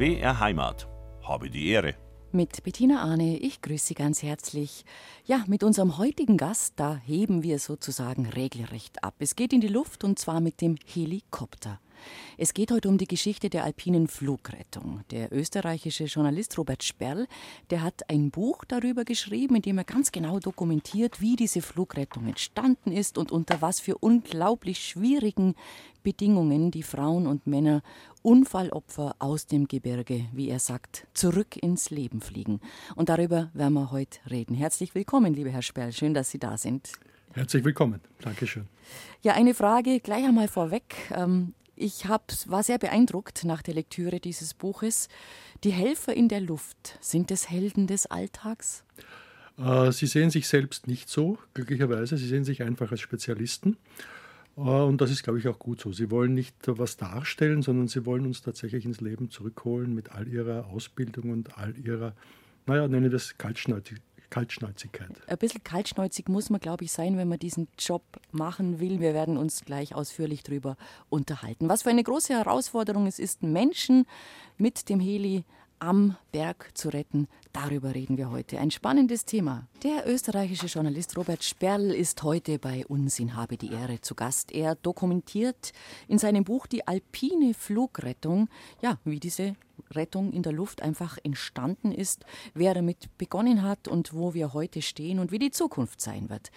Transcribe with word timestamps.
BR 0.00 0.40
Heimat. 0.40 0.88
Habe 1.22 1.50
die 1.50 1.68
Ehre. 1.68 1.94
Mit 2.32 2.62
Bettina 2.62 3.02
Arne, 3.02 3.36
ich 3.36 3.60
grüße 3.60 3.88
Sie 3.88 3.94
ganz 3.94 4.22
herzlich. 4.22 4.86
Ja, 5.26 5.44
mit 5.46 5.62
unserem 5.62 5.98
heutigen 5.98 6.38
Gast, 6.38 6.72
da 6.76 6.96
heben 7.04 7.42
wir 7.42 7.58
sozusagen 7.58 8.24
regelrecht 8.24 9.04
ab. 9.04 9.16
Es 9.18 9.36
geht 9.36 9.52
in 9.52 9.60
die 9.60 9.68
Luft 9.68 10.02
und 10.02 10.18
zwar 10.18 10.40
mit 10.40 10.62
dem 10.62 10.76
Helikopter. 10.86 11.80
Es 12.38 12.54
geht 12.54 12.70
heute 12.70 12.88
um 12.88 12.98
die 12.98 13.06
Geschichte 13.06 13.50
der 13.50 13.64
alpinen 13.64 14.08
Flugrettung. 14.08 15.02
Der 15.10 15.32
österreichische 15.32 16.04
Journalist 16.04 16.56
Robert 16.58 16.82
Sperl, 16.82 17.26
der 17.70 17.82
hat 17.82 18.08
ein 18.08 18.30
Buch 18.30 18.64
darüber 18.66 19.04
geschrieben, 19.04 19.56
in 19.56 19.62
dem 19.62 19.78
er 19.78 19.84
ganz 19.84 20.12
genau 20.12 20.38
dokumentiert, 20.38 21.20
wie 21.20 21.36
diese 21.36 21.62
Flugrettung 21.62 22.26
entstanden 22.26 22.92
ist 22.92 23.18
und 23.18 23.32
unter 23.32 23.60
was 23.62 23.80
für 23.80 23.98
unglaublich 23.98 24.78
schwierigen 24.78 25.54
Bedingungen 26.02 26.70
die 26.70 26.82
Frauen 26.82 27.26
und 27.26 27.46
Männer 27.46 27.82
Unfallopfer 28.22 29.16
aus 29.18 29.46
dem 29.46 29.66
Gebirge, 29.66 30.26
wie 30.32 30.48
er 30.48 30.58
sagt, 30.58 31.06
zurück 31.14 31.56
ins 31.56 31.90
Leben 31.90 32.20
fliegen. 32.20 32.60
Und 32.96 33.08
darüber 33.08 33.50
werden 33.54 33.74
wir 33.74 33.90
heute 33.90 34.18
reden. 34.30 34.54
Herzlich 34.54 34.94
willkommen, 34.94 35.34
lieber 35.34 35.50
Herr 35.50 35.62
Sperl. 35.62 35.92
Schön, 35.92 36.14
dass 36.14 36.30
Sie 36.30 36.38
da 36.38 36.56
sind. 36.58 36.92
Herzlich 37.32 37.64
willkommen. 37.64 38.00
Dankeschön. 38.22 38.66
Ja, 39.22 39.34
eine 39.34 39.54
Frage 39.54 40.00
gleich 40.00 40.24
einmal 40.24 40.48
vorweg. 40.48 40.96
Ich 41.82 42.04
hab, 42.04 42.30
war 42.46 42.62
sehr 42.62 42.76
beeindruckt 42.76 43.44
nach 43.44 43.62
der 43.62 43.72
Lektüre 43.72 44.20
dieses 44.20 44.52
Buches. 44.52 45.08
Die 45.64 45.70
Helfer 45.70 46.12
in 46.12 46.28
der 46.28 46.42
Luft, 46.42 46.98
sind 47.00 47.30
es 47.30 47.48
Helden 47.48 47.86
des 47.86 48.04
Alltags? 48.04 48.84
Äh, 49.56 49.90
sie 49.90 50.04
sehen 50.04 50.28
sich 50.28 50.46
selbst 50.46 50.88
nicht 50.88 51.08
so, 51.08 51.38
glücklicherweise. 51.54 52.18
Sie 52.18 52.28
sehen 52.28 52.44
sich 52.44 52.62
einfach 52.62 52.90
als 52.90 53.00
Spezialisten. 53.00 53.78
Äh, 54.58 54.60
und 54.60 55.00
das 55.00 55.10
ist, 55.10 55.22
glaube 55.22 55.38
ich, 55.38 55.48
auch 55.48 55.58
gut 55.58 55.80
so. 55.80 55.90
Sie 55.90 56.10
wollen 56.10 56.34
nicht 56.34 56.54
was 56.66 56.98
darstellen, 56.98 57.62
sondern 57.62 57.88
sie 57.88 58.04
wollen 58.04 58.26
uns 58.26 58.42
tatsächlich 58.42 58.84
ins 58.84 59.00
Leben 59.00 59.30
zurückholen 59.30 59.94
mit 59.94 60.12
all 60.12 60.28
ihrer 60.28 60.66
Ausbildung 60.66 61.30
und 61.30 61.56
all 61.56 61.74
ihrer, 61.78 62.14
naja, 62.66 62.88
nenne 62.88 63.08
das 63.08 63.38
Kaltschnäuzigkeit. 63.38 64.04
Kaltschnäuzigkeit. 64.30 65.10
Ein 65.26 65.38
bisschen 65.38 65.62
kaltschnäuzig 65.62 66.28
muss 66.28 66.50
man, 66.50 66.60
glaube 66.60 66.84
ich, 66.84 66.92
sein, 66.92 67.16
wenn 67.16 67.28
man 67.28 67.38
diesen 67.38 67.68
Job 67.78 68.02
machen 68.30 68.80
will. 68.80 69.00
Wir 69.00 69.12
werden 69.12 69.36
uns 69.36 69.64
gleich 69.64 69.94
ausführlich 69.94 70.42
darüber 70.42 70.76
unterhalten. 71.08 71.68
Was 71.68 71.82
für 71.82 71.90
eine 71.90 72.04
große 72.04 72.32
Herausforderung 72.32 73.06
es 73.06 73.18
ist, 73.18 73.42
Menschen 73.42 74.06
mit 74.56 74.88
dem 74.88 75.00
Heli 75.00 75.44
am 75.80 76.16
Berg 76.30 76.70
zu 76.74 76.90
retten. 76.90 77.26
Darüber 77.52 77.94
reden 77.94 78.16
wir 78.16 78.30
heute. 78.30 78.58
Ein 78.58 78.70
spannendes 78.70 79.24
Thema. 79.24 79.66
Der 79.82 80.08
österreichische 80.08 80.66
Journalist 80.66 81.16
Robert 81.16 81.42
Sperl 81.42 81.90
ist 81.90 82.22
heute 82.22 82.58
bei 82.58 82.86
uns 82.86 83.18
in 83.18 83.34
Habe 83.34 83.56
die 83.56 83.72
Ehre 83.72 84.00
zu 84.00 84.14
Gast. 84.14 84.52
Er 84.52 84.76
dokumentiert 84.76 85.72
in 86.06 86.18
seinem 86.18 86.44
Buch 86.44 86.66
die 86.66 86.86
alpine 86.86 87.54
Flugrettung, 87.54 88.48
ja, 88.82 88.98
wie 89.04 89.18
diese 89.18 89.56
Rettung 89.92 90.32
in 90.32 90.42
der 90.42 90.52
Luft 90.52 90.82
einfach 90.82 91.18
entstanden 91.22 91.92
ist, 91.92 92.24
wer 92.54 92.74
damit 92.74 93.16
begonnen 93.18 93.62
hat 93.62 93.88
und 93.88 94.12
wo 94.14 94.34
wir 94.34 94.52
heute 94.52 94.82
stehen 94.82 95.18
und 95.18 95.32
wie 95.32 95.38
die 95.38 95.50
Zukunft 95.50 96.00
sein 96.00 96.28
wird. 96.28 96.50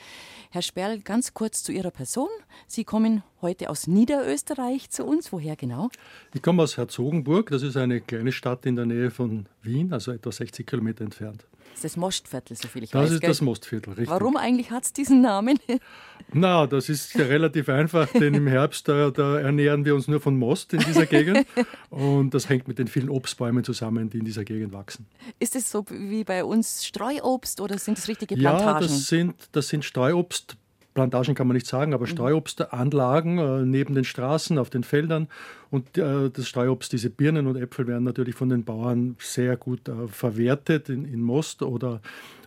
Herr 0.52 0.61
Sperl, 0.61 0.99
ganz 0.99 1.33
kurz 1.33 1.64
zu 1.64 1.71
Ihrer 1.71 1.91
Person. 1.91 2.30
Sie 2.67 2.83
kommen 2.83 3.23
heute 3.41 3.69
aus 3.69 3.88
Niederösterreich 3.88 4.89
zu 4.89 5.05
uns. 5.05 5.31
Woher 5.31 5.55
genau? 5.55 5.89
Ich 6.33 6.41
komme 6.41 6.64
aus 6.64 6.77
Herzogenburg. 6.77 7.49
Das 7.49 7.64
ist 7.64 7.77
eine 7.77 8.02
kleine 8.02 8.31
Stadt 8.31 8.66
in 8.66 8.75
der 8.75 8.86
Nähe 8.86 9.11
von 9.11 9.47
Wien, 9.61 9.94
also 9.94 10.11
etwa 10.11 10.31
60 10.31 10.66
Kilometer 10.66 10.83
entfernt. 10.88 11.45
Das 11.73 11.84
ist 11.84 11.84
das 11.84 11.98
Mostviertel, 11.98 12.56
soviel 12.56 12.84
ich 12.84 12.92
das 12.92 13.02
weiß. 13.02 13.08
Das 13.08 13.16
ist 13.16 13.22
gell? 13.22 13.30
das 13.30 13.42
Mostviertel, 13.42 13.94
richtig. 13.94 14.09
Warum 14.09 14.38
eigentlich 14.38 14.70
hat 14.70 14.84
es 14.84 14.94
diesen 14.94 15.22
Namen? 15.22 15.58
Na, 16.34 16.67
das 16.67 16.88
ist 16.88 17.14
ja 17.16 17.26
relativ 17.26 17.67
einfach, 17.67 18.08
denn 18.12 18.34
im 18.34 18.48
Herbst 18.48 18.88
da, 18.88 19.09
da, 19.09 19.39
ernähren 19.39 19.84
wir 19.84 19.95
uns 19.95 20.08
nur 20.08 20.20
von 20.20 20.38
Most 20.38 20.73
in 20.73 20.80
dieser 20.80 21.06
Gegend. 21.06 21.45
Und 21.89 22.34
das 22.34 22.48
hängt 22.48 22.67
mit 22.67 22.80
den 22.80 22.88
vielen 22.88 23.09
Obstbäumen 23.09 23.64
zusammen, 23.64 24.09
die 24.09 24.20
in 24.20 24.26
dieser 24.26 24.44
Gegend 24.44 24.73
wachsen. 24.73 25.08
Ist 25.39 25.55
es 25.55 25.70
so 25.70 25.86
wie 25.89 26.23
bei 26.23 26.43
uns 26.43 26.86
Streuobst 26.86 27.60
oder 27.60 27.77
sind 27.77 27.98
es 27.98 28.08
richtige 28.08 28.36
Plantagen? 28.36 28.67
Ja, 28.67 28.80
das 28.80 29.08
sind, 29.08 29.36
das 29.52 29.67
sind 29.67 29.83
Streuobst. 29.83 30.58
Plantagen 30.93 31.36
kann 31.36 31.48
man 31.48 31.55
nicht 31.55 31.67
sagen, 31.67 31.93
aber 31.93 32.05
mhm. 32.05 32.11
Streuobstanlagen 32.11 33.37
äh, 33.37 33.65
neben 33.65 33.95
den 33.95 34.04
Straßen, 34.04 34.58
auf 34.58 34.70
den 34.70 34.83
Feldern. 34.83 35.27
Und 35.71 35.98
äh, 35.98 36.30
das 36.30 36.48
Streuobst, 36.48 36.93
diese 36.93 37.09
Birnen 37.09 37.48
und 37.48 37.55
Äpfel 37.55 37.87
werden 37.87 38.04
natürlich 38.04 38.36
von 38.36 38.49
den 38.49 38.64
Bauern 38.64 39.15
sehr 39.20 39.58
gut 39.58 39.87
äh, 39.87 40.08
verwertet 40.08 40.89
in, 40.89 41.05
in 41.05 41.21
Most 41.21 41.64
oder 41.64 42.02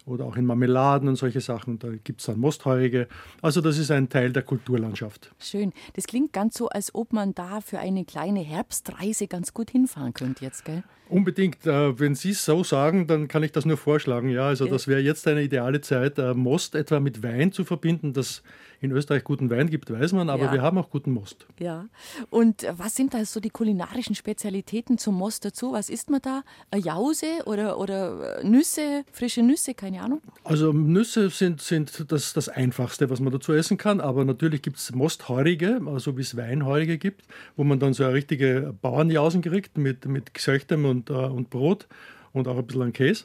oder 0.06 0.24
auch 0.24 0.36
in 0.36 0.46
Marmeladen 0.46 1.08
und 1.08 1.16
solche 1.16 1.40
Sachen. 1.40 1.78
Da 1.78 1.88
gibt 2.02 2.20
es 2.20 2.26
dann 2.26 2.38
Mostheurige. 2.38 3.08
Also 3.42 3.60
das 3.60 3.76
ist 3.76 3.90
ein 3.90 4.08
Teil 4.08 4.32
der 4.32 4.42
Kulturlandschaft. 4.42 5.32
Schön. 5.38 5.72
Das 5.94 6.06
klingt 6.06 6.32
ganz 6.32 6.56
so, 6.56 6.68
als 6.68 6.94
ob 6.94 7.12
man 7.12 7.34
da 7.34 7.60
für 7.60 7.80
eine 7.80 8.04
kleine 8.04 8.40
Herbstreise 8.40 9.26
ganz 9.26 9.52
gut 9.52 9.70
hinfahren 9.70 10.14
könnte 10.14 10.44
jetzt, 10.44 10.64
gell? 10.64 10.84
Unbedingt. 11.08 11.66
Äh, 11.66 11.98
wenn 12.00 12.14
Sie 12.14 12.30
es 12.30 12.44
so 12.44 12.64
sagen, 12.64 13.06
dann 13.06 13.28
kann 13.28 13.42
ich 13.42 13.52
das 13.52 13.64
nur 13.64 13.76
vorschlagen. 13.76 14.28
Ja, 14.28 14.48
also 14.48 14.66
das 14.66 14.88
wäre 14.88 15.00
jetzt 15.00 15.26
eine 15.28 15.42
ideale 15.42 15.80
Zeit, 15.80 16.18
äh, 16.18 16.34
Most 16.34 16.74
etwa 16.74 16.98
mit 16.98 17.22
Wein 17.22 17.52
zu 17.52 17.64
verbinden. 17.64 18.12
Das 18.12 18.42
in 18.86 18.92
Österreich 18.92 19.24
guten 19.24 19.50
Wein 19.50 19.68
gibt, 19.68 19.90
weiß 19.90 20.12
man, 20.12 20.30
aber 20.30 20.46
ja. 20.46 20.52
wir 20.52 20.62
haben 20.62 20.78
auch 20.78 20.90
guten 20.90 21.12
Most. 21.12 21.46
Ja. 21.58 21.86
Und 22.30 22.64
äh, 22.64 22.72
was 22.76 22.94
sind 22.94 23.14
da 23.14 23.24
so 23.24 23.40
die 23.40 23.50
kulinarischen 23.50 24.14
Spezialitäten 24.14 24.98
zum 24.98 25.16
Most 25.16 25.44
dazu? 25.44 25.72
Was 25.72 25.90
isst 25.90 26.10
man 26.10 26.20
da? 26.22 26.42
Eine 26.70 26.82
Jause 26.82 27.26
oder, 27.44 27.78
oder 27.78 28.42
Nüsse, 28.42 29.04
frische 29.12 29.42
Nüsse, 29.42 29.74
keine 29.74 30.00
Ahnung? 30.00 30.22
Also 30.44 30.72
Nüsse 30.72 31.30
sind, 31.30 31.60
sind 31.60 32.10
das, 32.10 32.32
das 32.32 32.48
Einfachste, 32.48 33.10
was 33.10 33.20
man 33.20 33.32
dazu 33.32 33.52
essen 33.52 33.76
kann, 33.76 34.00
aber 34.00 34.24
natürlich 34.24 34.62
gibt 34.62 34.78
es 34.78 34.94
Mostheurige, 34.94 35.80
also 35.86 36.16
wie 36.16 36.22
es 36.22 36.36
Weinheurige 36.36 36.98
gibt, 36.98 37.22
wo 37.56 37.64
man 37.64 37.78
dann 37.78 37.92
so 37.92 38.04
eine 38.04 38.14
richtige 38.14 38.74
Bauernjausen 38.80 39.42
kriegt 39.42 39.76
mit, 39.78 40.06
mit 40.06 40.34
Gesöchtem 40.34 40.84
und, 40.84 41.10
äh, 41.10 41.14
und 41.14 41.50
Brot 41.50 41.86
und 42.32 42.48
auch 42.48 42.56
ein 42.56 42.66
bisschen 42.66 42.82
an 42.82 42.92
Käse. 42.92 43.24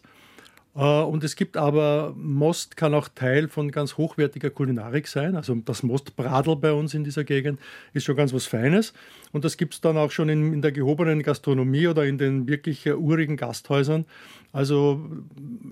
Äh, 0.75 0.79
und 0.79 1.23
es 1.23 1.35
gibt 1.35 1.57
aber, 1.57 2.13
Most 2.15 2.77
kann 2.77 2.93
auch 2.93 3.07
Teil 3.07 3.47
von 3.47 3.71
ganz 3.71 3.97
hochwertiger 3.97 4.49
Kulinarik 4.49 5.07
sein. 5.07 5.35
Also 5.35 5.55
das 5.55 5.83
Mostbradel 5.83 6.55
bei 6.55 6.71
uns 6.71 6.93
in 6.93 7.03
dieser 7.03 7.23
Gegend 7.23 7.59
ist 7.93 8.05
schon 8.05 8.15
ganz 8.15 8.33
was 8.33 8.45
Feines. 8.45 8.93
Und 9.31 9.45
das 9.45 9.57
gibt 9.57 9.73
es 9.73 9.81
dann 9.81 9.97
auch 9.97 10.11
schon 10.11 10.29
in, 10.29 10.53
in, 10.53 10.61
der 10.61 10.71
gehobenen 10.71 11.23
Gastronomie 11.23 11.87
oder 11.87 12.05
in 12.05 12.17
den 12.17 12.47
wirklich 12.47 12.87
uh, 12.87 12.93
urigen 12.93 13.37
Gasthäusern. 13.37 14.05
Also 14.53 14.99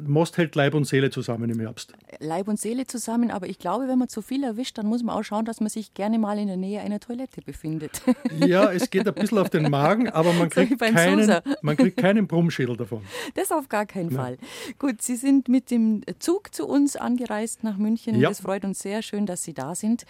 Most 0.08 0.38
hält 0.38 0.56
Leib 0.56 0.74
und 0.74 0.86
Seele 0.86 1.10
zusammen 1.10 1.50
im 1.50 1.60
Herbst. 1.60 1.94
Leib 2.20 2.48
und 2.48 2.60
Seele 2.60 2.88
zusammen, 2.88 3.30
aber 3.30 3.48
ich 3.48 3.60
glaube, 3.60 3.90
wenn 3.90 4.00
man 4.00 4.08
zu 4.08 4.22
viel 4.22 4.44
erwischt, 4.44 4.78
dann 4.78 4.86
muss 4.86 5.04
man 5.04 5.16
auch 5.16 5.24
schauen, 5.24 5.44
dass 5.44 5.60
man 5.60 5.70
sich 5.70 5.94
gerne 5.94 6.18
mal 6.18 6.40
in 6.40 6.48
der 6.48 6.56
Nähe 6.56 6.80
einer 6.80 7.00
Toilette 7.00 7.42
befindet. 7.42 8.02
Ja, 8.46 8.72
es 8.72 8.90
geht 8.90 9.08
ein 9.08 9.14
bisschen 9.14 9.38
auf 9.38 9.50
den 9.50 9.70
Magen, 9.70 10.10
aber 10.10 10.32
man 10.34 10.50
kriegt, 10.50 10.72
so 10.72 10.78
keinen, 10.78 11.42
man 11.62 11.76
kriegt 11.76 11.98
keinen 11.98 12.28
Brummschädel 12.28 12.78
davon. 12.78 13.02
Das 13.36 13.52
auf 13.52 13.68
gar 13.68 13.86
keinen 13.86 14.12
Fall. 14.12 14.38
Gut, 14.78 15.02
Sie 15.02 15.16
sind 15.16 15.50
mit 15.50 15.72
dem 15.72 16.02
Zug 16.20 16.54
zu 16.54 16.68
uns 16.68 16.96
angereist 16.96 17.64
nach 17.64 17.78
München. 17.78 18.20
Ja. 18.20 18.30
Das 18.30 18.42
freut 18.42 18.64
uns 18.66 18.80
sehr 18.80 19.02
schön, 19.02 19.26
dass 19.26 19.44
Sie 19.44 19.54
da 19.54 19.76
sind. 19.76 20.06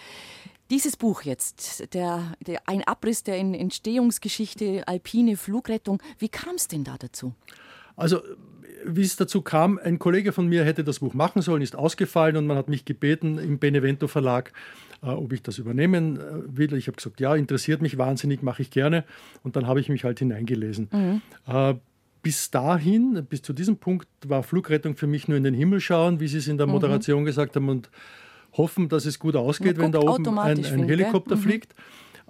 Dieses 0.69 0.95
Buch 0.95 1.23
jetzt, 1.23 1.93
der, 1.93 2.33
der, 2.45 2.61
ein 2.67 2.83
Abriss 2.83 3.23
der 3.23 3.37
Entstehungsgeschichte 3.39 4.87
Alpine 4.87 5.35
Flugrettung, 5.37 6.01
wie 6.19 6.29
kam 6.29 6.55
es 6.55 6.67
denn 6.67 6.83
da 6.83 6.95
dazu? 6.99 7.33
Also 7.95 8.21
wie 8.85 9.01
es 9.01 9.15
dazu 9.15 9.41
kam, 9.41 9.79
ein 9.81 9.99
Kollege 9.99 10.31
von 10.31 10.47
mir 10.47 10.63
hätte 10.63 10.83
das 10.83 10.99
Buch 10.99 11.13
machen 11.13 11.41
sollen, 11.41 11.61
ist 11.61 11.75
ausgefallen 11.75 12.37
und 12.37 12.47
man 12.47 12.57
hat 12.57 12.69
mich 12.69 12.85
gebeten 12.85 13.37
im 13.37 13.59
Benevento 13.59 14.07
Verlag, 14.07 14.51
äh, 15.01 15.07
ob 15.07 15.33
ich 15.33 15.41
das 15.41 15.57
übernehmen 15.57 16.17
äh, 16.17 16.21
will. 16.57 16.73
Ich 16.73 16.87
habe 16.87 16.97
gesagt, 16.97 17.19
ja, 17.19 17.35
interessiert 17.35 17.81
mich 17.81 17.97
wahnsinnig, 17.97 18.41
mache 18.41 18.61
ich 18.61 18.71
gerne. 18.71 19.03
Und 19.43 19.55
dann 19.55 19.67
habe 19.67 19.79
ich 19.79 19.89
mich 19.89 20.03
halt 20.03 20.19
hineingelesen. 20.19 20.89
Mhm. 20.91 21.21
Äh, 21.47 21.75
bis 22.21 22.51
dahin, 22.51 23.25
bis 23.29 23.41
zu 23.41 23.53
diesem 23.53 23.77
Punkt, 23.77 24.07
war 24.27 24.43
Flugrettung 24.43 24.95
für 24.95 25.07
mich 25.07 25.27
nur 25.27 25.37
in 25.37 25.43
den 25.43 25.53
Himmel 25.53 25.79
schauen, 25.79 26.19
wie 26.19 26.27
Sie 26.27 26.37
es 26.37 26.47
in 26.47 26.57
der 26.57 26.67
mhm. 26.67 26.73
Moderation 26.73 27.21
mhm. 27.21 27.25
gesagt 27.25 27.55
haben, 27.55 27.69
und 27.69 27.89
hoffen, 28.53 28.89
dass 28.89 29.05
es 29.05 29.19
gut 29.19 29.35
ausgeht, 29.35 29.77
wenn 29.77 29.91
da 29.91 29.99
oben 29.99 30.37
ein, 30.39 30.65
ein 30.65 30.83
Helikopter 30.83 31.35
mhm. 31.35 31.41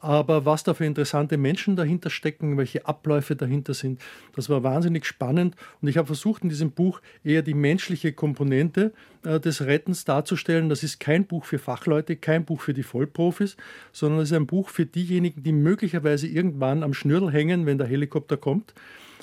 Aber 0.01 0.45
was 0.45 0.63
da 0.63 0.73
für 0.73 0.85
interessante 0.85 1.37
Menschen 1.37 1.75
dahinter 1.75 2.09
stecken, 2.09 2.57
welche 2.57 2.85
Abläufe 2.87 3.35
dahinter 3.35 3.73
sind, 3.73 4.01
das 4.35 4.49
war 4.49 4.63
wahnsinnig 4.63 5.05
spannend. 5.05 5.55
Und 5.81 5.89
ich 5.89 5.97
habe 5.97 6.07
versucht, 6.07 6.43
in 6.43 6.49
diesem 6.49 6.71
Buch 6.71 7.01
eher 7.23 7.41
die 7.41 7.53
menschliche 7.53 8.13
Komponente 8.13 8.93
äh, 9.23 9.39
des 9.39 9.61
Rettens 9.65 10.05
darzustellen. 10.05 10.69
Das 10.69 10.83
ist 10.83 10.99
kein 10.99 11.25
Buch 11.25 11.45
für 11.45 11.59
Fachleute, 11.59 12.15
kein 12.15 12.45
Buch 12.45 12.61
für 12.61 12.73
die 12.73 12.83
Vollprofis, 12.83 13.57
sondern 13.91 14.21
es 14.21 14.31
ist 14.31 14.37
ein 14.37 14.47
Buch 14.47 14.69
für 14.69 14.85
diejenigen, 14.85 15.43
die 15.43 15.51
möglicherweise 15.51 16.27
irgendwann 16.27 16.83
am 16.83 16.93
Schnürl 16.93 17.31
hängen, 17.31 17.65
wenn 17.65 17.77
der 17.77 17.87
Helikopter 17.87 18.37
kommt 18.37 18.73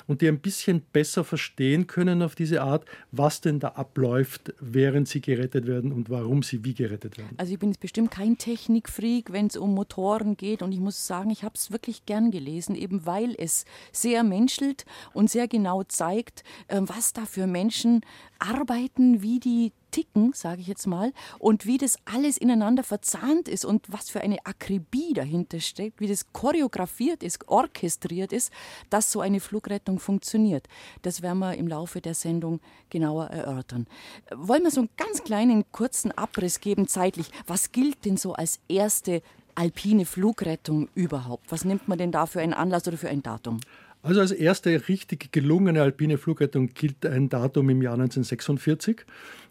und 0.07 0.21
die 0.21 0.27
ein 0.27 0.39
bisschen 0.39 0.81
besser 0.81 1.23
verstehen 1.23 1.87
können 1.87 2.21
auf 2.21 2.35
diese 2.35 2.61
Art, 2.61 2.85
was 3.11 3.41
denn 3.41 3.59
da 3.59 3.69
abläuft, 3.69 4.53
während 4.59 5.07
sie 5.07 5.21
gerettet 5.21 5.67
werden 5.67 5.91
und 5.91 6.09
warum 6.09 6.43
sie 6.43 6.63
wie 6.63 6.73
gerettet 6.73 7.17
werden. 7.17 7.35
Also 7.37 7.53
ich 7.53 7.59
bin 7.59 7.69
jetzt 7.69 7.81
bestimmt 7.81 8.11
kein 8.11 8.37
Technikfreak, 8.37 9.31
wenn 9.31 9.47
es 9.47 9.57
um 9.57 9.73
Motoren 9.73 10.37
geht 10.37 10.61
und 10.61 10.71
ich 10.71 10.79
muss 10.79 11.05
sagen, 11.05 11.29
ich 11.29 11.43
habe 11.43 11.55
es 11.55 11.71
wirklich 11.71 12.05
gern 12.05 12.31
gelesen, 12.31 12.75
eben 12.75 13.05
weil 13.05 13.35
es 13.37 13.65
sehr 13.91 14.23
menschelt 14.23 14.85
und 15.13 15.29
sehr 15.29 15.47
genau 15.47 15.83
zeigt, 15.83 16.43
ähm, 16.69 16.87
was 16.87 17.13
da 17.13 17.25
für 17.25 17.47
Menschen 17.47 18.01
arbeiten, 18.39 19.21
wie 19.21 19.39
die 19.39 19.71
ticken, 19.91 20.33
sage 20.33 20.61
ich 20.61 20.67
jetzt 20.67 20.85
mal, 20.85 21.13
und 21.39 21.65
wie 21.65 21.77
das 21.77 21.97
alles 22.05 22.37
ineinander 22.37 22.83
verzahnt 22.83 23.47
ist 23.47 23.65
und 23.65 23.91
was 23.91 24.09
für 24.09 24.21
eine 24.21 24.37
Akribie 24.45 25.13
dahinter 25.13 25.59
steckt, 25.59 25.99
wie 25.99 26.07
das 26.07 26.31
choreografiert 26.33 27.23
ist, 27.23 27.47
orchestriert 27.47 28.31
ist, 28.33 28.51
dass 28.89 29.11
so 29.11 29.21
eine 29.21 29.39
Flugrettung 29.39 29.99
funktioniert. 29.99 30.67
Das 31.01 31.21
werden 31.21 31.39
wir 31.39 31.55
im 31.55 31.67
Laufe 31.67 32.01
der 32.01 32.13
Sendung 32.13 32.59
genauer 32.89 33.27
erörtern. 33.27 33.87
Wollen 34.35 34.63
wir 34.63 34.71
so 34.71 34.81
einen 34.81 34.89
ganz 34.97 35.23
kleinen, 35.23 35.63
kurzen 35.71 36.11
Abriss 36.11 36.59
geben 36.59 36.87
zeitlich? 36.87 37.31
Was 37.47 37.71
gilt 37.71 38.05
denn 38.05 38.17
so 38.17 38.33
als 38.33 38.59
erste 38.67 39.21
alpine 39.55 40.05
Flugrettung 40.05 40.89
überhaupt? 40.93 41.51
Was 41.51 41.65
nimmt 41.65 41.87
man 41.87 41.97
denn 41.97 42.11
da 42.11 42.27
für 42.27 42.41
einen 42.41 42.53
Anlass 42.53 42.87
oder 42.87 42.97
für 42.97 43.09
ein 43.09 43.23
Datum? 43.23 43.59
Also 44.07 44.21
als 44.21 44.31
erste 44.31 44.87
richtig 44.87 45.33
gelungene 45.33 45.81
alpine 45.81 46.17
Flugrettung 46.17 46.69
gilt 46.73 47.05
ein 47.05 47.27
Datum 47.27 47.69
im 47.69 47.81
Jahr 47.81 47.95
1946. 47.95 49.01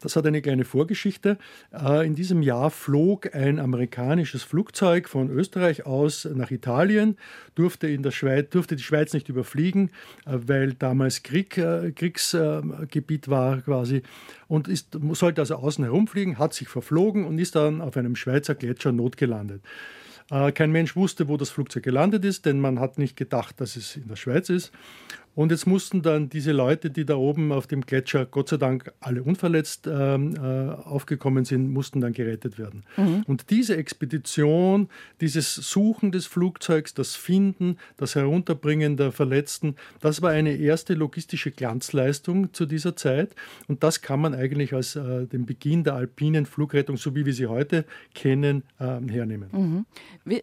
Das 0.01 0.15
hat 0.15 0.25
eine 0.25 0.41
kleine 0.41 0.65
Vorgeschichte. 0.65 1.37
Äh, 1.71 2.07
in 2.07 2.15
diesem 2.15 2.41
Jahr 2.41 2.71
flog 2.71 3.35
ein 3.35 3.59
amerikanisches 3.59 4.41
Flugzeug 4.41 5.09
von 5.09 5.29
Österreich 5.29 5.85
aus 5.85 6.25
nach 6.25 6.49
Italien, 6.49 7.17
durfte, 7.53 7.87
in 7.87 8.01
der 8.01 8.09
Schweiz, 8.09 8.49
durfte 8.49 8.75
die 8.75 8.81
Schweiz 8.81 9.13
nicht 9.13 9.29
überfliegen, 9.29 9.91
äh, 10.25 10.39
weil 10.47 10.73
damals 10.73 11.21
Krieg, 11.21 11.59
äh, 11.59 11.91
Kriegsgebiet 11.91 13.29
war 13.29 13.61
quasi 13.61 14.01
und 14.47 14.67
ist, 14.67 14.97
sollte 15.11 15.41
also 15.41 15.53
außen 15.53 15.83
herumfliegen, 15.83 16.39
hat 16.39 16.55
sich 16.55 16.67
verflogen 16.67 17.25
und 17.25 17.37
ist 17.37 17.55
dann 17.55 17.79
auf 17.79 17.95
einem 17.95 18.15
Schweizer 18.15 18.55
Gletscher 18.55 18.91
notgelandet. 18.91 19.61
Äh, 20.29 20.51
kein 20.51 20.71
Mensch 20.71 20.95
wusste, 20.95 21.27
wo 21.27 21.37
das 21.37 21.49
Flugzeug 21.49 21.83
gelandet 21.83 22.25
ist, 22.25 22.45
denn 22.45 22.59
man 22.59 22.79
hat 22.79 22.97
nicht 22.97 23.15
gedacht, 23.15 23.59
dass 23.61 23.75
es 23.75 23.95
in 23.95 24.07
der 24.07 24.15
Schweiz 24.15 24.49
ist. 24.49 24.71
Und 25.37 25.51
jetzt 25.51 25.67
mussten 25.67 26.01
dann 26.01 26.29
diese 26.29 26.51
Leute, 26.51 26.89
die 26.89 27.05
da 27.05 27.15
oben 27.15 27.51
auf 27.51 27.67
dem 27.67 27.81
Gletscher, 27.81 28.25
Gott 28.25 28.49
sei 28.49 28.57
Dank 28.57 28.91
alle 28.99 29.21
unverletzt 29.21 29.85
ähm, 29.85 30.33
äh, 30.35 30.71
aufgekommen 30.71 31.45
sind, 31.45 31.71
mussten 31.71 32.01
dann 32.01 32.13
gerettet 32.13 32.57
werden. 32.57 32.85
Mhm. 32.97 33.23
Und 33.27 33.51
diese 33.51 33.77
Expedition, 33.77 34.89
dieses 35.21 35.53
Suchen 35.53 36.11
des 36.11 36.25
Flugzeugs, 36.25 36.95
das 36.95 37.13
Finden, 37.13 37.77
das 37.97 38.15
Herunterbringen 38.15 38.97
der 38.97 39.11
Verletzten, 39.11 39.75
das 39.99 40.23
war 40.23 40.31
eine 40.31 40.55
erste 40.55 40.95
logistische 40.95 41.51
Glanzleistung 41.51 42.51
zu 42.51 42.65
dieser 42.65 42.95
Zeit. 42.95 43.35
Und 43.67 43.83
das 43.83 44.01
kann 44.01 44.19
man 44.19 44.33
eigentlich 44.33 44.73
als 44.73 44.95
äh, 44.95 45.27
den 45.27 45.45
Beginn 45.45 45.83
der 45.83 45.93
alpinen 45.93 46.47
Flugrettung, 46.47 46.97
so 46.97 47.13
wie 47.13 47.27
wir 47.27 47.33
sie 47.33 47.45
heute 47.45 47.85
kennen, 48.15 48.63
äh, 48.79 48.85
hernehmen. 49.07 49.49
Mhm. 49.51 49.85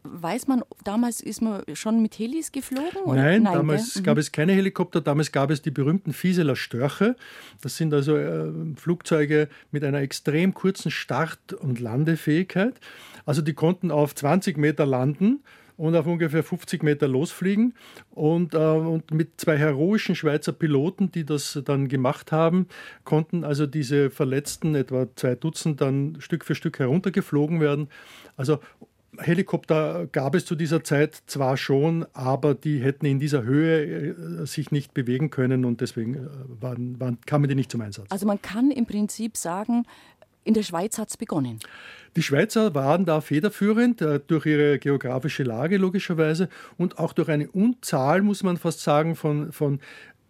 Weiß 0.05 0.46
man, 0.46 0.62
damals 0.85 1.20
ist 1.20 1.43
man 1.43 1.64
schon 1.73 2.00
mit 2.00 2.17
Helis 2.17 2.52
geflogen? 2.52 2.91
Nein, 3.06 3.43
Nein, 3.43 3.55
damals 3.55 4.00
gab 4.05 4.14
mhm. 4.14 4.20
es 4.20 4.31
keine 4.31 4.52
Helikopter. 4.52 4.83
Helikopter. 4.84 5.00
Damals 5.00 5.32
gab 5.32 5.50
es 5.50 5.62
die 5.62 5.70
berühmten 5.70 6.12
Fieseler 6.12 6.56
Störche. 6.56 7.16
Das 7.62 7.76
sind 7.76 7.94
also 7.94 8.16
äh, 8.16 8.52
Flugzeuge 8.76 9.48
mit 9.70 9.84
einer 9.84 10.00
extrem 10.00 10.54
kurzen 10.54 10.90
Start- 10.90 11.52
und 11.54 11.81
Landefähigkeit. 11.81 12.75
Also 13.25 13.42
die 13.42 13.54
konnten 13.54 13.90
auf 13.90 14.14
20 14.14 14.58
Meter 14.58 14.84
landen 14.86 15.40
und 15.76 15.96
auf 15.96 16.06
ungefähr 16.06 16.42
50 16.44 16.82
Meter 16.82 17.08
losfliegen. 17.08 17.75
Und, 18.10 18.54
äh, 18.54 18.58
und 18.58 19.10
mit 19.12 19.40
zwei 19.40 19.56
heroischen 19.56 20.14
Schweizer 20.14 20.52
Piloten, 20.52 21.10
die 21.10 21.25
das 21.25 21.60
dann 21.64 21.88
gemacht 21.88 22.31
haben, 22.31 22.66
konnten 23.04 23.44
also 23.44 23.66
diese 23.66 24.10
Verletzten, 24.10 24.75
etwa 24.75 25.06
zwei 25.16 25.34
Dutzend, 25.34 25.81
dann 25.81 26.16
Stück 26.20 26.44
für 26.44 26.54
Stück 26.54 26.78
heruntergeflogen 26.78 27.60
werden. 27.60 27.88
Also 28.36 28.60
Helikopter 29.19 30.06
gab 30.11 30.34
es 30.34 30.44
zu 30.44 30.55
dieser 30.55 30.84
Zeit 30.84 31.22
zwar 31.26 31.56
schon, 31.56 32.06
aber 32.12 32.55
die 32.55 32.78
hätten 32.78 33.06
in 33.06 33.19
dieser 33.19 33.43
Höhe 33.44 34.12
äh, 34.43 34.46
sich 34.46 34.70
nicht 34.70 34.94
bewegen 34.94 35.31
können 35.31 35.64
und 35.64 35.81
deswegen 35.81 36.14
äh, 36.14 36.19
waren, 36.61 36.99
waren, 37.00 37.19
kamen 37.26 37.49
die 37.49 37.55
nicht 37.55 37.70
zum 37.70 37.81
Einsatz. 37.81 38.06
Also 38.11 38.26
man 38.26 38.40
kann 38.40 38.70
im 38.70 38.87
Prinzip 38.87 39.37
sagen, 39.37 39.84
in 40.44 40.55
der 40.55 40.62
Schweiz 40.62 40.99
hat 40.99 41.08
es 41.08 41.16
begonnen. 41.16 41.58
Die 42.16 42.22
Schweizer 42.22 42.75
waren 42.75 43.05
da 43.05 43.20
federführend 43.20 44.00
äh, 44.00 44.20
durch 44.25 44.46
ihre 44.46 44.78
geografische 44.78 45.43
Lage 45.43 45.78
logischerweise 45.78 46.49
und 46.76 46.99
auch 46.99 47.12
durch 47.12 47.28
eine 47.28 47.49
Unzahl, 47.49 48.22
muss 48.22 48.43
man 48.43 48.56
fast 48.56 48.81
sagen, 48.81 49.17
von, 49.17 49.52
von 49.52 49.81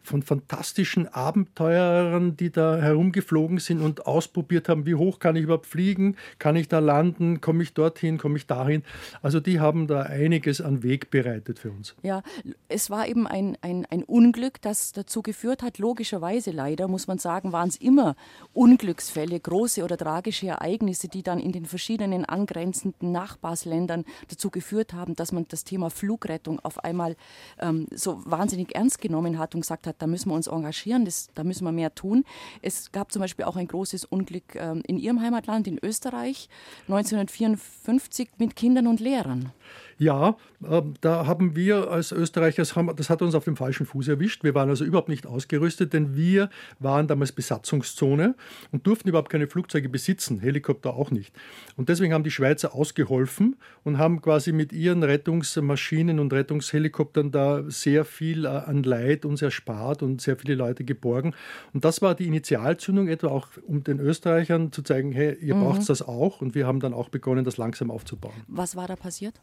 von 0.05 0.23
fantastischen 0.23 1.09
Abenteurern, 1.09 2.37
die 2.37 2.53
da 2.53 2.77
herumgeflogen 2.77 3.59
sind 3.59 3.81
und 3.81 4.07
ausprobiert 4.07 4.69
haben, 4.69 4.85
wie 4.85 4.95
hoch 4.95 5.19
kann 5.19 5.35
ich 5.35 5.45
überhaupt 5.45 5.67
fliegen, 5.67 6.17
kann 6.39 6.57
ich 6.57 6.69
da 6.69 6.79
landen, 6.79 7.41
komme 7.41 7.63
ich 7.63 7.73
dorthin, 7.73 8.19
komme 8.19 8.37
ich 8.37 8.47
dahin. 8.47 8.83
Also 9.23 9.41
die 9.41 9.61
haben 9.61 9.87
da 9.87 10.03
einiges 10.03 10.61
an 10.61 10.83
Weg 10.83 11.11
bereitet 11.11 11.59
für 11.59 11.71
uns. 11.71 11.95
Ja, 12.03 12.23
es 12.69 12.91
war 12.91 13.09
eben 13.09 13.27
ein, 13.27 13.57
ein, 13.63 13.87
ein 13.87 14.05
Unglück, 14.05 14.61
das 14.61 14.93
dazu 14.93 15.23
geführt 15.23 15.63
hat, 15.63 15.79
logischerweise 15.79 16.51
leider, 16.51 16.87
muss 16.87 17.07
man 17.07 17.19
sagen, 17.19 17.53
waren 17.53 17.71
es 17.71 17.77
immer 17.77 18.15
Unglücksfälle, 18.53 19.41
große 19.41 19.83
oder 19.83 19.97
tragische 19.97 20.49
Ereignisse, 20.49 21.09
die 21.09 21.23
dann 21.23 21.41
in 21.41 21.53
den 21.53 21.65
verschiedenen 21.65 22.27
angrenzenden 22.27 23.11
Nachbarsländern 23.11 24.05
dazu 24.29 24.51
geführt 24.51 24.93
haben, 24.93 25.17
dass 25.17 25.33
man 25.33 25.47
das 25.49 25.65
Thema 25.65 25.89
Flugrettung 25.89 26.61
auf 26.61 26.85
einmal 26.85 27.17
ähm, 27.59 27.87
so 27.91 28.21
wahnsinnig 28.27 28.75
ernst 28.75 29.01
genommen 29.01 29.39
hat 29.39 29.55
und 29.55 29.63
gesagt 29.63 29.87
hat, 29.87 29.94
hat, 29.94 29.94
da 29.99 30.07
müssen 30.07 30.31
wir 30.31 30.35
uns 30.35 30.47
engagieren, 30.47 31.05
das, 31.05 31.29
da 31.35 31.45
müssen 31.45 31.65
wir 31.65 31.73
mehr 31.73 31.95
tun. 31.95 32.25
Es 32.63 32.93
gab 32.93 33.13
zum 33.13 33.21
Beispiel 33.21 33.45
auch 33.45 33.57
ein 33.57 33.69
großes 33.69 34.05
Unglück 34.05 34.55
ähm, 34.55 34.83
in 34.87 34.99
Ihrem 34.99 35.21
Heimatland, 35.21 35.67
in 35.67 35.79
Österreich, 35.83 36.49
1954 36.89 38.31
mit 38.39 38.57
Kindern 38.57 38.87
und 38.87 39.01
Lehrern. 39.01 39.53
Ja, 39.99 40.37
äh, 40.63 40.83
da 41.01 41.27
haben 41.27 41.57
wir 41.57 41.91
als 41.91 42.13
Österreicher, 42.13 42.63
das 42.63 43.11
hat 43.11 43.23
uns 43.23 43.35
auf 43.35 43.45
dem 43.45 43.57
falschen 43.57 43.87
Fuß 43.87 44.09
erwischt. 44.09 44.45
Wir 44.45 44.55
waren 44.55 44.69
also 44.69 44.85
überhaupt 44.85 45.09
nicht 45.09 45.27
ausgerüstet, 45.27 45.93
denn 45.93 46.17
wir 46.17 46.51
waren 46.79 47.07
damals 47.07 47.33
Besatzungszone 47.33 48.35
und 48.73 48.87
durften 48.87 49.09
überhaupt 49.09 49.31
keine 49.31 49.47
Flugzeuge 49.47 49.89
besitzen, 49.89 50.41
Helikopter 50.41 50.95
auch 50.95 51.11
nicht. 51.11 51.35
Und 51.77 51.89
deswegen 51.89 52.13
haben 52.13 52.25
die 52.25 52.31
Schweizer 52.31 52.75
ausgeholfen 52.75 53.57
und 53.83 53.99
haben 53.99 54.21
quasi 54.23 54.53
mit 54.53 54.73
ihren 54.73 55.03
Rettungsmaschinen 55.03 56.19
und 56.19 56.33
Rettungshelikoptern 56.33 57.31
da 57.31 57.63
sehr 57.69 58.05
viel 58.05 58.45
äh, 58.45 58.49
an 58.49 58.83
Leid 58.83 59.25
uns 59.25 59.43
erspart 59.43 60.03
und 60.03 60.21
sehr 60.21 60.37
viele 60.37 60.55
Leute 60.55 60.85
geborgen. 60.85 61.35
Und 61.73 61.85
das 61.85 62.03
war 62.03 62.15
die 62.15 62.27
Initialzündung 62.27 63.09
etwa 63.09 63.29
auch, 63.29 63.49
um 63.67 63.85
den 63.85 64.01
Österreichern 64.01 64.73
zu 64.73 64.83
zeigen, 64.83 65.13
hey, 65.13 65.37
ihr 65.41 65.55
mhm. 65.55 65.65
braucht 65.65 65.89
das 65.89 66.03
auch. 66.03 66.41
Und 66.41 66.55
wir 66.55 66.67
haben 66.67 66.81
dann 66.81 66.95
auch 66.95 67.09
begonnen, 67.09 67.45
das 67.45 67.57
langsam 67.57 67.91
aufzubauen. 67.91 68.35
Was 68.49 68.77
war 68.77 68.87
da 68.87 68.97
passiert? 68.97 69.35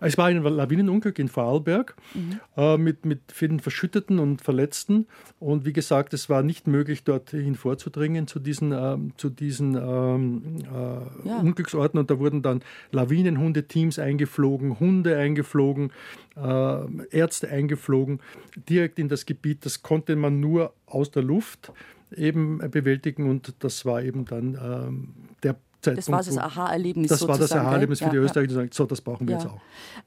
Es 0.00 0.18
war 0.18 0.26
ein 0.26 0.42
Lawinenunglück 0.42 1.18
in 1.18 1.28
Vorarlberg 1.28 1.96
mhm. 2.14 2.40
äh, 2.56 2.76
mit, 2.76 3.04
mit 3.04 3.20
vielen 3.32 3.60
Verschütteten 3.60 4.18
und 4.18 4.42
Verletzten. 4.42 5.06
Und 5.38 5.64
wie 5.64 5.72
gesagt, 5.72 6.14
es 6.14 6.28
war 6.28 6.42
nicht 6.42 6.66
möglich, 6.66 7.04
dorthin 7.04 7.54
vorzudringen 7.54 8.26
zu 8.26 8.38
diesen, 8.38 8.72
äh, 8.72 8.96
zu 9.16 9.30
diesen 9.30 9.74
ähm, 9.74 10.42
äh, 10.62 11.28
ja. 11.28 11.38
Unglücksorten. 11.38 11.98
Und 11.98 12.10
da 12.10 12.18
wurden 12.18 12.42
dann 12.42 12.62
Lawinenhundeteams 12.92 13.98
eingeflogen, 13.98 14.78
Hunde 14.80 15.16
eingeflogen, 15.16 15.92
äh, 16.36 17.06
Ärzte 17.10 17.48
eingeflogen, 17.48 18.20
direkt 18.68 18.98
in 18.98 19.08
das 19.08 19.26
Gebiet. 19.26 19.64
Das 19.64 19.82
konnte 19.82 20.16
man 20.16 20.40
nur 20.40 20.74
aus 20.86 21.10
der 21.10 21.22
Luft 21.22 21.72
eben 22.14 22.58
bewältigen 22.70 23.28
und 23.28 23.54
das 23.60 23.84
war 23.84 24.02
eben 24.02 24.24
dann 24.24 24.58
ähm, 24.62 25.14
der 25.42 25.56
Zeitpunkt. 25.80 25.98
Das 25.98 26.10
war 26.10 26.22
das 26.22 26.38
Aha-Erlebnis. 26.38 27.08
Das 27.08 27.26
war 27.26 27.38
das 27.38 27.52
Aha-Erlebnis 27.52 28.00
für 28.00 28.10
die 28.10 28.16
Österreicher, 28.16 28.48
die 28.48 28.54
sagen, 28.54 28.70
so, 28.72 28.86
das 28.86 29.00
brauchen 29.00 29.26
wir 29.26 29.36
ja. 29.36 29.42
jetzt 29.42 29.50
auch. 29.50 29.60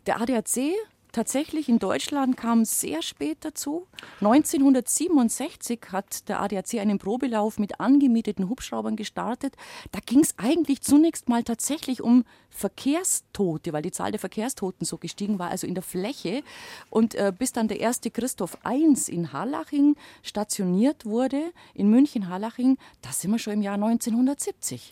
Der 0.05 0.21
ADAC 0.21 0.75
tatsächlich 1.11 1.69
in 1.69 1.79
Deutschland 1.79 2.37
kam 2.37 2.65
sehr 2.65 3.01
spät 3.01 3.39
dazu. 3.41 3.87
1967 4.21 5.79
hat 5.91 6.29
der 6.29 6.41
ADAC 6.41 6.75
einen 6.75 6.99
Probelauf 6.99 7.59
mit 7.59 7.79
angemieteten 7.79 8.49
Hubschraubern 8.49 8.95
gestartet. 8.95 9.55
Da 9.91 9.99
ging 10.05 10.19
es 10.19 10.35
eigentlich 10.37 10.81
zunächst 10.81 11.29
mal 11.29 11.43
tatsächlich 11.43 12.01
um 12.01 12.25
Verkehrstote, 12.49 13.73
weil 13.73 13.81
die 13.81 13.91
Zahl 13.91 14.11
der 14.11 14.19
Verkehrstoten 14.19 14.85
so 14.85 14.97
gestiegen 14.97 15.39
war, 15.39 15.49
also 15.49 15.65
in 15.65 15.73
der 15.73 15.83
Fläche. 15.83 16.43
Und 16.89 17.15
äh, 17.15 17.33
bis 17.37 17.53
dann 17.53 17.67
der 17.67 17.79
erste 17.79 18.11
Christoph 18.11 18.57
I 18.67 18.95
in 19.07 19.33
Harlaching 19.33 19.95
stationiert 20.23 21.05
wurde, 21.05 21.51
in 21.73 21.89
München-Harlaching, 21.89 22.77
da 23.01 23.11
sind 23.11 23.31
wir 23.31 23.39
schon 23.39 23.53
im 23.53 23.61
Jahr 23.61 23.75
1970. 23.75 24.91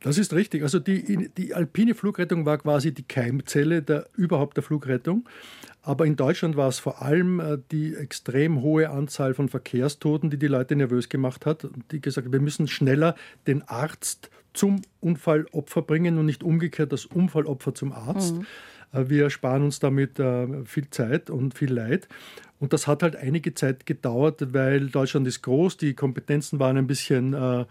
Das 0.00 0.16
ist 0.16 0.32
richtig. 0.32 0.62
Also 0.62 0.78
die, 0.78 1.28
die 1.36 1.54
alpine 1.54 1.94
Flugrettung 1.94 2.46
war 2.46 2.58
quasi 2.58 2.92
die 2.92 3.02
Keimzelle 3.02 3.82
der, 3.82 4.06
überhaupt 4.16 4.56
der 4.56 4.64
Flugrettung. 4.64 5.28
Aber 5.82 6.06
in 6.06 6.16
Deutschland 6.16 6.56
war 6.56 6.68
es 6.68 6.78
vor 6.78 7.02
allem 7.02 7.40
äh, 7.40 7.58
die 7.70 7.94
extrem 7.94 8.62
hohe 8.62 8.90
Anzahl 8.90 9.34
von 9.34 9.48
Verkehrstoten, 9.48 10.30
die 10.30 10.38
die 10.38 10.46
Leute 10.46 10.76
nervös 10.76 11.08
gemacht 11.08 11.46
hat. 11.46 11.68
Die 11.90 12.00
gesagt 12.00 12.26
haben, 12.26 12.32
wir 12.32 12.40
müssen 12.40 12.66
schneller 12.66 13.14
den 13.46 13.62
Arzt 13.62 14.30
zum 14.52 14.82
Unfallopfer 15.00 15.82
bringen 15.82 16.18
und 16.18 16.26
nicht 16.26 16.42
umgekehrt 16.42 16.92
das 16.92 17.06
Unfallopfer 17.06 17.74
zum 17.74 17.92
Arzt. 17.92 18.36
Mhm. 18.36 18.46
Äh, 18.92 19.08
wir 19.08 19.30
sparen 19.30 19.62
uns 19.64 19.80
damit 19.80 20.18
äh, 20.18 20.64
viel 20.64 20.88
Zeit 20.90 21.30
und 21.30 21.54
viel 21.54 21.72
Leid. 21.72 22.08
Und 22.60 22.74
das 22.74 22.86
hat 22.86 23.02
halt 23.02 23.16
einige 23.16 23.54
Zeit 23.54 23.86
gedauert, 23.86 24.52
weil 24.52 24.88
Deutschland 24.88 25.26
ist 25.26 25.42
groß, 25.42 25.78
die 25.78 25.94
Kompetenzen 25.94 26.60
waren 26.60 26.76
ein 26.76 26.86
bisschen, 26.86 27.32
äh, 27.32 27.64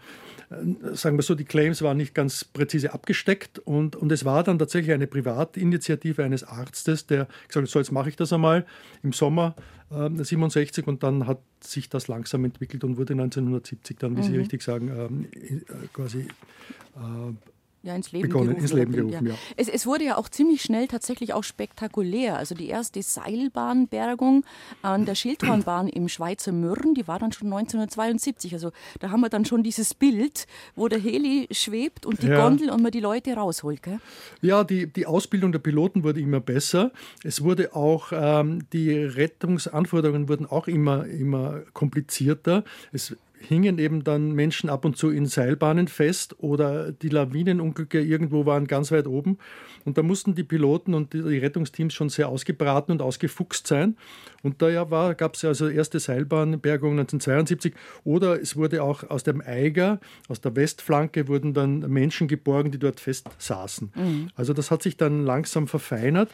sagen 0.92 1.16
wir 1.16 1.22
so, 1.22 1.36
die 1.36 1.44
Claims 1.44 1.80
waren 1.80 1.96
nicht 1.96 2.12
ganz 2.12 2.44
präzise 2.44 2.92
abgesteckt. 2.92 3.60
Und, 3.60 3.94
und 3.94 4.10
es 4.10 4.24
war 4.24 4.42
dann 4.42 4.58
tatsächlich 4.58 4.92
eine 4.92 5.06
Privatinitiative 5.06 6.24
eines 6.24 6.42
Arztes, 6.42 7.06
der 7.06 7.28
gesagt 7.46 7.66
hat, 7.66 7.70
so 7.70 7.78
jetzt 7.78 7.92
mache 7.92 8.08
ich 8.08 8.16
das 8.16 8.32
einmal 8.32 8.66
im 9.04 9.12
Sommer 9.12 9.54
äh, 9.90 10.10
67 10.10 10.86
und 10.88 11.04
dann 11.04 11.28
hat 11.28 11.38
sich 11.60 11.88
das 11.88 12.08
langsam 12.08 12.44
entwickelt 12.44 12.82
und 12.82 12.96
wurde 12.96 13.12
1970 13.12 13.96
dann, 13.96 14.16
wie 14.16 14.22
mhm. 14.22 14.24
Sie 14.24 14.36
richtig 14.38 14.62
sagen, 14.62 14.88
ähm, 14.88 15.26
äh, 15.32 15.86
quasi 15.92 16.26
äh, 16.96 17.32
ja, 17.82 17.94
ins 17.94 18.12
Leben 18.12 18.28
begonnen, 18.28 18.48
gerufen. 18.48 18.62
Ins 18.62 18.72
Leben 18.72 18.92
gerufen 18.92 19.26
ja. 19.26 19.32
Ja. 19.32 19.38
Es, 19.56 19.68
es, 19.68 19.86
wurde 19.86 20.04
ja 20.04 20.16
auch 20.18 20.28
ziemlich 20.28 20.62
schnell 20.62 20.86
tatsächlich 20.86 21.32
auch 21.32 21.44
spektakulär. 21.44 22.36
Also 22.36 22.54
die 22.54 22.68
erste 22.68 23.02
Seilbahnbergung 23.02 24.44
an 24.82 25.06
der 25.06 25.14
Schildhornbahn 25.14 25.88
im 25.88 26.08
Schweizer 26.08 26.52
Mürren, 26.52 26.94
die 26.94 27.08
war 27.08 27.18
dann 27.18 27.32
schon 27.32 27.46
1972. 27.48 28.52
Also 28.52 28.72
da 28.98 29.10
haben 29.10 29.20
wir 29.20 29.30
dann 29.30 29.46
schon 29.46 29.62
dieses 29.62 29.94
Bild, 29.94 30.46
wo 30.76 30.88
der 30.88 30.98
Heli 30.98 31.48
schwebt 31.52 32.04
und 32.04 32.22
die 32.22 32.28
ja. 32.28 32.42
Gondel 32.42 32.70
und 32.70 32.82
man 32.82 32.90
die 32.92 33.00
Leute 33.00 33.32
rausholt. 33.32 33.82
Gell? 33.82 33.98
Ja, 34.42 34.62
die, 34.62 34.86
die 34.86 35.06
Ausbildung 35.06 35.52
der 35.52 35.60
Piloten 35.60 36.04
wurde 36.04 36.20
immer 36.20 36.40
besser. 36.40 36.92
Es 37.24 37.42
wurde 37.42 37.74
auch, 37.74 38.12
ähm, 38.12 38.66
die 38.74 38.92
Rettungsanforderungen 38.92 40.28
wurden 40.28 40.44
auch 40.44 40.68
immer, 40.68 41.06
immer 41.06 41.60
komplizierter. 41.72 42.64
Es 42.92 43.16
hingen 43.40 43.78
eben 43.78 44.04
dann 44.04 44.32
Menschen 44.32 44.68
ab 44.68 44.84
und 44.84 44.96
zu 44.96 45.10
in 45.10 45.26
Seilbahnen 45.26 45.88
fest 45.88 46.36
oder 46.38 46.92
die 46.92 47.08
Lawinenunglücke 47.08 48.00
irgendwo 48.00 48.44
waren 48.44 48.66
ganz 48.66 48.92
weit 48.92 49.06
oben. 49.06 49.38
Und 49.84 49.96
da 49.96 50.02
mussten 50.02 50.34
die 50.34 50.44
Piloten 50.44 50.92
und 50.92 51.14
die 51.14 51.38
Rettungsteams 51.38 51.94
schon 51.94 52.10
sehr 52.10 52.28
ausgebraten 52.28 52.92
und 52.92 53.02
ausgefuchst 53.02 53.66
sein. 53.66 53.96
Und 54.42 54.62
da 54.62 54.84
gab 55.14 55.34
es 55.34 55.42
ja 55.42 55.50
also 55.50 55.68
erste 55.68 56.00
Seilbahnbergung 56.00 56.92
1972. 56.92 57.74
Oder 58.04 58.40
es 58.40 58.56
wurde 58.56 58.82
auch 58.82 59.08
aus 59.08 59.22
dem 59.22 59.40
Eiger, 59.40 60.00
aus 60.28 60.40
der 60.40 60.56
Westflanke, 60.56 61.28
wurden 61.28 61.54
dann 61.54 61.80
Menschen 61.80 62.28
geborgen, 62.28 62.70
die 62.70 62.78
dort 62.78 63.00
fest 63.00 63.28
saßen. 63.38 63.92
Mhm. 63.94 64.30
Also 64.34 64.52
das 64.52 64.70
hat 64.70 64.82
sich 64.82 64.96
dann 64.96 65.24
langsam 65.24 65.68
verfeinert. 65.68 66.30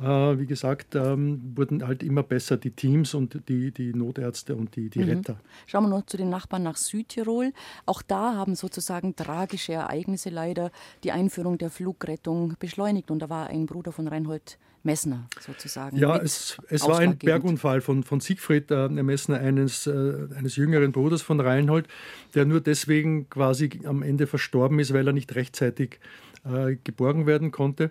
Äh, 0.00 0.04
wie 0.38 0.46
gesagt, 0.46 0.94
ähm, 0.94 1.52
wurden 1.54 1.86
halt 1.86 2.02
immer 2.02 2.22
besser 2.22 2.56
die 2.56 2.70
Teams 2.70 3.14
und 3.14 3.48
die, 3.48 3.70
die 3.70 3.92
Notärzte 3.92 4.56
und 4.56 4.76
die, 4.76 4.88
die 4.88 5.00
mhm. 5.00 5.10
Retter. 5.10 5.40
Schauen 5.66 5.84
wir 5.84 5.90
noch 5.90 6.06
zu 6.06 6.16
den 6.16 6.30
Nachbarn 6.30 6.62
nach 6.62 6.76
Südtirol. 6.76 7.52
Auch 7.86 8.02
da 8.02 8.34
haben 8.34 8.54
sozusagen 8.54 9.16
tragische 9.16 9.74
Ereignisse 9.74 10.30
leider 10.30 10.70
die 11.04 11.12
Einführung 11.12 11.58
der 11.58 11.70
Flugrettung 11.70 12.54
beschleunigt. 12.58 13.10
Und 13.10 13.20
da 13.20 13.28
war 13.28 13.48
ein 13.48 13.66
Bruder 13.66 13.92
von 13.92 14.08
Reinhold 14.08 14.58
Messner 14.82 15.28
sozusagen. 15.40 15.96
Ja, 15.96 16.16
es, 16.16 16.56
es 16.68 16.86
war 16.86 16.98
ein 16.98 17.18
Bergunfall 17.18 17.80
von, 17.80 18.02
von 18.02 18.20
Siegfried 18.20 18.70
äh, 18.70 18.88
Messner, 18.88 19.38
eines, 19.38 19.86
äh, 19.86 20.28
eines 20.36 20.56
jüngeren 20.56 20.92
Bruders 20.92 21.22
von 21.22 21.40
Reinhold, 21.40 21.86
der 22.34 22.46
nur 22.46 22.60
deswegen 22.60 23.28
quasi 23.28 23.80
am 23.84 24.02
Ende 24.02 24.26
verstorben 24.26 24.78
ist, 24.78 24.92
weil 24.94 25.06
er 25.06 25.12
nicht 25.12 25.34
rechtzeitig 25.34 26.00
äh, 26.44 26.76
geborgen 26.82 27.26
werden 27.26 27.50
konnte. 27.50 27.90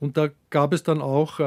Und 0.00 0.16
da 0.16 0.30
gab 0.50 0.72
es 0.72 0.84
dann 0.84 1.00
auch 1.00 1.40
äh, 1.40 1.42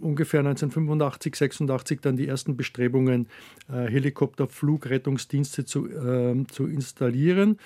ungefähr 0.00 0.40
1985, 0.40 1.36
86 1.36 2.00
dann 2.00 2.16
die 2.16 2.26
ersten 2.26 2.56
Bestrebungen, 2.56 3.28
äh, 3.68 3.86
Helikopterflugrettungsdienste 3.86 5.64
zu, 5.64 5.88
äh, 5.88 6.44
zu 6.50 6.66
installieren. 6.66 7.58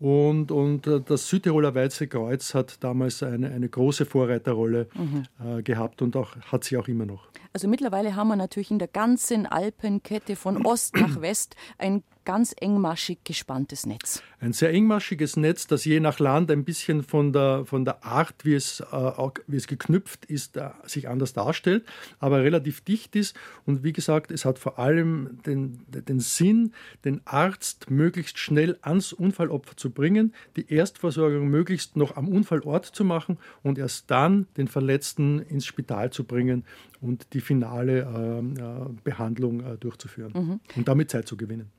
Und, 0.00 0.50
und 0.50 0.86
äh, 0.86 1.00
das 1.00 1.28
Südtiroler 1.28 1.74
Weiße 1.74 2.08
Kreuz 2.08 2.54
hat 2.54 2.82
damals 2.82 3.22
eine, 3.22 3.50
eine 3.50 3.68
große 3.68 4.06
Vorreiterrolle 4.06 4.88
mhm. 4.94 5.24
äh, 5.58 5.62
gehabt 5.62 6.00
und 6.00 6.16
auch, 6.16 6.34
hat 6.50 6.64
sie 6.64 6.78
auch 6.78 6.88
immer 6.88 7.04
noch. 7.04 7.28
Also 7.52 7.68
mittlerweile 7.68 8.16
haben 8.16 8.28
wir 8.28 8.36
natürlich 8.36 8.70
in 8.70 8.78
der 8.78 8.88
ganzen 8.88 9.44
Alpenkette 9.44 10.36
von 10.36 10.64
Ost 10.64 10.96
nach 10.96 11.20
West 11.20 11.54
ein 11.76 12.02
ganz 12.24 12.54
engmaschig 12.58 13.18
gespanntes 13.24 13.86
Netz. 13.86 14.22
Ein 14.40 14.52
sehr 14.52 14.70
engmaschiges 14.72 15.36
Netz, 15.36 15.66
das 15.66 15.84
je 15.84 16.00
nach 16.00 16.18
Land 16.18 16.50
ein 16.50 16.64
bisschen 16.64 17.02
von 17.02 17.32
der, 17.32 17.64
von 17.66 17.84
der 17.84 18.04
Art, 18.04 18.44
wie 18.44 18.54
es, 18.54 18.80
äh, 18.80 19.12
wie 19.46 19.56
es 19.56 19.66
geknüpft 19.66 20.24
ist, 20.24 20.56
äh, 20.56 20.70
sich 20.84 21.08
anders 21.08 21.32
darstellt, 21.32 21.84
aber 22.18 22.42
relativ 22.42 22.80
dicht 22.80 23.16
ist. 23.16 23.36
Und 23.66 23.82
wie 23.82 23.92
gesagt, 23.92 24.30
es 24.30 24.44
hat 24.44 24.58
vor 24.58 24.78
allem 24.78 25.40
den, 25.44 25.84
den 25.88 26.20
Sinn, 26.20 26.72
den 27.04 27.20
Arzt 27.26 27.90
möglichst 27.90 28.38
schnell 28.38 28.78
ans 28.82 29.12
Unfallopfer 29.12 29.76
zu 29.76 29.90
bringen, 29.90 30.34
die 30.56 30.72
Erstversorgung 30.72 31.48
möglichst 31.48 31.96
noch 31.96 32.16
am 32.16 32.28
Unfallort 32.28 32.86
zu 32.86 33.04
machen 33.04 33.38
und 33.62 33.78
erst 33.78 34.10
dann 34.10 34.46
den 34.56 34.68
Verletzten 34.68 35.40
ins 35.40 35.66
Spital 35.66 36.10
zu 36.10 36.24
bringen 36.24 36.64
und 37.00 37.32
die 37.32 37.40
finale 37.40 38.00
äh, 38.00 38.38
äh 38.38 38.88
Behandlung 39.04 39.60
äh, 39.60 39.76
durchzuführen 39.78 40.32
mhm. 40.34 40.60
und 40.76 40.88
damit 40.88 41.10
Zeit 41.10 41.26
zu 41.26 41.36
gewinnen 41.36 41.70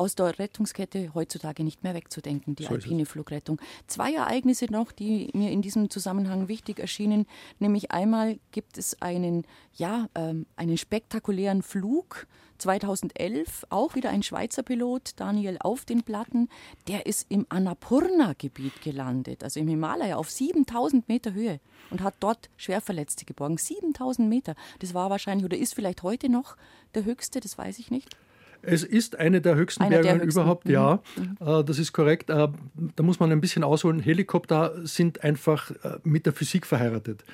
aus 0.00 0.14
der 0.14 0.38
Rettungskette 0.38 1.12
heutzutage 1.14 1.62
nicht 1.62 1.82
mehr 1.82 1.92
wegzudenken, 1.92 2.56
die 2.56 2.64
so 2.64 2.70
alpine 2.70 3.04
Flugrettung. 3.04 3.60
Zwei 3.86 4.14
Ereignisse 4.14 4.64
noch, 4.72 4.92
die 4.92 5.28
mir 5.34 5.50
in 5.50 5.60
diesem 5.60 5.90
Zusammenhang 5.90 6.48
wichtig 6.48 6.78
erschienen, 6.78 7.26
nämlich 7.58 7.90
einmal 7.90 8.38
gibt 8.50 8.78
es 8.78 9.00
einen, 9.02 9.44
ja, 9.74 10.08
ähm, 10.14 10.46
einen 10.56 10.78
spektakulären 10.78 11.62
Flug 11.62 12.26
2011 12.56 13.66
auch 13.68 13.94
wieder 13.94 14.08
ein 14.08 14.22
Schweizer 14.22 14.62
Pilot, 14.62 15.12
Daniel 15.16 15.58
auf 15.60 15.84
den 15.84 16.02
Platten, 16.02 16.48
der 16.88 17.04
ist 17.04 17.26
im 17.28 17.44
Annapurna-Gebiet 17.50 18.80
gelandet, 18.80 19.44
also 19.44 19.60
im 19.60 19.68
Himalaya 19.68 20.16
auf 20.16 20.30
7000 20.30 21.08
Meter 21.08 21.34
Höhe 21.34 21.60
und 21.90 22.02
hat 22.02 22.14
dort 22.20 22.48
Schwerverletzte 22.56 23.26
geborgen. 23.26 23.58
7000 23.58 24.30
Meter, 24.30 24.54
das 24.78 24.94
war 24.94 25.10
wahrscheinlich 25.10 25.44
oder 25.44 25.58
ist 25.58 25.74
vielleicht 25.74 26.02
heute 26.02 26.30
noch 26.30 26.56
der 26.94 27.04
höchste, 27.04 27.40
das 27.40 27.58
weiß 27.58 27.78
ich 27.78 27.90
nicht. 27.90 28.16
Es 28.62 28.84
ist 28.84 29.18
eine 29.18 29.40
der 29.40 29.56
höchsten 29.56 29.82
eine 29.82 30.00
Berge 30.00 30.24
überhaupt, 30.24 30.66
mhm. 30.66 30.72
ja. 30.72 31.02
Mhm. 31.16 31.46
Äh, 31.46 31.64
das 31.64 31.78
ist 31.78 31.92
korrekt. 31.92 32.30
Äh, 32.30 32.48
da 32.96 33.02
muss 33.02 33.20
man 33.20 33.32
ein 33.32 33.40
bisschen 33.40 33.64
ausholen. 33.64 34.00
Helikopter 34.00 34.74
sind 34.84 35.24
einfach 35.24 35.70
äh, 35.70 35.98
mit 36.04 36.26
der 36.26 36.32
Physik 36.32 36.66
verheiratet. 36.66 37.24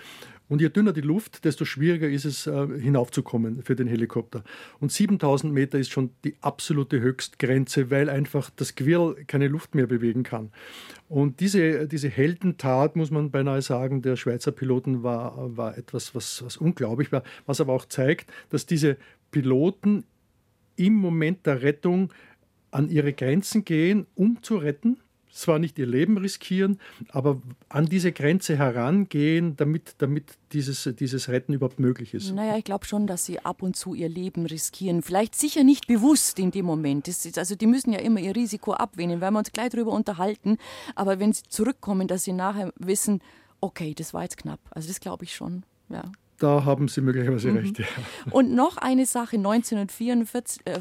Und 0.48 0.60
je 0.60 0.68
dünner 0.68 0.92
die 0.92 1.00
Luft, 1.00 1.44
desto 1.44 1.64
schwieriger 1.64 2.08
ist 2.08 2.24
es, 2.24 2.44
hinaufzukommen 2.44 3.64
für 3.64 3.74
den 3.74 3.88
Helikopter. 3.88 4.44
Und 4.78 4.92
7000 4.92 5.52
Meter 5.52 5.76
ist 5.76 5.90
schon 5.90 6.10
die 6.22 6.36
absolute 6.40 7.00
Höchstgrenze, 7.00 7.90
weil 7.90 8.08
einfach 8.08 8.50
das 8.54 8.76
Gewirr 8.76 9.16
keine 9.26 9.48
Luft 9.48 9.74
mehr 9.74 9.88
bewegen 9.88 10.22
kann. 10.22 10.52
Und 11.08 11.40
diese, 11.40 11.88
diese 11.88 12.08
Heldentat, 12.08 12.94
muss 12.94 13.10
man 13.10 13.32
beinahe 13.32 13.60
sagen, 13.60 14.02
der 14.02 14.14
Schweizer 14.14 14.52
Piloten 14.52 15.02
war, 15.02 15.56
war 15.56 15.76
etwas, 15.76 16.14
was, 16.14 16.44
was 16.44 16.56
unglaublich 16.56 17.10
war, 17.10 17.24
was 17.46 17.60
aber 17.60 17.72
auch 17.72 17.86
zeigt, 17.86 18.30
dass 18.50 18.66
diese 18.66 18.98
Piloten 19.32 20.04
im 20.76 20.94
Moment 20.94 21.46
der 21.46 21.62
Rettung 21.62 22.12
an 22.70 22.88
ihre 22.88 23.12
Grenzen 23.12 23.64
gehen, 23.64 24.06
um 24.14 24.42
zu 24.42 24.56
retten. 24.56 24.98
Zwar 25.30 25.58
nicht 25.58 25.78
ihr 25.78 25.86
Leben 25.86 26.16
riskieren, 26.16 26.80
aber 27.10 27.42
an 27.68 27.84
diese 27.84 28.10
Grenze 28.10 28.56
herangehen, 28.56 29.54
damit, 29.56 29.96
damit 29.98 30.38
dieses, 30.54 30.88
dieses 30.98 31.28
Retten 31.28 31.52
überhaupt 31.52 31.78
möglich 31.78 32.14
ist. 32.14 32.32
Naja, 32.32 32.56
ich 32.56 32.64
glaube 32.64 32.86
schon, 32.86 33.06
dass 33.06 33.26
sie 33.26 33.40
ab 33.40 33.62
und 33.62 33.76
zu 33.76 33.92
ihr 33.92 34.08
Leben 34.08 34.46
riskieren. 34.46 35.02
Vielleicht 35.02 35.34
sicher 35.34 35.62
nicht 35.62 35.88
bewusst 35.88 36.38
in 36.38 36.52
dem 36.52 36.64
Moment. 36.64 37.06
Ist, 37.06 37.36
also 37.36 37.54
die 37.54 37.66
müssen 37.66 37.92
ja 37.92 37.98
immer 37.98 38.18
ihr 38.18 38.34
Risiko 38.34 38.72
abwähnen, 38.72 39.20
weil 39.20 39.30
wir 39.30 39.38
uns 39.38 39.52
gleich 39.52 39.68
darüber 39.68 39.92
unterhalten. 39.92 40.56
Aber 40.94 41.20
wenn 41.20 41.34
sie 41.34 41.42
zurückkommen, 41.50 42.08
dass 42.08 42.24
sie 42.24 42.32
nachher 42.32 42.72
wissen, 42.78 43.20
okay, 43.60 43.92
das 43.94 44.14
war 44.14 44.22
jetzt 44.22 44.38
knapp. 44.38 44.60
Also 44.70 44.88
das 44.88 45.00
glaube 45.00 45.24
ich 45.24 45.34
schon. 45.34 45.64
Ja. 45.90 46.10
Da 46.38 46.64
haben 46.64 46.88
Sie 46.88 47.00
möglicherweise 47.00 47.50
mhm. 47.50 47.56
recht. 47.56 47.78
Ja. 47.78 47.86
Und 48.30 48.54
noch 48.54 48.76
eine 48.76 49.06
Sache, 49.06 49.36
1994, 49.36 50.60
äh, 50.64 50.80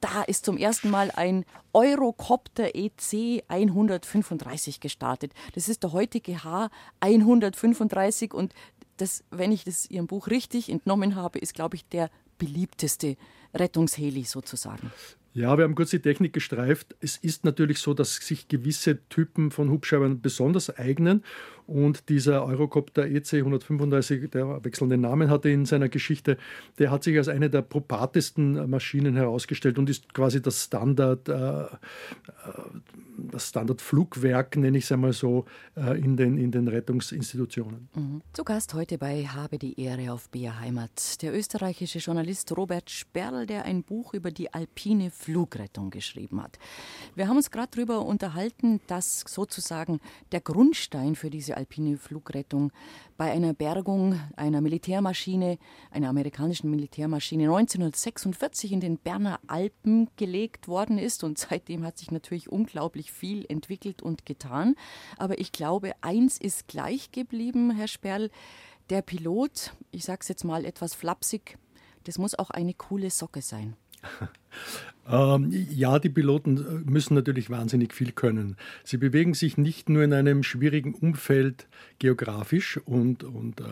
da 0.00 0.22
ist 0.22 0.44
zum 0.44 0.56
ersten 0.56 0.90
Mal 0.90 1.10
ein 1.10 1.44
Eurocopter 1.72 2.74
EC 2.74 3.42
135 3.48 4.80
gestartet. 4.80 5.32
Das 5.54 5.68
ist 5.68 5.82
der 5.82 5.92
heutige 5.92 6.44
H 6.44 6.70
135 7.00 8.32
und 8.32 8.54
das, 8.96 9.24
wenn 9.30 9.52
ich 9.52 9.64
das 9.64 9.90
Ihrem 9.90 10.06
Buch 10.06 10.28
richtig 10.28 10.70
entnommen 10.70 11.16
habe, 11.16 11.38
ist, 11.38 11.54
glaube 11.54 11.76
ich, 11.76 11.86
der 11.86 12.10
beliebteste 12.38 13.16
Rettungsheli 13.54 14.24
sozusagen. 14.24 14.92
Ja, 15.34 15.56
wir 15.56 15.64
haben 15.64 15.74
kurz 15.74 15.90
die 15.90 16.00
Technik 16.00 16.32
gestreift. 16.32 16.96
Es 17.00 17.16
ist 17.16 17.44
natürlich 17.44 17.78
so, 17.78 17.94
dass 17.94 18.16
sich 18.16 18.48
gewisse 18.48 19.06
Typen 19.08 19.50
von 19.50 19.70
Hubschraubern 19.70 20.20
besonders 20.20 20.76
eignen. 20.76 21.22
Und 21.68 22.08
dieser 22.08 22.46
Eurocopter 22.46 23.04
EC 23.04 23.34
135, 23.34 24.30
der 24.30 24.64
wechselnde 24.64 24.96
Namen 24.96 25.28
hatte 25.28 25.50
in 25.50 25.66
seiner 25.66 25.90
Geschichte, 25.90 26.38
der 26.78 26.90
hat 26.90 27.04
sich 27.04 27.18
als 27.18 27.28
eine 27.28 27.50
der 27.50 27.60
probatesten 27.60 28.70
Maschinen 28.70 29.16
herausgestellt 29.16 29.78
und 29.78 29.90
ist 29.90 30.14
quasi 30.14 30.40
das 30.40 30.64
Standard, 30.64 31.28
äh, 31.28 31.34
äh 31.34 31.66
das 33.18 33.48
Standardflugwerk, 33.48 34.56
nenne 34.56 34.78
ich 34.78 34.84
es 34.84 34.92
einmal 34.92 35.12
so, 35.12 35.44
äh, 35.76 35.98
in, 35.98 36.16
den, 36.16 36.38
in 36.38 36.52
den 36.52 36.68
Rettungsinstitutionen. 36.68 37.88
Mhm. 37.94 38.22
Zu 38.32 38.44
Gast 38.44 38.74
heute 38.74 38.96
bei 38.96 39.24
Habe 39.26 39.58
die 39.58 39.78
Ehre 39.78 40.12
auf 40.12 40.30
BR 40.30 40.60
Heimat 40.60 41.20
der 41.20 41.36
österreichische 41.36 41.98
Journalist 41.98 42.56
Robert 42.56 42.88
Sperl, 42.88 43.46
der 43.46 43.64
ein 43.64 43.82
Buch 43.82 44.14
über 44.14 44.30
die 44.30 44.54
alpine 44.54 45.10
Flugrettung 45.10 45.90
geschrieben 45.90 46.42
hat. 46.42 46.58
Wir 47.16 47.28
haben 47.28 47.36
uns 47.36 47.50
gerade 47.50 47.68
darüber 47.72 48.06
unterhalten, 48.06 48.80
dass 48.86 49.24
sozusagen 49.26 50.00
der 50.32 50.40
Grundstein 50.40 51.16
für 51.16 51.28
diese 51.28 51.57
alpine 51.58 51.98
Flugrettung 51.98 52.72
bei 53.16 53.30
einer 53.30 53.52
Bergung 53.52 54.18
einer 54.36 54.60
Militärmaschine, 54.60 55.58
einer 55.90 56.08
amerikanischen 56.08 56.70
Militärmaschine 56.70 57.44
1946 57.44 58.72
in 58.72 58.80
den 58.80 58.96
Berner 58.96 59.40
Alpen 59.48 60.08
gelegt 60.16 60.68
worden 60.68 60.98
ist. 60.98 61.24
Und 61.24 61.38
seitdem 61.38 61.84
hat 61.84 61.98
sich 61.98 62.10
natürlich 62.10 62.50
unglaublich 62.50 63.12
viel 63.12 63.44
entwickelt 63.48 64.00
und 64.02 64.24
getan. 64.24 64.76
Aber 65.16 65.38
ich 65.38 65.52
glaube, 65.52 65.92
eins 66.00 66.38
ist 66.38 66.68
gleich 66.68 67.10
geblieben, 67.10 67.70
Herr 67.72 67.88
Sperl. 67.88 68.30
Der 68.88 69.02
Pilot, 69.02 69.74
ich 69.90 70.04
sage 70.04 70.20
es 70.22 70.28
jetzt 70.28 70.44
mal 70.44 70.64
etwas 70.64 70.94
flapsig, 70.94 71.58
das 72.04 72.16
muss 72.16 72.38
auch 72.38 72.48
eine 72.48 72.72
coole 72.72 73.10
Socke 73.10 73.42
sein. 73.42 73.76
Ähm, 75.10 75.50
ja, 75.70 75.98
die 75.98 76.10
Piloten 76.10 76.58
äh, 76.58 76.90
müssen 76.90 77.14
natürlich 77.14 77.48
wahnsinnig 77.48 77.94
viel 77.94 78.12
können. 78.12 78.56
Sie 78.84 78.98
bewegen 78.98 79.32
sich 79.32 79.56
nicht 79.56 79.88
nur 79.88 80.02
in 80.02 80.12
einem 80.12 80.42
schwierigen 80.42 80.94
Umfeld 80.94 81.66
geografisch 81.98 82.78
und, 82.84 83.24
und 83.24 83.60
äh, 83.60 83.64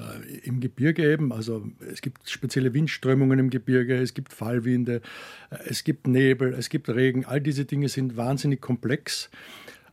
im 0.44 0.60
Gebirge 0.60 1.12
eben. 1.12 1.32
Also 1.32 1.66
es 1.92 2.00
gibt 2.00 2.30
spezielle 2.30 2.72
Windströmungen 2.72 3.38
im 3.38 3.50
Gebirge, 3.50 3.96
es 3.96 4.14
gibt 4.14 4.32
Fallwinde, 4.32 5.02
äh, 5.50 5.58
es 5.66 5.84
gibt 5.84 6.06
Nebel, 6.06 6.54
es 6.54 6.70
gibt 6.70 6.88
Regen. 6.88 7.26
All 7.26 7.42
diese 7.42 7.66
Dinge 7.66 7.90
sind 7.90 8.16
wahnsinnig 8.16 8.62
komplex. 8.62 9.28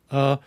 Äh, 0.10 0.38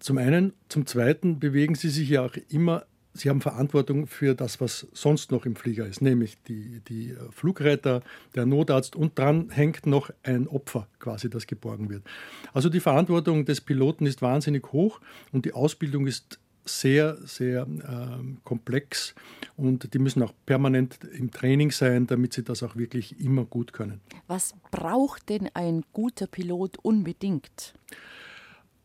zum 0.00 0.18
einen, 0.18 0.52
zum 0.68 0.84
zweiten 0.84 1.40
bewegen 1.40 1.74
sie 1.74 1.88
sich 1.88 2.10
ja 2.10 2.26
auch 2.26 2.36
immer 2.50 2.84
Sie 3.18 3.28
haben 3.28 3.40
Verantwortung 3.40 4.06
für 4.06 4.34
das, 4.34 4.60
was 4.60 4.86
sonst 4.92 5.32
noch 5.32 5.44
im 5.44 5.56
Flieger 5.56 5.86
ist, 5.86 6.00
nämlich 6.02 6.36
die, 6.44 6.80
die 6.88 7.16
Flugretter, 7.30 8.02
der 8.34 8.46
Notarzt 8.46 8.96
und 8.96 9.18
dran 9.18 9.50
hängt 9.50 9.86
noch 9.86 10.10
ein 10.22 10.46
Opfer 10.46 10.86
quasi, 11.00 11.28
das 11.28 11.46
geborgen 11.46 11.90
wird. 11.90 12.04
Also 12.52 12.68
die 12.68 12.80
Verantwortung 12.80 13.44
des 13.44 13.60
Piloten 13.60 14.06
ist 14.06 14.22
wahnsinnig 14.22 14.72
hoch 14.72 15.00
und 15.32 15.44
die 15.44 15.52
Ausbildung 15.52 16.06
ist 16.06 16.38
sehr, 16.68 17.16
sehr 17.24 17.62
äh, 17.62 18.24
komplex 18.44 19.14
und 19.56 19.92
die 19.94 19.98
müssen 19.98 20.22
auch 20.22 20.32
permanent 20.46 20.98
im 21.04 21.30
Training 21.30 21.70
sein, 21.70 22.06
damit 22.06 22.34
sie 22.34 22.44
das 22.44 22.62
auch 22.62 22.76
wirklich 22.76 23.18
immer 23.20 23.44
gut 23.44 23.72
können. 23.72 24.00
Was 24.26 24.54
braucht 24.70 25.28
denn 25.28 25.48
ein 25.54 25.82
guter 25.92 26.26
Pilot 26.26 26.78
unbedingt? 26.82 27.74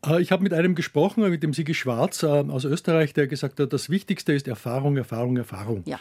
Äh, 0.06 0.20
ich 0.20 0.32
habe 0.32 0.42
mit 0.42 0.52
einem 0.52 0.74
gesprochen, 0.74 1.28
mit 1.28 1.42
dem 1.42 1.52
Sigi 1.52 1.74
Schwarz 1.74 2.22
äh, 2.22 2.26
aus 2.26 2.64
Österreich, 2.64 3.12
der 3.14 3.26
gesagt 3.26 3.60
hat, 3.60 3.72
das 3.72 3.90
Wichtigste 3.90 4.32
ist 4.32 4.48
Erfahrung, 4.48 4.96
Erfahrung, 4.96 5.36
Erfahrung. 5.36 5.82
Ja. 5.86 5.98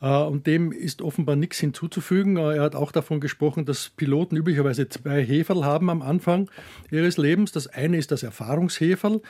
Äh, 0.00 0.26
und 0.26 0.46
dem 0.46 0.72
ist 0.72 1.02
offenbar 1.02 1.36
nichts 1.36 1.58
hinzuzufügen. 1.58 2.36
Er 2.36 2.62
hat 2.62 2.74
auch 2.74 2.92
davon 2.92 3.20
gesprochen, 3.20 3.64
dass 3.64 3.90
Piloten 3.90 4.36
üblicherweise 4.36 4.88
zwei 4.88 5.24
Heferl 5.24 5.64
haben 5.64 5.90
am 5.90 6.02
Anfang 6.02 6.50
ihres 6.90 7.16
Lebens. 7.16 7.52
Das 7.52 7.66
eine 7.66 7.96
ist 7.96 8.10
das 8.10 8.22
Erfahrungsheferl 8.22 9.20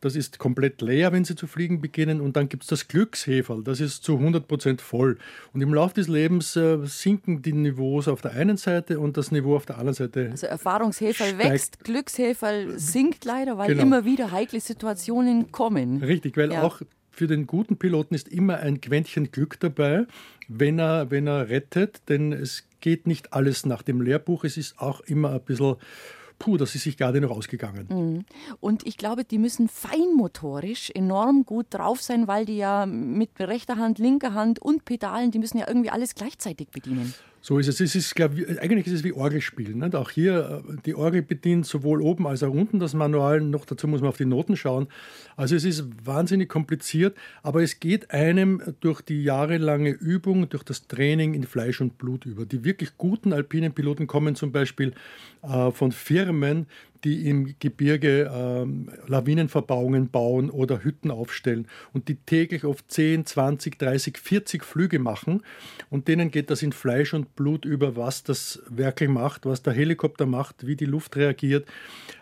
das 0.00 0.16
ist 0.16 0.38
komplett 0.38 0.80
leer, 0.82 1.12
wenn 1.12 1.24
Sie 1.24 1.34
zu 1.34 1.46
fliegen 1.46 1.80
beginnen. 1.80 2.20
Und 2.20 2.36
dann 2.36 2.48
gibt 2.48 2.64
es 2.64 2.68
das 2.68 2.88
Glücksheferl, 2.88 3.62
das 3.62 3.80
ist 3.80 4.04
zu 4.04 4.14
100 4.14 4.46
Prozent 4.46 4.80
voll. 4.80 5.18
Und 5.52 5.60
im 5.60 5.72
Laufe 5.74 5.94
des 5.94 6.08
Lebens 6.08 6.56
äh, 6.56 6.78
sinken 6.84 7.42
die 7.42 7.52
Niveaus 7.52 8.08
auf 8.08 8.20
der 8.20 8.32
einen 8.32 8.56
Seite 8.56 9.00
und 9.00 9.16
das 9.16 9.32
Niveau 9.32 9.56
auf 9.56 9.66
der 9.66 9.78
anderen 9.78 9.94
Seite. 9.94 10.28
Also 10.30 10.46
Erfahrungsheferl 10.46 11.38
wächst, 11.38 11.84
Glücksheferl 11.84 12.78
sinkt 12.78 13.24
leider, 13.24 13.58
weil 13.58 13.68
genau. 13.68 13.82
immer 13.82 14.04
wieder 14.04 14.30
heikle 14.30 14.60
Situationen 14.60 15.52
kommen. 15.52 16.02
Richtig, 16.02 16.36
weil 16.36 16.52
ja. 16.52 16.62
auch 16.62 16.82
für 17.10 17.26
den 17.26 17.46
guten 17.46 17.78
Piloten 17.78 18.14
ist 18.14 18.28
immer 18.28 18.58
ein 18.58 18.80
Quäntchen 18.80 19.30
Glück 19.30 19.58
dabei, 19.58 20.06
wenn 20.48 20.78
er, 20.78 21.10
wenn 21.10 21.26
er 21.26 21.48
rettet, 21.48 22.02
denn 22.08 22.32
es 22.32 22.64
geht 22.80 23.06
nicht 23.06 23.32
alles 23.32 23.66
nach 23.66 23.82
dem 23.82 24.00
Lehrbuch. 24.00 24.44
Es 24.44 24.56
ist 24.56 24.78
auch 24.78 25.00
immer 25.00 25.32
ein 25.32 25.40
bisschen 25.40 25.76
puh, 26.38 26.56
das 26.56 26.74
ist 26.74 26.84
sich 26.84 26.96
gerade 26.96 27.20
noch 27.20 27.30
ausgegangen. 27.30 27.86
Mhm. 27.88 28.24
Und 28.60 28.86
ich 28.86 28.96
glaube, 28.96 29.24
die 29.24 29.38
müssen 29.38 29.68
feinmotorisch 29.68 30.90
enorm 30.90 31.44
gut 31.44 31.66
drauf 31.70 32.02
sein, 32.02 32.28
weil 32.28 32.44
die 32.44 32.56
ja 32.56 32.86
mit 32.86 33.30
rechter 33.40 33.76
Hand, 33.76 33.98
linker 33.98 34.34
Hand 34.34 34.58
und 34.58 34.84
Pedalen, 34.84 35.30
die 35.30 35.38
müssen 35.38 35.58
ja 35.58 35.66
irgendwie 35.68 35.90
alles 35.90 36.14
gleichzeitig 36.14 36.68
bedienen. 36.68 37.14
So 37.46 37.60
ist 37.60 37.68
es. 37.68 37.80
es 37.80 37.94
ist, 37.94 38.16
glaub, 38.16 38.32
eigentlich 38.60 38.88
ist 38.88 38.92
es 38.92 39.04
wie 39.04 39.12
Orgelspielen. 39.12 39.78
Nicht? 39.78 39.94
Auch 39.94 40.10
hier, 40.10 40.64
äh, 40.68 40.76
die 40.84 40.96
Orgel 40.96 41.22
bedient 41.22 41.64
sowohl 41.64 42.02
oben 42.02 42.26
als 42.26 42.42
auch 42.42 42.52
unten 42.52 42.80
das 42.80 42.92
Manual. 42.92 43.40
Noch 43.40 43.64
dazu 43.64 43.86
muss 43.86 44.00
man 44.00 44.08
auf 44.08 44.16
die 44.16 44.24
Noten 44.24 44.56
schauen. 44.56 44.88
Also 45.36 45.54
es 45.54 45.64
ist 45.64 45.84
wahnsinnig 46.04 46.48
kompliziert, 46.48 47.16
aber 47.44 47.62
es 47.62 47.78
geht 47.78 48.10
einem 48.10 48.60
durch 48.80 49.00
die 49.00 49.22
jahrelange 49.22 49.90
Übung, 49.90 50.48
durch 50.48 50.64
das 50.64 50.88
Training 50.88 51.34
in 51.34 51.44
Fleisch 51.44 51.80
und 51.80 51.98
Blut 51.98 52.26
über. 52.26 52.46
Die 52.46 52.64
wirklich 52.64 52.98
guten 52.98 53.32
alpinen 53.32 53.72
Piloten 53.72 54.08
kommen 54.08 54.34
zum 54.34 54.50
Beispiel 54.50 54.92
äh, 55.42 55.70
von 55.70 55.92
Firmen, 55.92 56.66
die 57.06 57.28
im 57.28 57.54
Gebirge 57.60 58.28
ähm, 58.34 58.90
Lawinenverbauungen 59.06 60.10
bauen 60.10 60.50
oder 60.50 60.82
Hütten 60.82 61.12
aufstellen 61.12 61.68
und 61.92 62.08
die 62.08 62.16
täglich 62.16 62.64
oft 62.64 62.90
10, 62.90 63.24
20, 63.24 63.78
30, 63.78 64.18
40 64.18 64.64
Flüge 64.64 64.98
machen 64.98 65.44
und 65.88 66.08
denen 66.08 66.32
geht 66.32 66.50
das 66.50 66.62
in 66.62 66.72
Fleisch 66.72 67.14
und 67.14 67.36
Blut 67.36 67.64
über, 67.64 67.94
was 67.94 68.24
das 68.24 68.60
wirklich 68.68 69.08
macht, 69.08 69.46
was 69.46 69.62
der 69.62 69.72
Helikopter 69.72 70.26
macht, 70.26 70.66
wie 70.66 70.74
die 70.74 70.84
Luft 70.84 71.14
reagiert. 71.14 71.68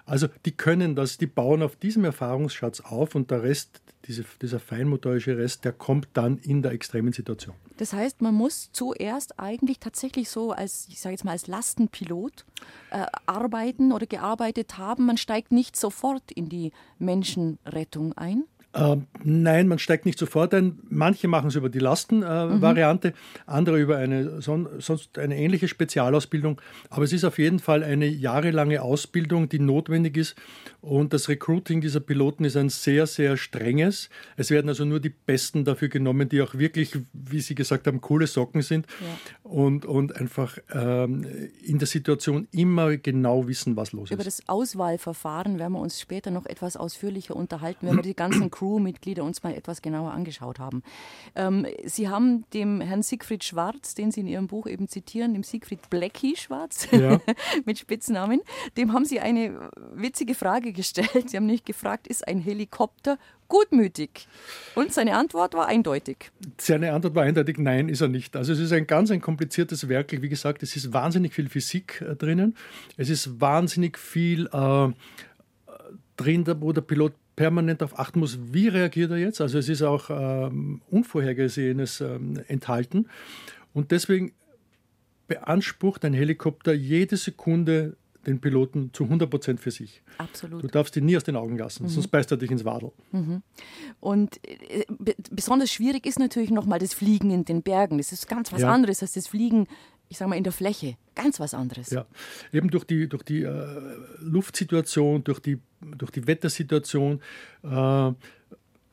Also 0.05 0.29
die 0.44 0.53
können 0.53 0.94
das, 0.94 1.16
die 1.16 1.27
bauen 1.27 1.62
auf 1.62 1.77
diesem 1.77 2.05
Erfahrungsschatz 2.05 2.81
auf 2.81 3.14
und 3.14 3.31
der 3.31 3.42
Rest, 3.42 3.81
diese, 4.07 4.25
dieser 4.40 4.61
feinmotorische 4.61 5.37
Rest, 5.37 5.64
der 5.64 5.73
kommt 5.73 6.09
dann 6.14 6.38
in 6.38 6.62
der 6.62 6.73
extremen 6.73 7.12
Situation. 7.12 7.55
Das 7.77 7.93
heißt, 7.93 8.23
man 8.23 8.35
muss 8.35 8.71
zuerst 8.73 9.38
eigentlich 9.38 9.79
tatsächlich 9.81 10.29
so 10.31 10.53
als, 10.53 10.87
ich 10.88 11.01
sage 11.01 11.14
jetzt 11.14 11.25
mal, 11.25 11.33
als 11.33 11.47
Lastenpilot 11.47 12.45
äh, 12.90 13.07
arbeiten 13.27 13.93
oder 13.93 14.07
gearbeitet 14.07 14.79
haben. 14.79 15.07
Man 15.07 15.17
steigt 15.17 15.53
nicht 15.53 15.77
sofort 15.77 16.31
in 16.31 16.49
die 16.49 16.73
Menschenrettung 16.99 18.12
ein. 18.12 18.45
Äh, 18.74 18.96
nein, 19.22 19.68
man 19.68 19.78
steigt 19.78 20.04
nicht 20.04 20.18
sofort 20.18 20.52
ein. 20.52 20.80
Manche 20.90 21.28
machen 21.28 21.46
es 21.46 21.54
über 21.54 21.68
die 21.68 21.78
Lastenvariante, 21.78 23.08
äh, 23.08 23.10
mhm. 23.12 23.16
andere 23.46 23.78
über 23.78 23.98
eine 23.98 24.42
son 24.42 24.68
sonst 24.78 25.16
eine 25.16 25.38
ähnliche 25.38 25.68
Spezialausbildung. 25.68 26.60
Aber 26.90 27.04
es 27.04 27.12
ist 27.12 27.24
auf 27.24 27.38
jeden 27.38 27.60
Fall 27.60 27.84
eine 27.84 28.06
jahrelange 28.06 28.82
Ausbildung, 28.82 29.48
die 29.48 29.60
notwendig 29.60 30.16
ist. 30.16 30.34
Und 30.80 31.12
das 31.12 31.28
Recruiting 31.28 31.80
dieser 31.80 32.00
Piloten 32.00 32.44
ist 32.44 32.56
ein 32.56 32.68
sehr, 32.68 33.06
sehr 33.06 33.37
strenges. 33.37 34.10
Es 34.37 34.50
werden 34.50 34.68
also 34.68 34.84
nur 34.84 34.98
die 34.98 35.10
Besten 35.10 35.64
dafür 35.64 35.88
genommen, 35.88 36.28
die 36.28 36.42
auch 36.42 36.54
wirklich, 36.54 36.98
wie 37.12 37.40
Sie 37.40 37.54
gesagt 37.54 37.87
haben, 37.87 38.00
coole 38.00 38.26
Socken 38.26 38.62
sind 38.62 38.87
ja. 39.00 39.50
und, 39.50 39.87
und 39.87 40.16
einfach 40.16 40.58
ähm, 40.72 41.24
in 41.64 41.78
der 41.78 41.87
Situation 41.87 42.48
immer 42.50 42.96
genau 42.96 43.46
wissen, 43.46 43.76
was 43.76 43.92
los 43.92 44.10
ist. 44.10 44.14
Über 44.14 44.24
das 44.24 44.48
Auswahlverfahren 44.48 45.60
werden 45.60 45.74
wir 45.74 45.80
uns 45.80 46.00
später 46.00 46.32
noch 46.32 46.46
etwas 46.46 46.76
ausführlicher 46.76 47.37
unterhalten, 47.37 47.87
wenn 47.87 47.96
wir 47.96 48.02
die 48.02 48.16
ganzen 48.16 48.50
Crew 48.63 48.63
Crewmitglieder 48.64 49.24
uns 49.24 49.42
mal 49.42 49.55
etwas 49.55 49.83
genauer 49.83 50.12
angeschaut 50.12 50.59
haben. 50.59 50.83
Ähm, 51.35 51.66
Sie 51.85 52.09
haben 52.09 52.44
dem 52.55 52.81
Herrn 52.81 53.03
Siegfried 53.03 53.44
Schwarz, 53.44 53.94
den 53.94 54.11
Sie 54.11 54.20
in 54.20 54.27
Ihrem 54.27 54.46
Buch 54.46 54.66
eben 54.66 54.88
zitieren, 54.88 55.35
dem 55.35 55.42
Siegfried 55.42 55.90
Blackie 55.90 56.37
Schwarz 56.37 56.88
ja. 56.90 57.20
mit 57.64 57.79
Spitznamen, 57.79 58.40
dem 58.77 58.92
haben 58.92 59.05
Sie 59.05 59.20
eine 59.20 59.70
witzige 59.94 60.35
Frage 60.35 60.72
gestellt. 60.72 61.31
Sie 61.31 61.37
haben 61.37 61.46
nicht 61.46 61.66
gefragt, 61.66 62.07
ist 62.07 62.27
ein 62.27 62.38
Helikopter 62.38 63.18
gutmütig? 63.48 64.27
Und 64.74 64.92
seine 64.92 65.16
Antwort 65.16 65.55
war 65.55 65.66
eindeutig. 65.66 66.31
Seine 66.59 66.92
Antwort 66.92 67.14
war 67.14 67.24
eindeutig, 67.24 67.59
nein, 67.59 67.88
ist 67.88 68.00
er 68.00 68.09
nicht. 68.09 68.37
Also 68.37 68.53
es 68.53 68.59
ist 68.59 68.72
ein 68.72 68.87
ganz 68.87 69.11
ein 69.11 69.20
kompliziertes 69.20 69.88
Werk. 69.88 70.11
Wie 70.11 70.29
gesagt, 70.29 70.62
es 70.62 70.77
ist 70.77 70.92
wahnsinnig 70.92 71.35
viel 71.35 71.48
Physik 71.48 72.00
äh, 72.00 72.16
drinnen. 72.16 72.57
Es 72.96 73.11
ist 73.11 73.40
wahnsinnig 73.40 73.98
viel 73.98 74.46
äh, 74.46 74.88
drin, 76.16 76.46
wo 76.61 76.72
der 76.72 76.81
Pilot 76.81 77.12
permanent 77.37 77.81
darauf 77.81 77.99
achten 77.99 78.20
muss, 78.20 78.38
wie 78.53 78.68
reagiert 78.68 79.11
er 79.11 79.18
jetzt. 79.18 79.40
Also 79.40 79.59
es 79.59 79.68
ist 79.68 79.83
auch 79.83 80.11
ähm, 80.11 80.81
Unvorhergesehenes 80.90 82.01
ähm, 82.01 82.40
enthalten. 82.49 83.09
Und 83.73 83.90
deswegen 83.90 84.33
beansprucht 85.27 86.05
ein 86.05 86.12
Helikopter 86.12 86.73
jede 86.73 87.16
Sekunde 87.16 87.97
den 88.27 88.40
Piloten 88.40 88.90
zu 88.92 89.05
100 89.05 89.29
Prozent 89.31 89.61
für 89.61 89.70
sich. 89.70 90.03
Absolut. 90.18 90.62
Du 90.62 90.68
darfst 90.68 90.97
ihn 90.97 91.05
nie 91.05 91.16
aus 91.16 91.25
den 91.25 91.37
Augen 91.37 91.59
lassen, 91.59 91.85
mhm. 91.85 91.88
sonst 91.88 92.09
beißt 92.09 92.31
er 92.31 92.37
dich 92.37 92.51
ins 92.51 92.64
Wadel. 92.64 92.92
Mhm. 93.12 93.42
Und 94.01 94.40
äh, 94.47 94.85
besonders 95.31 95.70
schwierig 95.70 96.07
ist 96.07 96.18
natürlich 96.18 96.51
nochmal 96.51 96.79
das 96.79 96.94
Fliegen 96.94 97.31
in 97.31 97.44
den 97.44 97.62
Bergen. 97.62 97.99
Das 97.99 98.12
ist 98.12 98.29
ganz 98.29 98.53
was 98.53 98.62
ja. 98.62 98.73
anderes 98.73 99.03
als 99.03 99.12
das 99.12 99.29
Fliegen 99.29 99.66
ich 100.14 100.18
sage 100.18 100.29
mal, 100.29 100.37
in 100.37 100.44
der 100.44 100.53
Fläche. 100.53 100.96
Ganz 101.16 101.40
was 101.40 101.55
anderes. 101.55 101.90
Ja, 101.90 102.07
eben 102.53 102.70
durch 102.70 102.85
die, 102.85 103.09
durch 103.09 103.24
die 103.24 103.42
äh, 103.42 103.66
Luftsituation, 104.20 105.24
durch 105.24 105.40
die, 105.40 105.59
durch 105.81 106.12
die 106.12 106.29
Wettersituation, 106.29 107.20
äh, 107.64 108.12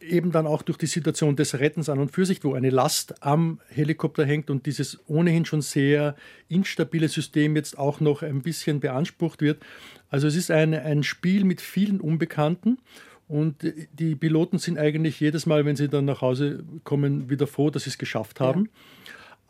eben 0.02 0.32
dann 0.32 0.48
auch 0.48 0.64
durch 0.64 0.80
die 0.80 0.88
Situation 0.88 1.36
des 1.36 1.60
Rettens 1.60 1.90
an 1.90 2.00
und 2.00 2.10
für 2.10 2.26
sich, 2.26 2.44
wo 2.44 2.56
eine 2.56 2.72
Last 2.72 3.24
am 3.24 3.60
Helikopter 3.70 4.26
hängt 4.26 4.50
und 4.50 4.66
dieses 4.66 5.00
ohnehin 5.08 5.46
schon 5.46 5.62
sehr 5.62 6.16
instabile 6.50 7.08
System 7.08 7.56
jetzt 7.56 7.78
auch 7.78 8.00
noch 8.00 8.24
ein 8.24 8.42
bisschen 8.42 8.80
beansprucht 8.80 9.42
wird. 9.42 9.62
Also 10.10 10.28
es 10.28 10.36
ist 10.36 10.50
ein, 10.50 10.74
ein 10.74 11.04
Spiel 11.04 11.44
mit 11.44 11.62
vielen 11.62 12.02
Unbekannten. 12.02 12.80
Und 13.28 13.58
die 13.94 14.16
Piloten 14.16 14.58
sind 14.58 14.80
eigentlich 14.80 15.20
jedes 15.20 15.46
Mal, 15.46 15.66
wenn 15.66 15.76
sie 15.76 15.88
dann 15.88 16.06
nach 16.06 16.22
Hause 16.22 16.64
kommen, 16.84 17.30
wieder 17.30 17.46
froh, 17.46 17.70
dass 17.70 17.84
sie 17.84 17.92
es 17.92 18.00
geschafft 18.00 18.40
haben. 18.40 18.66
Ja. 18.66 18.72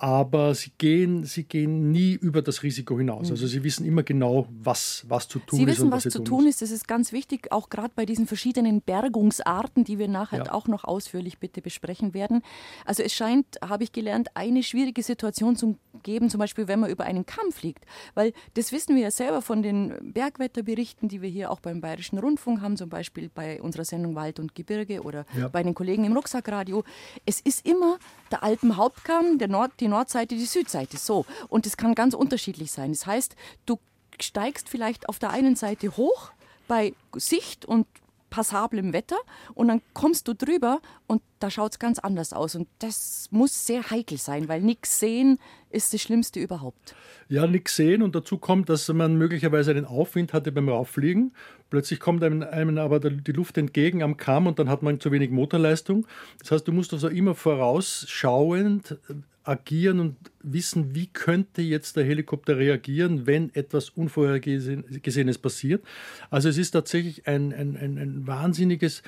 Aber 0.01 0.55
sie 0.55 0.71
gehen, 0.79 1.25
sie 1.25 1.43
gehen 1.43 1.91
nie 1.91 2.13
über 2.13 2.41
das 2.41 2.63
Risiko 2.63 2.97
hinaus. 2.97 3.29
Also 3.29 3.45
sie 3.45 3.63
wissen 3.63 3.85
immer 3.85 4.01
genau, 4.01 4.47
was, 4.49 5.05
was 5.07 5.27
zu 5.27 5.37
tun 5.37 5.57
sie 5.59 5.63
ist. 5.63 5.67
Sie 5.67 5.67
wissen, 5.67 5.91
was, 5.91 6.07
was 6.07 6.13
zu 6.13 6.23
tun 6.23 6.47
ist. 6.47 6.63
Das 6.63 6.71
ist 6.71 6.87
ganz 6.87 7.11
wichtig, 7.11 7.51
auch 7.51 7.69
gerade 7.69 7.93
bei 7.95 8.07
diesen 8.07 8.25
verschiedenen 8.25 8.81
Bergungsarten, 8.81 9.83
die 9.83 9.99
wir 9.99 10.07
nachher 10.07 10.45
ja. 10.45 10.53
auch 10.53 10.67
noch 10.67 10.85
ausführlich 10.85 11.37
bitte 11.37 11.61
besprechen 11.61 12.15
werden. 12.15 12.41
Also 12.83 13.03
es 13.03 13.13
scheint, 13.13 13.59
habe 13.63 13.83
ich 13.83 13.91
gelernt, 13.91 14.29
eine 14.33 14.63
schwierige 14.63 15.03
Situation 15.03 15.55
zu 15.55 15.77
geben, 16.01 16.31
zum 16.31 16.39
Beispiel 16.39 16.67
wenn 16.67 16.79
man 16.79 16.89
über 16.89 17.03
einen 17.03 17.27
Kamm 17.27 17.51
fliegt. 17.51 17.85
Weil 18.15 18.33
das 18.55 18.71
wissen 18.71 18.95
wir 18.95 19.03
ja 19.03 19.11
selber 19.11 19.43
von 19.43 19.61
den 19.61 19.93
Bergwetterberichten, 20.01 21.09
die 21.09 21.21
wir 21.21 21.29
hier 21.29 21.51
auch 21.51 21.59
beim 21.59 21.79
Bayerischen 21.79 22.17
Rundfunk 22.17 22.61
haben, 22.61 22.75
zum 22.75 22.89
Beispiel 22.89 23.29
bei 23.29 23.61
unserer 23.61 23.85
Sendung 23.85 24.15
Wald 24.15 24.39
und 24.39 24.55
Gebirge 24.55 25.03
oder 25.03 25.27
ja. 25.37 25.47
bei 25.47 25.61
den 25.61 25.75
Kollegen 25.75 26.05
im 26.05 26.13
Rucksackradio. 26.13 26.83
Es 27.23 27.39
ist 27.39 27.67
immer 27.67 27.99
der 28.31 28.43
Alpenhauptkamm, 28.43 29.37
der 29.37 29.47
Nord, 29.47 29.71
die 29.79 29.87
Nordseite, 29.87 30.35
die 30.35 30.45
Südseite. 30.45 30.97
So. 30.97 31.25
Und 31.47 31.65
es 31.65 31.77
kann 31.77 31.95
ganz 31.95 32.13
unterschiedlich 32.13 32.71
sein. 32.71 32.91
Das 32.91 33.05
heißt, 33.05 33.35
du 33.65 33.79
steigst 34.19 34.69
vielleicht 34.69 35.09
auf 35.09 35.19
der 35.19 35.31
einen 35.31 35.55
Seite 35.55 35.97
hoch 35.97 36.31
bei 36.67 36.93
Sicht 37.15 37.65
und 37.65 37.87
passablem 38.31 38.93
Wetter 38.93 39.17
und 39.53 39.67
dann 39.67 39.81
kommst 39.93 40.27
du 40.27 40.33
drüber 40.33 40.79
und 41.05 41.21
da 41.39 41.51
schaut 41.51 41.73
es 41.73 41.79
ganz 41.79 41.99
anders 41.99 42.33
aus. 42.33 42.55
Und 42.55 42.67
das 42.79 43.27
muss 43.29 43.67
sehr 43.67 43.91
heikel 43.91 44.17
sein, 44.17 44.47
weil 44.47 44.61
nichts 44.61 44.99
sehen 44.99 45.37
ist 45.69 45.93
das 45.93 46.01
Schlimmste 46.01 46.39
überhaupt. 46.39 46.95
Ja, 47.27 47.45
nichts 47.45 47.75
sehen 47.75 48.01
und 48.01 48.15
dazu 48.15 48.37
kommt, 48.37 48.69
dass 48.69 48.87
man 48.87 49.17
möglicherweise 49.17 49.71
einen 49.71 49.85
Aufwind 49.85 50.33
hatte 50.33 50.51
beim 50.51 50.69
Rauffliegen. 50.69 51.33
Plötzlich 51.71 52.01
kommt 52.01 52.21
einem, 52.21 52.43
einem 52.43 52.77
aber 52.77 52.99
die 52.99 53.31
Luft 53.31 53.57
entgegen 53.57 54.03
am 54.03 54.17
Kamm 54.17 54.45
und 54.45 54.59
dann 54.59 54.69
hat 54.69 54.83
man 54.83 54.99
zu 54.99 55.11
wenig 55.11 55.31
Motorleistung. 55.31 56.05
Das 56.39 56.51
heißt, 56.51 56.67
du 56.67 56.73
musst 56.73 56.91
also 56.91 57.07
immer 57.07 57.33
vorausschauend 57.33 58.99
agieren 59.43 60.01
und 60.01 60.17
wissen, 60.43 60.93
wie 60.93 61.07
könnte 61.07 61.61
jetzt 61.61 61.95
der 61.95 62.03
Helikopter 62.03 62.57
reagieren, 62.57 63.25
wenn 63.25 63.55
etwas 63.55 63.89
Unvorhergesehenes 63.89 65.37
passiert. 65.37 65.83
Also 66.29 66.49
es 66.49 66.57
ist 66.57 66.71
tatsächlich 66.71 67.25
ein, 67.25 67.53
ein, 67.53 67.77
ein, 67.77 67.97
ein 67.97 68.27
wahnsinniges 68.27 69.01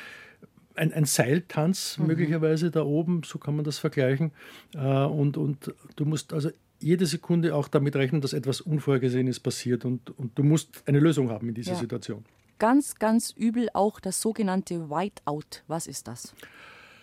ein, 0.76 0.94
ein, 0.94 1.06
Seiltanz 1.06 1.98
mhm. 1.98 2.08
möglicherweise 2.08 2.72
da 2.72 2.84
oben, 2.84 3.24
so 3.24 3.40
kann 3.40 3.58
man 3.58 3.66
das 3.66 3.78
vergleichen. 3.78 4.32
Äh, 4.74 4.80
und, 4.80 5.36
und 5.36 5.76
du 5.98 6.06
musst 6.06 6.32
also 6.32 6.50
jede 6.80 7.06
Sekunde 7.06 7.54
auch 7.56 7.68
damit 7.68 7.96
rechnen, 7.98 8.22
dass 8.22 8.32
etwas 8.32 8.62
Unvorhergesehenes 8.62 9.42
passiert 9.42 9.86
und, 9.86 10.18
und 10.18 10.38
du 10.40 10.44
musst 10.44 10.82
eine 10.86 11.00
Lösung 11.00 11.30
haben 11.30 11.50
in 11.50 11.56
dieser 11.56 11.74
ja. 11.74 11.80
Situation. 11.80 12.24
Ganz, 12.60 12.96
ganz 12.96 13.32
übel 13.32 13.70
auch 13.74 14.00
das 14.00 14.22
sogenannte 14.22 14.90
Whiteout. 14.90 15.64
Was 15.68 15.88
ist 15.88 16.08
das? 16.08 16.34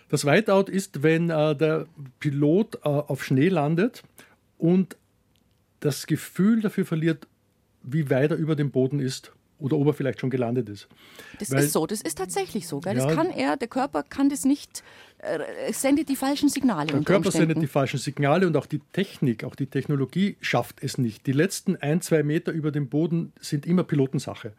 Das 0.09 0.25
Whiteout 0.25 0.69
ist, 0.69 1.03
wenn 1.03 1.29
äh, 1.29 1.55
der 1.55 1.87
Pilot 2.19 2.75
äh, 2.83 2.89
auf 2.89 3.23
Schnee 3.23 3.49
landet 3.49 4.03
und 4.57 4.97
das 5.79 6.05
Gefühl 6.05 6.61
dafür 6.61 6.85
verliert, 6.85 7.27
wie 7.83 8.09
weit 8.09 8.31
er 8.31 8.37
über 8.37 8.55
dem 8.55 8.71
Boden 8.71 8.99
ist 8.99 9.31
oder 9.61 9.77
ob 9.77 9.87
er 9.87 9.93
vielleicht 9.93 10.19
schon 10.19 10.29
gelandet 10.29 10.69
ist. 10.69 10.87
Das 11.39 11.51
Weil, 11.51 11.63
ist 11.63 11.73
so, 11.73 11.85
das 11.85 12.01
ist 12.01 12.17
tatsächlich 12.17 12.67
so. 12.67 12.79
Gell? 12.79 12.95
Das 12.95 13.05
ja, 13.05 13.13
kann 13.13 13.29
er, 13.29 13.57
der 13.57 13.67
Körper 13.67 14.03
kann 14.03 14.29
das 14.29 14.43
nicht, 14.43 14.83
äh, 15.19 15.71
sendet 15.71 16.09
die 16.09 16.15
falschen 16.15 16.49
Signale. 16.49 16.87
Der 16.87 17.01
Körper 17.01 17.27
Umständen. 17.27 17.37
sendet 17.37 17.63
die 17.63 17.67
falschen 17.67 17.99
Signale 17.99 18.47
und 18.47 18.57
auch 18.57 18.65
die 18.65 18.79
Technik, 18.91 19.43
auch 19.43 19.55
die 19.55 19.67
Technologie 19.67 20.35
schafft 20.41 20.83
es 20.83 20.97
nicht. 20.97 21.27
Die 21.27 21.31
letzten 21.31 21.75
ein, 21.77 22.01
zwei 22.01 22.23
Meter 22.23 22.51
über 22.51 22.71
dem 22.71 22.89
Boden 22.89 23.33
sind 23.39 23.65
immer 23.65 23.83
Pilotensache. 23.83 24.53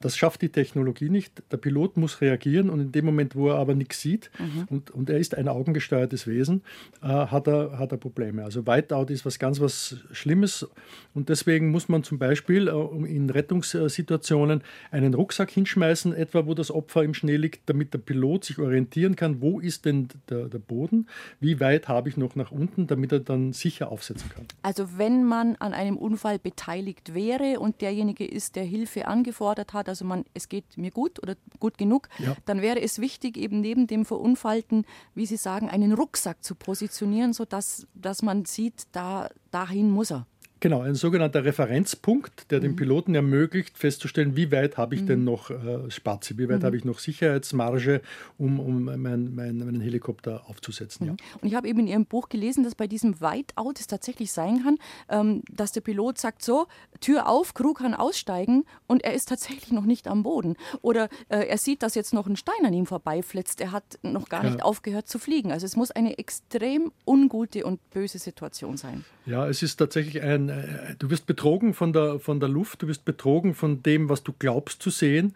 Das 0.00 0.16
schafft 0.16 0.42
die 0.42 0.50
Technologie 0.50 1.08
nicht. 1.08 1.42
Der 1.50 1.56
Pilot 1.56 1.96
muss 1.96 2.20
reagieren 2.20 2.70
und 2.70 2.80
in 2.80 2.92
dem 2.92 3.04
Moment, 3.04 3.34
wo 3.34 3.48
er 3.48 3.56
aber 3.56 3.74
nichts 3.74 4.00
sieht 4.00 4.30
mhm. 4.38 4.66
und, 4.68 4.90
und 4.90 5.10
er 5.10 5.18
ist 5.18 5.36
ein 5.36 5.48
augengesteuertes 5.48 6.26
Wesen, 6.26 6.62
äh, 7.02 7.06
hat, 7.06 7.46
er, 7.46 7.78
hat 7.78 7.92
er 7.92 7.98
Probleme. 7.98 8.44
Also 8.44 8.66
Whiteout 8.66 9.06
ist 9.12 9.24
was 9.24 9.38
ganz 9.38 9.60
was 9.60 9.96
Schlimmes 10.12 10.66
und 11.14 11.28
deswegen 11.28 11.70
muss 11.70 11.88
man 11.88 12.04
zum 12.04 12.18
Beispiel 12.18 12.68
äh, 12.68 13.06
in 13.06 13.30
Rettungssituationen 13.30 14.62
einen 14.90 15.14
Rucksack 15.14 15.50
hinschmeißen, 15.50 16.14
etwa 16.14 16.46
wo 16.46 16.54
das 16.54 16.70
Opfer 16.70 17.02
im 17.02 17.14
Schnee 17.14 17.36
liegt, 17.36 17.68
damit 17.68 17.94
der 17.94 17.98
Pilot 17.98 18.44
sich 18.44 18.58
orientieren 18.58 19.16
kann, 19.16 19.40
wo 19.40 19.60
ist 19.60 19.84
denn 19.84 20.08
der, 20.28 20.48
der 20.48 20.58
Boden, 20.58 21.08
wie 21.40 21.60
weit 21.60 21.88
habe 21.88 22.08
ich 22.08 22.16
noch 22.16 22.36
nach 22.36 22.50
unten, 22.50 22.86
damit 22.86 23.12
er 23.12 23.20
dann 23.20 23.52
sicher 23.52 23.90
aufsetzen 23.90 24.30
kann. 24.34 24.46
Also 24.62 24.98
wenn 24.98 25.24
man 25.24 25.56
an 25.56 25.72
einem 25.72 25.96
Unfall 25.96 26.38
beteiligt 26.38 27.14
wäre 27.14 27.58
und 27.60 27.80
derjenige 27.80 28.26
ist, 28.26 28.56
der 28.56 28.64
Hilfe 28.64 29.06
angefordert 29.06 29.72
hat, 29.72 29.77
hat, 29.78 29.88
also 29.88 30.04
man, 30.04 30.24
es 30.34 30.48
geht 30.48 30.76
mir 30.76 30.90
gut 30.90 31.22
oder 31.22 31.36
gut 31.58 31.78
genug, 31.78 32.08
ja. 32.18 32.36
dann 32.44 32.62
wäre 32.62 32.80
es 32.80 32.98
wichtig, 32.98 33.36
eben 33.36 33.60
neben 33.60 33.86
dem 33.86 34.04
Verunfallten, 34.04 34.84
wie 35.14 35.26
Sie 35.26 35.36
sagen, 35.36 35.68
einen 35.68 35.92
Rucksack 35.92 36.42
zu 36.42 36.54
positionieren, 36.54 37.32
sodass 37.32 37.86
dass 37.94 38.22
man 38.22 38.44
sieht, 38.44 38.86
da, 38.92 39.28
dahin 39.50 39.90
muss 39.90 40.10
er. 40.10 40.26
Genau, 40.60 40.80
ein 40.80 40.96
sogenannter 40.96 41.44
Referenzpunkt, 41.44 42.50
der 42.50 42.58
mhm. 42.58 42.62
dem 42.62 42.76
Piloten 42.76 43.14
ermöglicht, 43.14 43.78
festzustellen, 43.78 44.34
wie 44.36 44.50
weit 44.50 44.76
habe 44.76 44.96
ich 44.96 45.02
mhm. 45.02 45.06
denn 45.06 45.24
noch 45.24 45.50
äh, 45.50 45.90
Spazi, 45.90 46.36
wie 46.36 46.48
weit 46.48 46.60
mhm. 46.60 46.64
habe 46.64 46.76
ich 46.76 46.84
noch 46.84 46.98
Sicherheitsmarge, 46.98 48.00
um, 48.38 48.58
um 48.58 48.84
mein, 48.84 49.34
mein, 49.34 49.34
meinen 49.34 49.80
Helikopter 49.80 50.48
aufzusetzen. 50.48 51.06
Ja. 51.06 51.12
Mhm. 51.12 51.18
Und 51.40 51.48
ich 51.48 51.54
habe 51.54 51.68
eben 51.68 51.78
in 51.80 51.86
Ihrem 51.86 52.06
Buch 52.06 52.28
gelesen, 52.28 52.64
dass 52.64 52.74
bei 52.74 52.88
diesem 52.88 53.20
Whiteout 53.20 53.74
es 53.78 53.86
tatsächlich 53.86 54.32
sein 54.32 54.62
kann, 54.64 54.78
ähm, 55.08 55.42
dass 55.50 55.70
der 55.72 55.80
Pilot 55.80 56.18
sagt 56.18 56.42
so, 56.42 56.66
Tür 57.00 57.28
auf, 57.28 57.54
Crew 57.54 57.72
kann 57.72 57.94
aussteigen 57.94 58.64
und 58.88 59.04
er 59.04 59.14
ist 59.14 59.28
tatsächlich 59.28 59.70
noch 59.70 59.84
nicht 59.84 60.08
am 60.08 60.24
Boden. 60.24 60.56
Oder 60.82 61.08
äh, 61.28 61.46
er 61.46 61.58
sieht, 61.58 61.84
dass 61.84 61.94
jetzt 61.94 62.12
noch 62.12 62.26
ein 62.26 62.36
Stein 62.36 62.64
an 62.64 62.72
ihm 62.72 62.86
vorbeiflitzt, 62.86 63.60
er 63.60 63.70
hat 63.70 63.98
noch 64.02 64.28
gar 64.28 64.42
nicht 64.42 64.62
aufgehört 64.62 65.08
zu 65.08 65.18
fliegen. 65.18 65.52
Also 65.52 65.66
es 65.66 65.76
muss 65.76 65.90
eine 65.90 66.18
extrem 66.18 66.90
ungute 67.06 67.64
und 67.64 67.78
böse 67.90 68.18
Situation 68.18 68.76
sein. 68.76 69.04
Ja, 69.26 69.46
es 69.46 69.62
ist 69.62 69.76
tatsächlich 69.76 70.22
ein 70.22 70.47
äh, 70.48 70.94
du 70.98 71.10
wirst 71.10 71.26
betrogen 71.26 71.74
von 71.74 71.92
der, 71.92 72.18
von 72.18 72.40
der 72.40 72.48
Luft, 72.48 72.82
du 72.82 72.88
wirst 72.88 73.04
betrogen 73.04 73.54
von 73.54 73.82
dem, 73.82 74.08
was 74.08 74.22
du 74.22 74.32
glaubst 74.38 74.82
zu 74.82 74.90
sehen. 74.90 75.34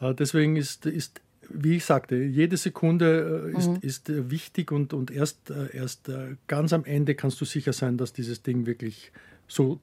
Äh, 0.00 0.14
deswegen 0.14 0.56
ist, 0.56 0.86
ist 0.86 1.20
wie 1.50 1.76
ich 1.76 1.84
sagte, 1.84 2.16
jede 2.16 2.56
Sekunde 2.56 3.52
äh, 3.54 3.58
ist, 3.58 3.68
mhm. 3.68 3.78
ist 3.82 4.30
wichtig 4.30 4.72
und, 4.72 4.92
und 4.92 5.10
erst, 5.10 5.50
erst 5.72 6.10
ganz 6.46 6.72
am 6.72 6.84
Ende 6.84 7.14
kannst 7.14 7.40
du 7.40 7.44
sicher 7.44 7.72
sein, 7.72 7.98
dass 7.98 8.12
dieses 8.12 8.42
Ding 8.42 8.66
wirklich 8.66 9.12
so, 9.46 9.78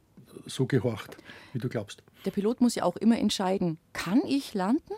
so 0.47 0.65
gehorcht, 0.65 1.17
wie 1.53 1.59
du 1.59 1.69
glaubst. 1.69 2.03
Der 2.25 2.31
Pilot 2.31 2.61
muss 2.61 2.75
ja 2.75 2.83
auch 2.83 2.97
immer 2.97 3.19
entscheiden, 3.19 3.77
kann 3.93 4.21
ich 4.27 4.53
landen? 4.53 4.93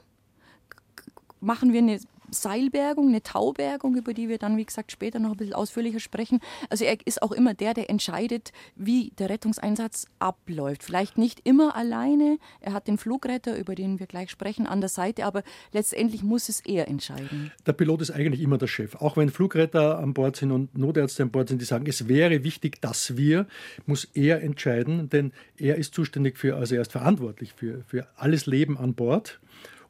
Machen 1.42 1.74
wir 1.74 1.80
eine 1.80 2.00
Seilbergung, 2.34 3.10
eine 3.10 3.24
Taubergung, 3.24 3.96
über 3.96 4.14
die 4.14 4.30
wir 4.30 4.38
dann, 4.38 4.58
wie 4.58 4.66
gesagt, 4.66 4.92
später 4.92 5.20
noch 5.20 5.32
ein 5.32 5.38
bisschen 5.38 5.54
ausführlicher 5.54 6.00
sprechen. 6.00 6.40
Also 6.70 6.86
er 6.86 6.98
ist 7.06 7.22
auch 7.22 7.32
immer 7.32 7.54
der, 7.54 7.74
der 7.74 7.90
entscheidet, 7.90 8.52
wie 8.76 9.12
der 9.20 9.30
Rettungseinsatz 9.30 10.08
abläuft. 10.20 10.84
Vielleicht 10.84 11.18
nicht 11.18 11.42
immer 11.44 11.76
alleine. 11.76 12.38
Er 12.62 12.74
hat 12.74 12.88
den 12.88 12.98
Flugretter, 12.98 13.58
über 13.58 13.76
den 13.76 14.00
wir 14.00 14.08
gleich 14.08 14.32
sprechen, 14.32 14.68
an 14.68 14.82
der 14.82 14.90
Seite, 14.90 15.26
aber 15.26 15.44
letztendlich 15.72 16.24
muss 16.24 16.50
es 16.50 16.62
er 16.62 16.88
entscheiden. 16.88 17.52
Der 17.66 17.74
Pilot 17.74 18.02
ist 18.02 18.12
eigentlich 18.12 18.42
immer 18.42 18.58
der 18.58 18.68
Chef. 18.68 18.96
Auch 18.96 19.18
wenn 19.18 19.30
Flugretter 19.30 20.00
an 20.00 20.14
Bord 20.14 20.36
sind 20.36 20.52
und 20.52 20.78
Notärzte 20.78 21.24
an 21.24 21.32
Bord 21.32 21.50
sind, 21.50 21.62
die 21.62 21.66
sagen, 21.66 21.86
es 21.88 22.08
wäre 22.08 22.44
wichtig, 22.44 22.82
dass 22.82 23.18
wir, 23.18 23.48
muss 23.86 24.06
er 24.14 24.42
entscheiden, 24.42 25.10
denn 25.10 25.32
er 25.58 25.76
ist 25.76 25.94
zuständig 25.94 26.38
für, 26.38 26.56
also 26.56 26.76
er 26.76 26.82
ist 26.82 26.92
verantwortlich 26.92 27.54
für, 27.54 27.84
für 27.86 28.08
alles 28.16 28.46
Leben 28.46 28.78
an 28.78 28.94
Bord. 28.94 29.40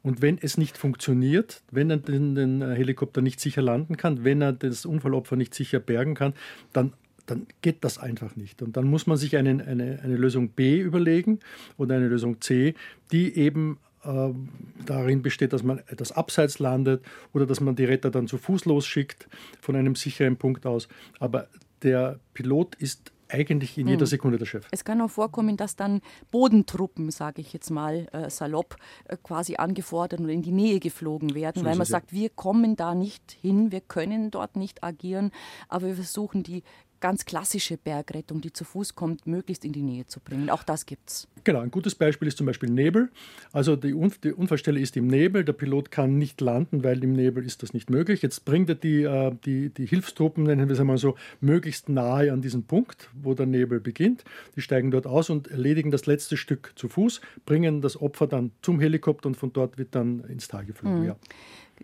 Und 0.04 0.20
wenn 0.20 0.36
es 0.36 0.58
nicht 0.58 0.76
funktioniert, 0.76 1.62
wenn 1.70 1.88
er 1.88 1.96
den, 1.96 2.34
den, 2.34 2.62
Helikopter 2.62 3.22
nicht 3.22 3.40
sicher 3.40 3.62
landen 3.62 3.96
kann, 3.96 4.22
wenn 4.22 4.42
er 4.42 4.52
das 4.52 4.84
Unfallopfer 4.84 5.34
nicht 5.34 5.54
sicher 5.54 5.80
bergen 5.80 6.14
kann, 6.14 6.34
dann, 6.74 6.92
dann 7.24 7.46
geht 7.62 7.82
das 7.82 7.96
einfach 7.96 8.36
nicht. 8.36 8.60
Und 8.60 8.76
dann 8.76 8.84
muss 8.84 9.06
man 9.06 9.16
sich 9.16 9.34
einen, 9.38 9.62
eine, 9.62 10.00
eine 10.02 10.16
Lösung 10.16 10.50
B 10.50 10.78
überlegen 10.78 11.40
oder 11.78 11.96
eine 11.96 12.08
Lösung 12.08 12.42
C, 12.42 12.74
die 13.12 13.34
eben 13.34 13.78
äh, 14.04 14.28
darin 14.84 15.22
besteht, 15.22 15.54
dass 15.54 15.62
man 15.62 15.78
etwas 15.86 16.12
abseits 16.12 16.58
landet 16.58 17.02
oder 17.32 17.46
dass 17.46 17.62
man 17.62 17.74
die 17.74 17.86
Retter 17.86 18.10
dann 18.10 18.28
zu 18.28 18.36
Fuß 18.36 18.66
losschickt 18.66 19.26
von 19.62 19.74
einem 19.74 19.94
sicheren 19.94 20.36
Punkt 20.36 20.66
aus. 20.66 20.86
Aber 21.18 21.48
der 21.82 22.20
Pilot 22.34 22.74
ist 22.74 23.13
eigentlich 23.28 23.78
in 23.78 23.88
jeder 23.88 24.00
hm. 24.00 24.06
Sekunde 24.06 24.38
der 24.38 24.46
Chef. 24.46 24.66
Es 24.70 24.84
kann 24.84 25.00
auch 25.00 25.10
vorkommen, 25.10 25.56
dass 25.56 25.76
dann 25.76 26.00
Bodentruppen, 26.30 27.10
sage 27.10 27.40
ich 27.40 27.52
jetzt 27.52 27.70
mal 27.70 28.06
äh, 28.12 28.30
salopp, 28.30 28.76
äh, 29.06 29.16
quasi 29.22 29.56
angefordert 29.56 30.20
und 30.20 30.28
in 30.28 30.42
die 30.42 30.52
Nähe 30.52 30.80
geflogen 30.80 31.34
werden, 31.34 31.60
so 31.60 31.64
weil 31.64 31.76
man 31.76 31.86
sagt, 31.86 32.12
ja. 32.12 32.18
wir 32.18 32.30
kommen 32.30 32.76
da 32.76 32.94
nicht 32.94 33.32
hin, 33.40 33.72
wir 33.72 33.80
können 33.80 34.30
dort 34.30 34.56
nicht 34.56 34.84
agieren, 34.84 35.30
aber 35.68 35.86
wir 35.88 35.94
versuchen 35.94 36.42
die 36.42 36.62
ganz 37.04 37.26
klassische 37.26 37.76
Bergrettung, 37.76 38.40
die 38.40 38.50
zu 38.50 38.64
Fuß 38.64 38.94
kommt, 38.94 39.26
möglichst 39.26 39.66
in 39.66 39.72
die 39.72 39.82
Nähe 39.82 40.06
zu 40.06 40.20
bringen. 40.20 40.48
Auch 40.48 40.62
das 40.62 40.86
gibt 40.86 41.10
es. 41.10 41.28
Genau, 41.44 41.60
ein 41.60 41.70
gutes 41.70 41.94
Beispiel 41.94 42.28
ist 42.28 42.38
zum 42.38 42.46
Beispiel 42.46 42.70
Nebel. 42.70 43.10
Also 43.52 43.76
die, 43.76 43.92
Unf 43.92 44.16
die, 44.16 44.32
Unfallstelle 44.32 44.80
ist 44.80 44.96
im 44.96 45.08
Nebel, 45.08 45.44
der 45.44 45.52
Pilot 45.52 45.90
kann 45.90 46.16
nicht 46.16 46.40
landen, 46.40 46.82
weil 46.82 47.04
im 47.04 47.12
Nebel 47.12 47.44
ist 47.44 47.62
das 47.62 47.74
nicht 47.74 47.90
möglich. 47.90 48.22
Jetzt 48.22 48.46
bringt 48.46 48.70
er 48.70 48.76
die, 48.76 49.02
äh, 49.02 49.32
die, 49.44 49.68
die 49.68 49.84
Hilfstruppen, 49.84 50.44
nennen 50.44 50.66
wir 50.66 50.72
es 50.72 50.80
einmal 50.80 50.96
so, 50.96 51.14
möglichst 51.42 51.90
nahe 51.90 52.32
an 52.32 52.40
diesen 52.40 52.62
Punkt, 52.62 53.10
wo 53.12 53.34
der 53.34 53.44
Nebel 53.44 53.80
beginnt. 53.80 54.24
Die 54.56 54.62
steigen 54.62 54.90
dort 54.90 55.06
aus 55.06 55.28
und 55.28 55.48
erledigen 55.48 55.90
das 55.90 56.06
letzte 56.06 56.38
Stück 56.38 56.72
zu 56.74 56.88
Fuß, 56.88 57.20
bringen 57.44 57.82
das 57.82 58.00
Opfer 58.00 58.26
dann 58.26 58.52
zum 58.62 58.80
Helikopter 58.80 59.26
und 59.26 59.36
von 59.36 59.52
dort 59.52 59.76
wird 59.76 59.94
dann 59.94 60.20
ins 60.20 60.48
Tal 60.48 60.64
geflogen. 60.64 61.00
Mhm. 61.00 61.04
Ja. 61.04 61.16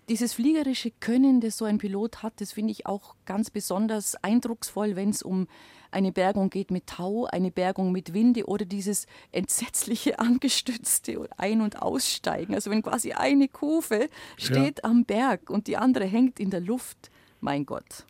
Dieses 0.08 0.32
fliegerische 0.32 0.90
Können, 1.00 1.40
das 1.40 1.56
so 1.56 1.64
ein 1.64 1.78
Pilot 1.78 2.22
hat, 2.22 2.40
das 2.40 2.52
finde 2.52 2.72
ich 2.72 2.86
auch 2.86 3.14
ganz 3.26 3.50
besonders 3.50 4.16
eindrucksvoll, 4.16 4.96
wenn 4.96 5.10
es 5.10 5.22
um 5.22 5.46
eine 5.90 6.12
Bergung 6.12 6.50
geht 6.50 6.70
mit 6.70 6.86
Tau, 6.86 7.26
eine 7.26 7.50
Bergung 7.50 7.92
mit 7.92 8.12
Winde 8.12 8.46
oder 8.46 8.64
dieses 8.64 9.06
entsetzliche 9.32 10.18
angestützte 10.20 11.28
Ein- 11.36 11.60
und 11.60 11.82
Aussteigen. 11.82 12.54
Also 12.54 12.70
wenn 12.70 12.82
quasi 12.82 13.12
eine 13.12 13.48
Kufe 13.48 14.08
steht 14.36 14.78
ja. 14.78 14.90
am 14.90 15.04
Berg 15.04 15.50
und 15.50 15.66
die 15.66 15.76
andere 15.76 16.04
hängt 16.04 16.40
in 16.40 16.50
der 16.50 16.60
Luft. 16.60 17.10
Mein 17.40 17.66
Gott. 17.66 18.04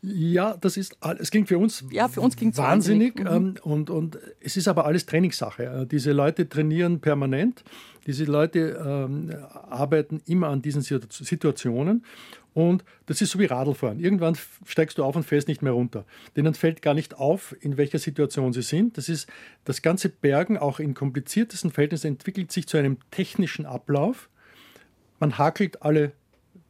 Ja, 0.00 0.56
das 0.60 0.76
ist, 0.76 0.96
es 1.18 1.30
klingt 1.30 1.48
für 1.48 1.58
uns, 1.58 1.84
ja, 1.90 2.06
für 2.06 2.20
uns 2.20 2.36
wahnsinnig, 2.36 2.56
wahnsinnig. 2.56 3.18
Mhm. 3.18 3.26
Ähm, 3.26 3.54
und, 3.62 3.90
und 3.90 4.18
es 4.40 4.56
ist 4.56 4.68
aber 4.68 4.84
alles 4.84 5.06
Trainingssache. 5.06 5.64
Äh, 5.64 5.86
diese 5.86 6.12
Leute 6.12 6.48
trainieren 6.48 7.00
permanent, 7.00 7.64
diese 8.06 8.24
Leute 8.24 8.80
ähm, 8.84 9.34
arbeiten 9.68 10.22
immer 10.26 10.48
an 10.48 10.62
diesen 10.62 10.82
Situationen 10.82 12.04
und 12.54 12.84
das 13.06 13.20
ist 13.20 13.32
so 13.32 13.38
wie 13.38 13.46
Radlfahren. 13.46 13.98
Irgendwann 13.98 14.36
steigst 14.66 14.98
du 14.98 15.04
auf 15.04 15.16
und 15.16 15.24
fällst 15.24 15.48
nicht 15.48 15.62
mehr 15.62 15.72
runter. 15.72 16.04
Denen 16.36 16.54
fällt 16.54 16.80
gar 16.80 16.94
nicht 16.94 17.14
auf, 17.16 17.54
in 17.60 17.76
welcher 17.76 17.98
Situation 17.98 18.52
sie 18.52 18.62
sind. 18.62 18.96
Das 18.98 19.08
ist 19.08 19.28
das 19.64 19.82
ganze 19.82 20.08
Bergen, 20.08 20.58
auch 20.58 20.80
in 20.80 20.94
kompliziertesten 20.94 21.70
Verhältnissen, 21.70 22.06
entwickelt 22.06 22.52
sich 22.52 22.66
zu 22.66 22.76
einem 22.76 22.98
technischen 23.10 23.66
Ablauf. 23.66 24.28
Man 25.18 25.38
hakelt 25.38 25.82
alle 25.82 26.12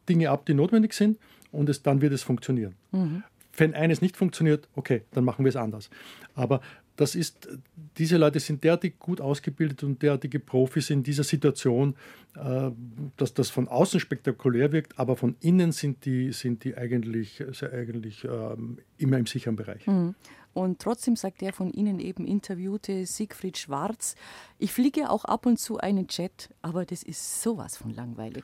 Dinge 0.09 0.31
ab, 0.31 0.47
die 0.47 0.55
notwendig 0.55 0.95
sind 0.95 1.19
und 1.53 1.69
es, 1.69 1.83
dann 1.83 2.01
wird 2.01 2.13
es 2.13 2.23
funktionieren. 2.23 2.75
Mhm. 2.93 3.23
Wenn 3.57 3.75
eines 3.75 4.01
nicht 4.01 4.17
funktioniert, 4.17 4.69
okay, 4.77 5.03
dann 5.11 5.25
machen 5.25 5.45
wir 5.45 5.51
es 5.51 5.57
anders. 5.57 5.91
Aber 6.35 6.61
das 6.99 7.15
ist, 7.15 7.49
diese 7.97 8.17
Leute 8.17 8.41
sind 8.41 8.65
derartig 8.65 8.99
gut 8.99 9.21
ausgebildet 9.21 9.85
und 9.85 10.03
derartige 10.03 10.41
Profis 10.41 10.91
in 10.91 11.05
dieser 11.05 11.23
Situation, 11.23 11.95
äh, 12.35 12.71
dass 13.17 13.35
das 13.35 13.51
von 13.51 13.69
außen 13.69 14.01
spektakulär 14.01 14.73
wirkt, 14.73 14.99
aber 14.99 15.17
von 15.17 15.37
innen 15.41 15.71
sind 15.71 16.05
die, 16.05 16.33
sind 16.33 16.65
die 16.65 16.77
eigentlich, 16.77 17.43
eigentlich 17.73 18.25
ähm, 18.25 18.79
immer 18.97 19.17
im 19.17 19.27
sicheren 19.27 19.55
Bereich. 19.55 19.87
Mhm. 19.87 20.17
Und 20.59 20.81
trotzdem 20.81 21.14
sagt 21.14 21.40
der 21.40 21.53
von 21.53 21.71
Ihnen 21.71 22.01
eben 22.01 22.27
interviewte 22.27 23.07
Siegfried 23.07 23.59
Schwarz, 23.59 24.16
ich 24.61 24.73
fliege 24.73 25.09
auch 25.09 25.25
ab 25.25 25.47
und 25.47 25.57
zu 25.61 25.79
einen 25.79 26.09
Jet, 26.11 26.51
aber 26.62 26.85
das 26.85 27.05
ist 27.05 27.42
sowas 27.42 27.77
von 27.77 27.94
langweilig. 27.94 28.42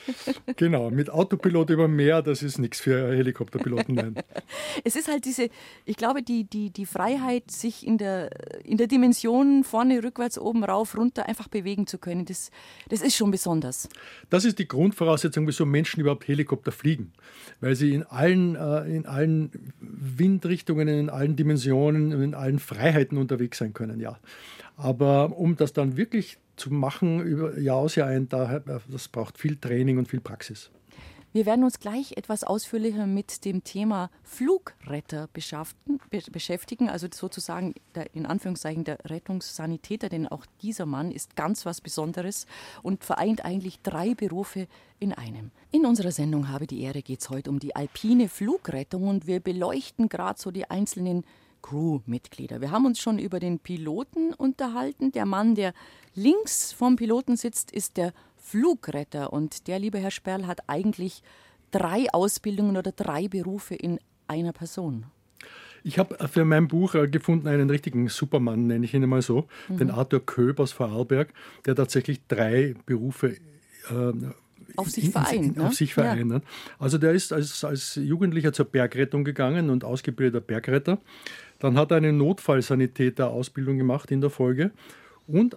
genau, 0.56 0.88
mit 0.90 1.10
Autopilot 1.10 1.70
über 1.70 1.88
Meer, 1.88 2.22
das 2.22 2.44
ist 2.44 2.58
nichts 2.58 2.78
für 2.78 3.12
Helikopterpiloten. 3.12 3.92
Nein. 3.96 4.14
es 4.84 4.94
ist 4.94 5.08
halt 5.08 5.24
diese, 5.24 5.48
ich 5.84 5.96
glaube, 5.96 6.22
die, 6.22 6.44
die, 6.44 6.70
die 6.70 6.86
Freiheit, 6.86 7.50
sich 7.50 7.84
in 7.84 7.98
der, 7.98 8.30
in 8.64 8.76
der 8.76 8.86
Dimension 8.86 9.64
vorne, 9.64 10.04
rückwärts, 10.04 10.38
oben, 10.38 10.62
rauf, 10.62 10.96
runter 10.96 11.26
einfach 11.26 11.48
bewegen 11.48 11.88
zu 11.88 11.98
können, 11.98 12.24
das, 12.24 12.52
das 12.88 13.02
ist 13.02 13.16
schon 13.16 13.32
besonders. 13.32 13.88
Das 14.30 14.44
ist 14.44 14.60
die 14.60 14.68
Grundvoraussetzung, 14.68 15.44
wieso 15.48 15.66
Menschen 15.66 16.00
überhaupt 16.02 16.28
Helikopter 16.28 16.70
fliegen. 16.70 17.12
Weil 17.60 17.74
sie 17.74 17.94
in 17.94 18.04
allen, 18.04 18.54
äh, 18.54 18.84
in 18.94 19.06
allen 19.06 19.72
Windrichtungen, 19.80 20.86
in 20.86 21.10
allen 21.10 21.34
Dimensionen, 21.34 21.47
in 22.22 22.34
allen 22.34 22.58
Freiheiten 22.58 23.18
unterwegs 23.18 23.58
sein 23.58 23.72
können, 23.72 24.00
ja. 24.00 24.18
Aber 24.76 25.36
um 25.36 25.56
das 25.56 25.72
dann 25.72 25.96
wirklich 25.96 26.38
zu 26.56 26.72
machen, 26.72 27.20
über 27.20 27.58
Jahr 27.58 27.76
aus 27.76 27.94
Jahr 27.94 28.08
ein, 28.08 28.28
das 28.28 29.08
braucht 29.08 29.38
viel 29.38 29.56
Training 29.56 29.98
und 29.98 30.08
viel 30.08 30.20
Praxis. 30.20 30.70
Wir 31.32 31.44
werden 31.44 31.62
uns 31.62 31.78
gleich 31.78 32.16
etwas 32.16 32.42
ausführlicher 32.42 33.06
mit 33.06 33.44
dem 33.44 33.62
Thema 33.62 34.10
Flugretter 34.22 35.28
beschäftigen, 35.28 36.88
also 36.88 37.06
sozusagen 37.12 37.74
der, 37.94 38.14
in 38.14 38.24
Anführungszeichen 38.24 38.84
der 38.84 38.98
Rettungssanitäter, 39.04 40.08
denn 40.08 40.26
auch 40.26 40.46
dieser 40.62 40.86
Mann 40.86 41.10
ist 41.10 41.36
ganz 41.36 41.66
was 41.66 41.82
Besonderes 41.82 42.46
und 42.82 43.04
vereint 43.04 43.44
eigentlich 43.44 43.82
drei 43.82 44.14
Berufe 44.14 44.68
in 45.00 45.12
einem. 45.12 45.50
In 45.70 45.84
unserer 45.84 46.12
Sendung 46.12 46.48
Habe 46.48 46.66
die 46.66 46.80
Ehre 46.80 47.02
geht 47.02 47.20
es 47.20 47.28
heute 47.28 47.50
um 47.50 47.58
die 47.58 47.76
alpine 47.76 48.30
Flugrettung 48.30 49.06
und 49.06 49.26
wir 49.26 49.40
beleuchten 49.40 50.08
gerade 50.08 50.40
so 50.40 50.50
die 50.50 50.70
einzelnen 50.70 51.24
Crewmitglieder. 51.60 52.62
Wir 52.62 52.70
haben 52.70 52.86
uns 52.86 53.00
schon 53.00 53.18
über 53.18 53.38
den 53.38 53.58
Piloten 53.58 54.32
unterhalten. 54.32 55.12
Der 55.12 55.26
Mann, 55.26 55.54
der 55.54 55.74
links 56.14 56.72
vom 56.72 56.96
Piloten 56.96 57.36
sitzt, 57.36 57.70
ist 57.70 57.96
der 57.96 58.14
Flugretter. 58.48 59.32
Und 59.32 59.68
der, 59.68 59.78
liebe 59.78 59.98
Herr 59.98 60.10
Sperl, 60.10 60.46
hat 60.46 60.68
eigentlich 60.68 61.22
drei 61.70 62.06
Ausbildungen 62.12 62.76
oder 62.76 62.92
drei 62.92 63.28
Berufe 63.28 63.74
in 63.74 63.98
einer 64.26 64.52
Person. 64.52 65.06
Ich 65.84 65.98
habe 65.98 66.16
für 66.28 66.44
mein 66.44 66.68
Buch 66.68 66.94
äh, 66.94 67.08
gefunden 67.08 67.46
einen 67.48 67.70
richtigen 67.70 68.08
Supermann, 68.08 68.66
nenne 68.66 68.84
ich 68.84 68.94
ihn 68.94 69.08
mal 69.08 69.22
so, 69.22 69.46
mhm. 69.68 69.78
den 69.78 69.90
Arthur 69.90 70.24
Köb 70.24 70.60
aus 70.60 70.72
Vorarlberg, 70.72 71.32
der 71.66 71.76
tatsächlich 71.76 72.20
drei 72.26 72.74
Berufe 72.84 73.36
äh, 73.90 74.12
auf 74.76 74.90
sich 74.90 75.10
vereint. 75.10 75.56
Ne? 75.56 75.66
Auf 75.66 75.74
sich 75.74 75.94
vereint. 75.94 76.30
Ja. 76.30 76.40
Also 76.78 76.98
der 76.98 77.12
ist 77.12 77.32
als, 77.32 77.64
als 77.64 77.94
Jugendlicher 77.96 78.52
zur 78.52 78.66
Bergrettung 78.66 79.24
gegangen 79.24 79.70
und 79.70 79.84
ausgebildeter 79.84 80.40
Bergretter. 80.40 80.98
Dann 81.58 81.76
hat 81.76 81.90
er 81.90 81.96
eine 81.96 82.12
Notfallsanitäter-Ausbildung 82.12 83.78
gemacht 83.78 84.10
in 84.10 84.20
der 84.20 84.30
Folge. 84.30 84.70
Und 85.26 85.56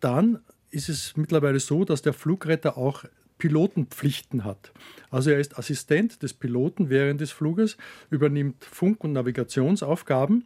dann 0.00 0.40
ist 0.72 0.88
es 0.88 1.16
mittlerweile 1.16 1.60
so, 1.60 1.84
dass 1.84 2.02
der 2.02 2.12
Flugretter 2.12 2.76
auch 2.76 3.04
Pilotenpflichten 3.38 4.44
hat. 4.44 4.72
Also 5.10 5.30
er 5.30 5.40
ist 5.40 5.58
Assistent 5.58 6.22
des 6.22 6.32
Piloten 6.34 6.90
während 6.90 7.20
des 7.20 7.32
Fluges, 7.32 7.76
übernimmt 8.10 8.64
Funk- 8.64 9.02
und 9.04 9.12
Navigationsaufgaben 9.12 10.44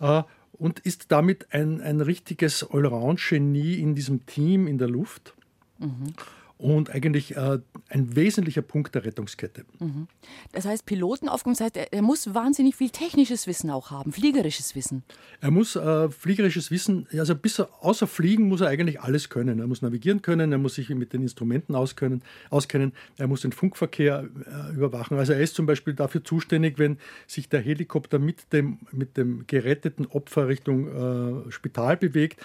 äh, 0.00 0.22
und 0.52 0.80
ist 0.80 1.12
damit 1.12 1.52
ein, 1.52 1.80
ein 1.80 2.00
richtiges 2.00 2.68
Allround-Genie 2.70 3.74
in 3.74 3.94
diesem 3.94 4.26
Team 4.26 4.66
in 4.66 4.78
der 4.78 4.88
Luft. 4.88 5.34
Mhm 5.78 6.14
und 6.58 6.90
eigentlich 6.90 7.36
äh, 7.36 7.58
ein 7.90 8.16
wesentlicher 8.16 8.62
Punkt 8.62 8.94
der 8.94 9.04
Rettungskette. 9.04 9.66
Mhm. 9.78 10.08
Das 10.52 10.64
heißt, 10.64 10.86
Pilotenaufgaben, 10.86 11.52
das 11.52 11.60
heißt, 11.60 11.76
er, 11.76 11.92
er, 11.92 12.02
muss 12.02 12.34
wahnsinnig 12.34 12.76
viel 12.76 12.88
technisches 12.88 13.46
Wissen 13.46 13.70
auch 13.70 13.90
haben, 13.90 14.10
fliegerisches 14.12 14.74
Wissen. 14.74 15.02
Er 15.40 15.50
muss 15.50 15.76
äh, 15.76 16.08
fliegerisches 16.08 16.70
Wissen, 16.70 17.06
also 17.12 17.34
bis 17.34 17.60
er, 17.60 17.68
außer 17.80 18.06
Fliegen 18.06 18.48
muss 18.48 18.62
er 18.62 18.68
eigentlich 18.68 19.00
alles 19.00 19.28
können. 19.28 19.58
Er 19.58 19.66
muss 19.66 19.82
navigieren 19.82 20.22
können, 20.22 20.50
er 20.50 20.58
muss 20.58 20.76
sich 20.76 20.88
mit 20.88 21.12
den 21.12 21.22
Instrumenten 21.22 21.74
auskennen, 21.74 22.22
auskennen 22.48 22.92
er 23.18 23.26
muss 23.26 23.42
den 23.42 23.52
Funkverkehr 23.52 24.26
äh, 24.46 24.74
überwachen. 24.74 25.18
Also 25.18 25.34
er 25.34 25.40
ist 25.40 25.54
zum 25.56 25.66
Beispiel 25.66 25.92
dafür 25.92 26.24
zuständig, 26.24 26.78
wenn 26.78 26.98
sich 27.26 27.50
der 27.50 27.60
Helikopter 27.60 28.18
mit 28.18 28.52
dem, 28.52 28.78
mit 28.92 29.18
dem 29.18 29.46
geretteten 29.46 30.06
Opfer 30.06 30.48
Richtung 30.48 31.46
äh, 31.48 31.50
Spital 31.50 31.98
bewegt, 31.98 32.40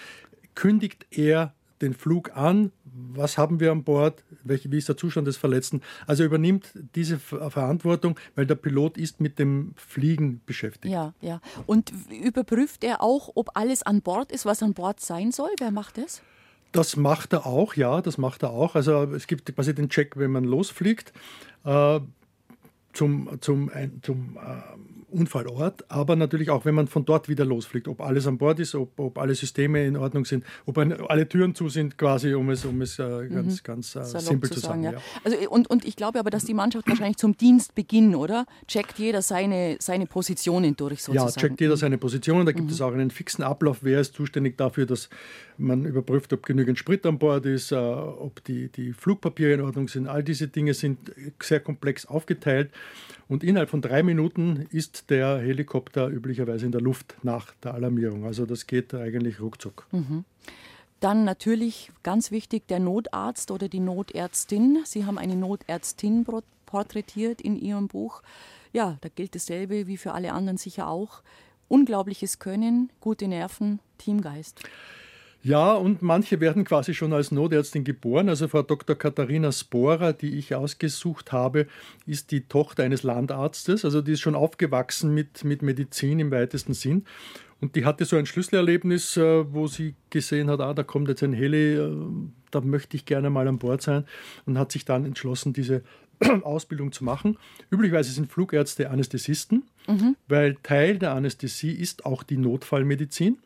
kündigt 0.54 1.06
er 1.10 1.54
den 1.82 1.94
Flug 1.94 2.36
an, 2.36 2.72
was 2.84 3.36
haben 3.36 3.60
wir 3.60 3.72
an 3.72 3.84
Bord, 3.84 4.24
welche, 4.44 4.70
wie 4.70 4.78
ist 4.78 4.88
der 4.88 4.96
Zustand 4.96 5.26
des 5.26 5.36
Verletzten. 5.36 5.82
Also 6.06 6.22
er 6.22 6.26
übernimmt 6.26 6.72
diese 6.94 7.18
Verantwortung, 7.18 8.18
weil 8.34 8.46
der 8.46 8.54
Pilot 8.54 8.96
ist 8.96 9.20
mit 9.20 9.38
dem 9.38 9.74
Fliegen 9.76 10.40
beschäftigt. 10.46 10.92
Ja, 10.92 11.12
ja. 11.20 11.40
Und 11.66 11.92
überprüft 12.10 12.84
er 12.84 13.02
auch, 13.02 13.30
ob 13.34 13.56
alles 13.56 13.82
an 13.82 14.00
Bord 14.00 14.32
ist, 14.32 14.46
was 14.46 14.62
an 14.62 14.74
Bord 14.74 15.00
sein 15.00 15.32
soll? 15.32 15.50
Wer 15.58 15.70
macht 15.70 15.98
das? 15.98 16.22
Das 16.72 16.96
macht 16.96 17.34
er 17.34 17.44
auch, 17.44 17.74
ja, 17.74 18.00
das 18.00 18.16
macht 18.16 18.42
er 18.42 18.50
auch. 18.50 18.74
Also 18.74 19.02
es 19.14 19.26
gibt 19.26 19.54
quasi 19.54 19.74
den 19.74 19.90
Check, 19.90 20.16
wenn 20.16 20.30
man 20.30 20.44
losfliegt. 20.44 21.12
Äh, 21.64 22.00
zum, 22.92 23.38
zum, 23.40 23.70
zum 24.02 24.36
äh, 24.36 24.78
Unfallort, 25.12 25.84
aber 25.90 26.16
natürlich 26.16 26.50
auch, 26.50 26.64
wenn 26.64 26.74
man 26.74 26.88
von 26.88 27.04
dort 27.04 27.28
wieder 27.28 27.44
losfliegt, 27.44 27.86
ob 27.86 28.00
alles 28.00 28.26
an 28.26 28.38
Bord 28.38 28.58
ist, 28.60 28.74
ob, 28.74 28.98
ob 28.98 29.18
alle 29.18 29.34
Systeme 29.34 29.84
in 29.84 29.96
Ordnung 29.96 30.24
sind, 30.24 30.44
ob 30.66 30.78
ein, 30.78 30.92
alle 30.92 31.28
Türen 31.28 31.54
zu 31.54 31.68
sind, 31.68 31.98
quasi, 31.98 32.34
um 32.34 32.50
es, 32.50 32.64
um 32.64 32.80
es 32.80 32.98
äh, 32.98 33.28
ganz, 33.28 33.58
mhm. 33.58 33.64
ganz 33.64 33.96
äh, 33.96 34.04
simpel 34.04 34.50
zu 34.50 34.60
sagen. 34.60 34.82
sagen 34.82 34.84
ja. 34.84 34.92
Ja. 34.92 34.98
Also, 35.24 35.50
und, 35.50 35.68
und 35.68 35.84
ich 35.84 35.96
glaube 35.96 36.18
aber, 36.18 36.30
dass 36.30 36.44
die 36.44 36.54
Mannschaft 36.54 36.88
wahrscheinlich 36.88 37.18
zum 37.18 37.36
Dienstbeginn, 37.36 38.14
oder? 38.14 38.46
Checkt 38.66 38.98
jeder 38.98 39.22
seine, 39.22 39.76
seine 39.80 40.06
Positionen 40.06 40.76
durch 40.76 41.02
sozusagen. 41.02 41.28
Ja, 41.28 41.36
checkt 41.36 41.60
jeder 41.60 41.76
seine 41.76 41.98
Positionen. 41.98 42.46
Da 42.46 42.52
gibt 42.52 42.66
mhm. 42.66 42.72
es 42.72 42.80
auch 42.80 42.92
einen 42.92 43.10
fixen 43.10 43.42
Ablauf, 43.42 43.78
wer 43.82 44.00
ist 44.00 44.14
zuständig 44.14 44.56
dafür, 44.56 44.86
dass 44.86 45.08
man 45.58 45.84
überprüft, 45.84 46.32
ob 46.32 46.44
genügend 46.44 46.78
Sprit 46.78 47.04
an 47.06 47.18
Bord 47.18 47.46
ist, 47.46 47.72
äh, 47.72 47.76
ob 47.76 48.42
die, 48.44 48.68
die 48.68 48.92
Flugpapiere 48.92 49.52
in 49.52 49.60
Ordnung 49.60 49.88
sind. 49.88 50.06
All 50.06 50.22
diese 50.22 50.48
Dinge 50.48 50.74
sind 50.74 51.12
sehr 51.40 51.60
komplex 51.60 52.06
aufgeteilt. 52.06 52.70
Und 53.28 53.44
innerhalb 53.44 53.70
von 53.70 53.80
drei 53.80 54.02
Minuten 54.02 54.66
ist 54.70 55.10
der 55.10 55.38
Helikopter 55.38 56.08
üblicherweise 56.08 56.66
in 56.66 56.72
der 56.72 56.80
Luft 56.80 57.16
nach 57.22 57.52
der 57.62 57.74
Alarmierung. 57.74 58.24
Also 58.24 58.46
das 58.46 58.66
geht 58.66 58.94
eigentlich 58.94 59.40
ruckzuck. 59.40 59.86
Mhm. 59.92 60.24
Dann 61.00 61.24
natürlich 61.24 61.90
ganz 62.02 62.30
wichtig 62.30 62.68
der 62.68 62.78
Notarzt 62.78 63.50
oder 63.50 63.68
die 63.68 63.80
Notärztin. 63.80 64.78
Sie 64.84 65.04
haben 65.04 65.18
eine 65.18 65.34
Notärztin 65.34 66.24
porträtiert 66.66 67.40
in 67.40 67.56
Ihrem 67.56 67.88
Buch. 67.88 68.22
Ja, 68.72 68.98
da 69.00 69.08
gilt 69.08 69.34
dasselbe 69.34 69.86
wie 69.86 69.96
für 69.96 70.12
alle 70.12 70.32
anderen 70.32 70.58
sicher 70.58 70.88
auch. 70.88 71.22
Unglaubliches 71.68 72.38
Können, 72.38 72.90
gute 73.00 73.26
Nerven, 73.28 73.80
Teamgeist. 73.98 74.62
Ja, 75.44 75.74
und 75.74 76.02
manche 76.02 76.40
werden 76.40 76.64
quasi 76.64 76.94
schon 76.94 77.12
als 77.12 77.32
Notärztin 77.32 77.82
geboren. 77.82 78.28
Also 78.28 78.46
Frau 78.46 78.62
Dr. 78.62 78.94
Katharina 78.94 79.50
Sporer, 79.50 80.12
die 80.12 80.38
ich 80.38 80.54
ausgesucht 80.54 81.32
habe, 81.32 81.66
ist 82.06 82.30
die 82.30 82.42
Tochter 82.42 82.84
eines 82.84 83.02
Landarztes. 83.02 83.84
Also 83.84 84.02
die 84.02 84.12
ist 84.12 84.20
schon 84.20 84.36
aufgewachsen 84.36 85.12
mit, 85.12 85.42
mit 85.42 85.62
Medizin 85.62 86.20
im 86.20 86.30
weitesten 86.30 86.74
Sinn. 86.74 87.06
Und 87.60 87.74
die 87.74 87.84
hatte 87.84 88.04
so 88.04 88.16
ein 88.16 88.26
Schlüsselerlebnis, 88.26 89.16
äh, 89.16 89.52
wo 89.52 89.66
sie 89.66 89.94
gesehen 90.10 90.48
hat, 90.48 90.60
ah, 90.60 90.74
da 90.74 90.82
kommt 90.82 91.08
jetzt 91.08 91.22
ein 91.22 91.32
Heli, 91.32 91.74
äh, 91.74 91.90
da 92.50 92.60
möchte 92.60 92.96
ich 92.96 93.04
gerne 93.04 93.30
mal 93.30 93.46
an 93.46 93.58
Bord 93.58 93.82
sein 93.82 94.04
und 94.46 94.58
hat 94.58 94.72
sich 94.72 94.84
dann 94.84 95.04
entschlossen, 95.04 95.52
diese 95.52 95.82
Ausbildung 96.42 96.92
zu 96.92 97.04
machen. 97.04 97.38
Üblicherweise 97.70 98.12
sind 98.12 98.30
Flugärzte 98.30 98.90
Anästhesisten, 98.90 99.64
mhm. 99.86 100.16
weil 100.28 100.56
Teil 100.62 100.98
der 100.98 101.14
Anästhesie 101.14 101.72
ist 101.72 102.04
auch 102.04 102.22
die 102.22 102.36
Notfallmedizin. 102.36 103.38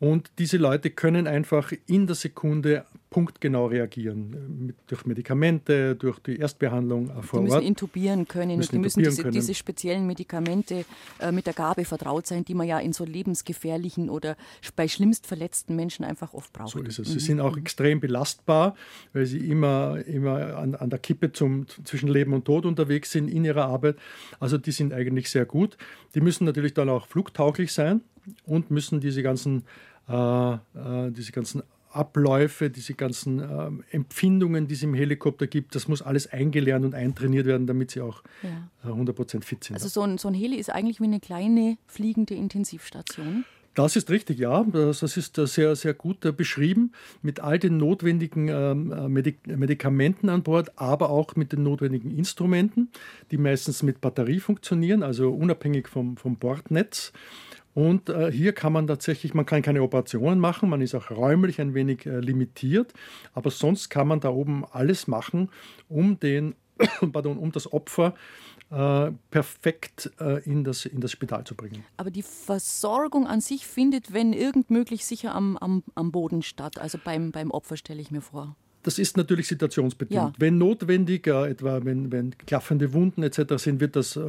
Und 0.00 0.30
diese 0.38 0.56
Leute 0.56 0.88
können 0.88 1.26
einfach 1.26 1.72
in 1.86 2.06
der 2.06 2.16
Sekunde 2.16 2.86
punktgenau 3.10 3.66
reagieren. 3.66 4.66
Mit, 4.66 4.76
durch 4.86 5.04
Medikamente, 5.04 5.94
durch 5.94 6.18
die 6.20 6.36
Erstbehandlung 6.36 7.10
äh, 7.10 7.22
vor 7.22 7.40
Ort. 7.40 7.48
Die 7.48 7.54
müssen 7.54 7.66
intubieren 7.66 8.26
können. 8.26 8.56
Müssen 8.56 8.76
die 8.76 8.78
müssen 8.78 9.02
diese, 9.02 9.22
können. 9.22 9.34
diese, 9.34 9.52
speziellen 9.52 10.06
Medikamente 10.06 10.86
äh, 11.18 11.32
mit 11.32 11.46
der 11.46 11.52
Gabe 11.52 11.84
vertraut 11.84 12.26
sein, 12.26 12.46
die 12.46 12.54
man 12.54 12.66
ja 12.66 12.78
in 12.78 12.94
so 12.94 13.04
lebensgefährlichen 13.04 14.08
oder 14.08 14.36
bei 14.74 14.88
schlimmst 14.88 15.26
verletzten 15.26 15.76
Menschen 15.76 16.04
einfach 16.04 16.32
oft 16.32 16.50
braucht. 16.52 16.70
So 16.70 16.80
ist 16.80 16.98
es. 16.98 17.08
Mhm. 17.08 17.12
Sie 17.12 17.20
sind 17.20 17.40
auch 17.40 17.58
extrem 17.58 18.00
belastbar, 18.00 18.76
weil 19.12 19.26
sie 19.26 19.50
immer, 19.50 20.02
immer 20.06 20.56
an, 20.56 20.76
an 20.76 20.88
der 20.88 20.98
Kippe 20.98 21.32
zum, 21.32 21.66
zwischen 21.84 22.08
Leben 22.08 22.32
und 22.32 22.46
Tod 22.46 22.64
unterwegs 22.64 23.10
sind 23.10 23.28
in 23.28 23.44
ihrer 23.44 23.66
Arbeit. 23.66 23.96
Also 24.38 24.56
die 24.56 24.72
sind 24.72 24.94
eigentlich 24.94 25.28
sehr 25.28 25.44
gut. 25.44 25.76
Die 26.14 26.22
müssen 26.22 26.46
natürlich 26.46 26.72
dann 26.72 26.88
auch 26.88 27.06
flugtauglich 27.06 27.72
sein 27.72 28.00
und 28.46 28.70
müssen 28.70 29.00
diese 29.00 29.22
ganzen 29.22 29.64
diese 30.08 31.32
ganzen 31.32 31.62
Abläufe, 31.92 32.70
diese 32.70 32.94
ganzen 32.94 33.40
äh, 33.40 33.70
Empfindungen, 33.90 34.68
die 34.68 34.74
es 34.74 34.82
im 34.82 34.94
Helikopter 34.94 35.46
gibt, 35.46 35.74
das 35.74 35.88
muss 35.88 36.02
alles 36.02 36.28
eingelernt 36.28 36.84
und 36.84 36.94
eintrainiert 36.94 37.46
werden, 37.46 37.66
damit 37.66 37.90
sie 37.90 38.00
auch 38.00 38.22
ja. 38.42 38.90
100% 38.90 39.42
fit 39.42 39.64
sind. 39.64 39.74
Also 39.74 39.88
so 39.88 40.02
ein, 40.02 40.18
so 40.18 40.28
ein 40.28 40.34
Heli 40.34 40.56
ist 40.56 40.70
eigentlich 40.70 41.00
wie 41.00 41.04
eine 41.04 41.20
kleine 41.20 41.78
fliegende 41.86 42.34
Intensivstation. 42.34 43.44
Das 43.74 43.96
ist 43.96 44.10
richtig, 44.10 44.38
ja. 44.38 44.64
Das, 44.64 45.02
ist 45.02 45.36
sehr, 45.36 45.76
sehr 45.76 45.94
gut 45.94 46.36
beschrieben 46.36 46.92
mit 47.22 47.40
all 47.40 47.58
den 47.58 47.76
notwendigen 47.76 48.48
ähm, 48.48 49.12
Medikamenten 49.46 50.28
an 50.28 50.42
Bord, 50.42 50.76
aber 50.76 51.10
auch 51.10 51.36
mit 51.36 51.52
den 51.52 51.62
notwendigen 51.62 52.10
Instrumenten, 52.10 52.90
die 53.30 53.38
meistens 53.38 53.82
mit 53.82 54.00
Batterie 54.00 54.40
funktionieren, 54.40 55.02
also 55.04 55.30
unabhängig 55.30 55.88
vom, 55.88 56.16
vom 56.16 56.36
Bordnetz. 56.36 57.12
Und 57.74 58.08
äh, 58.08 58.32
hier 58.32 58.52
kann 58.52 58.72
man 58.72 58.86
tatsächlich, 58.86 59.34
man 59.34 59.46
kann 59.46 59.62
keine 59.62 59.82
Operationen 59.82 60.40
machen, 60.40 60.68
man 60.68 60.80
ist 60.80 60.94
auch 60.94 61.10
räumlich 61.10 61.60
ein 61.60 61.74
wenig 61.74 62.06
äh, 62.06 62.18
limitiert, 62.18 62.92
aber 63.32 63.50
sonst 63.50 63.90
kann 63.90 64.08
man 64.08 64.20
da 64.20 64.30
oben 64.30 64.64
alles 64.70 65.06
machen, 65.06 65.50
um, 65.88 66.18
den, 66.18 66.54
pardon, 67.12 67.38
um 67.38 67.52
das 67.52 67.72
Opfer 67.72 68.14
äh, 68.70 69.12
perfekt 69.30 70.10
äh, 70.20 70.42
in, 70.44 70.64
das, 70.64 70.84
in 70.84 71.00
das 71.00 71.12
Spital 71.12 71.44
zu 71.44 71.54
bringen. 71.54 71.84
Aber 71.96 72.10
die 72.10 72.22
Versorgung 72.22 73.26
an 73.26 73.40
sich 73.40 73.66
findet, 73.66 74.12
wenn 74.12 74.32
irgend 74.32 74.70
möglich, 74.70 75.06
sicher 75.06 75.34
am, 75.34 75.56
am, 75.56 75.84
am 75.94 76.10
Boden 76.10 76.42
statt, 76.42 76.78
also 76.78 76.98
beim, 77.02 77.30
beim 77.30 77.50
Opfer 77.50 77.76
stelle 77.76 78.00
ich 78.00 78.10
mir 78.10 78.20
vor. 78.20 78.56
Das 78.82 78.98
ist 78.98 79.16
natürlich 79.16 79.48
situationsbedingt. 79.48 80.16
Ja. 80.16 80.32
Wenn 80.38 80.58
notwendig, 80.58 81.26
äh, 81.26 81.50
etwa 81.50 81.84
wenn, 81.84 82.10
wenn 82.10 82.36
klaffende 82.38 82.92
Wunden 82.92 83.22
etc. 83.22 83.56
sind, 83.56 83.80
wird 83.80 83.96
das 83.96 84.16
äh, 84.16 84.22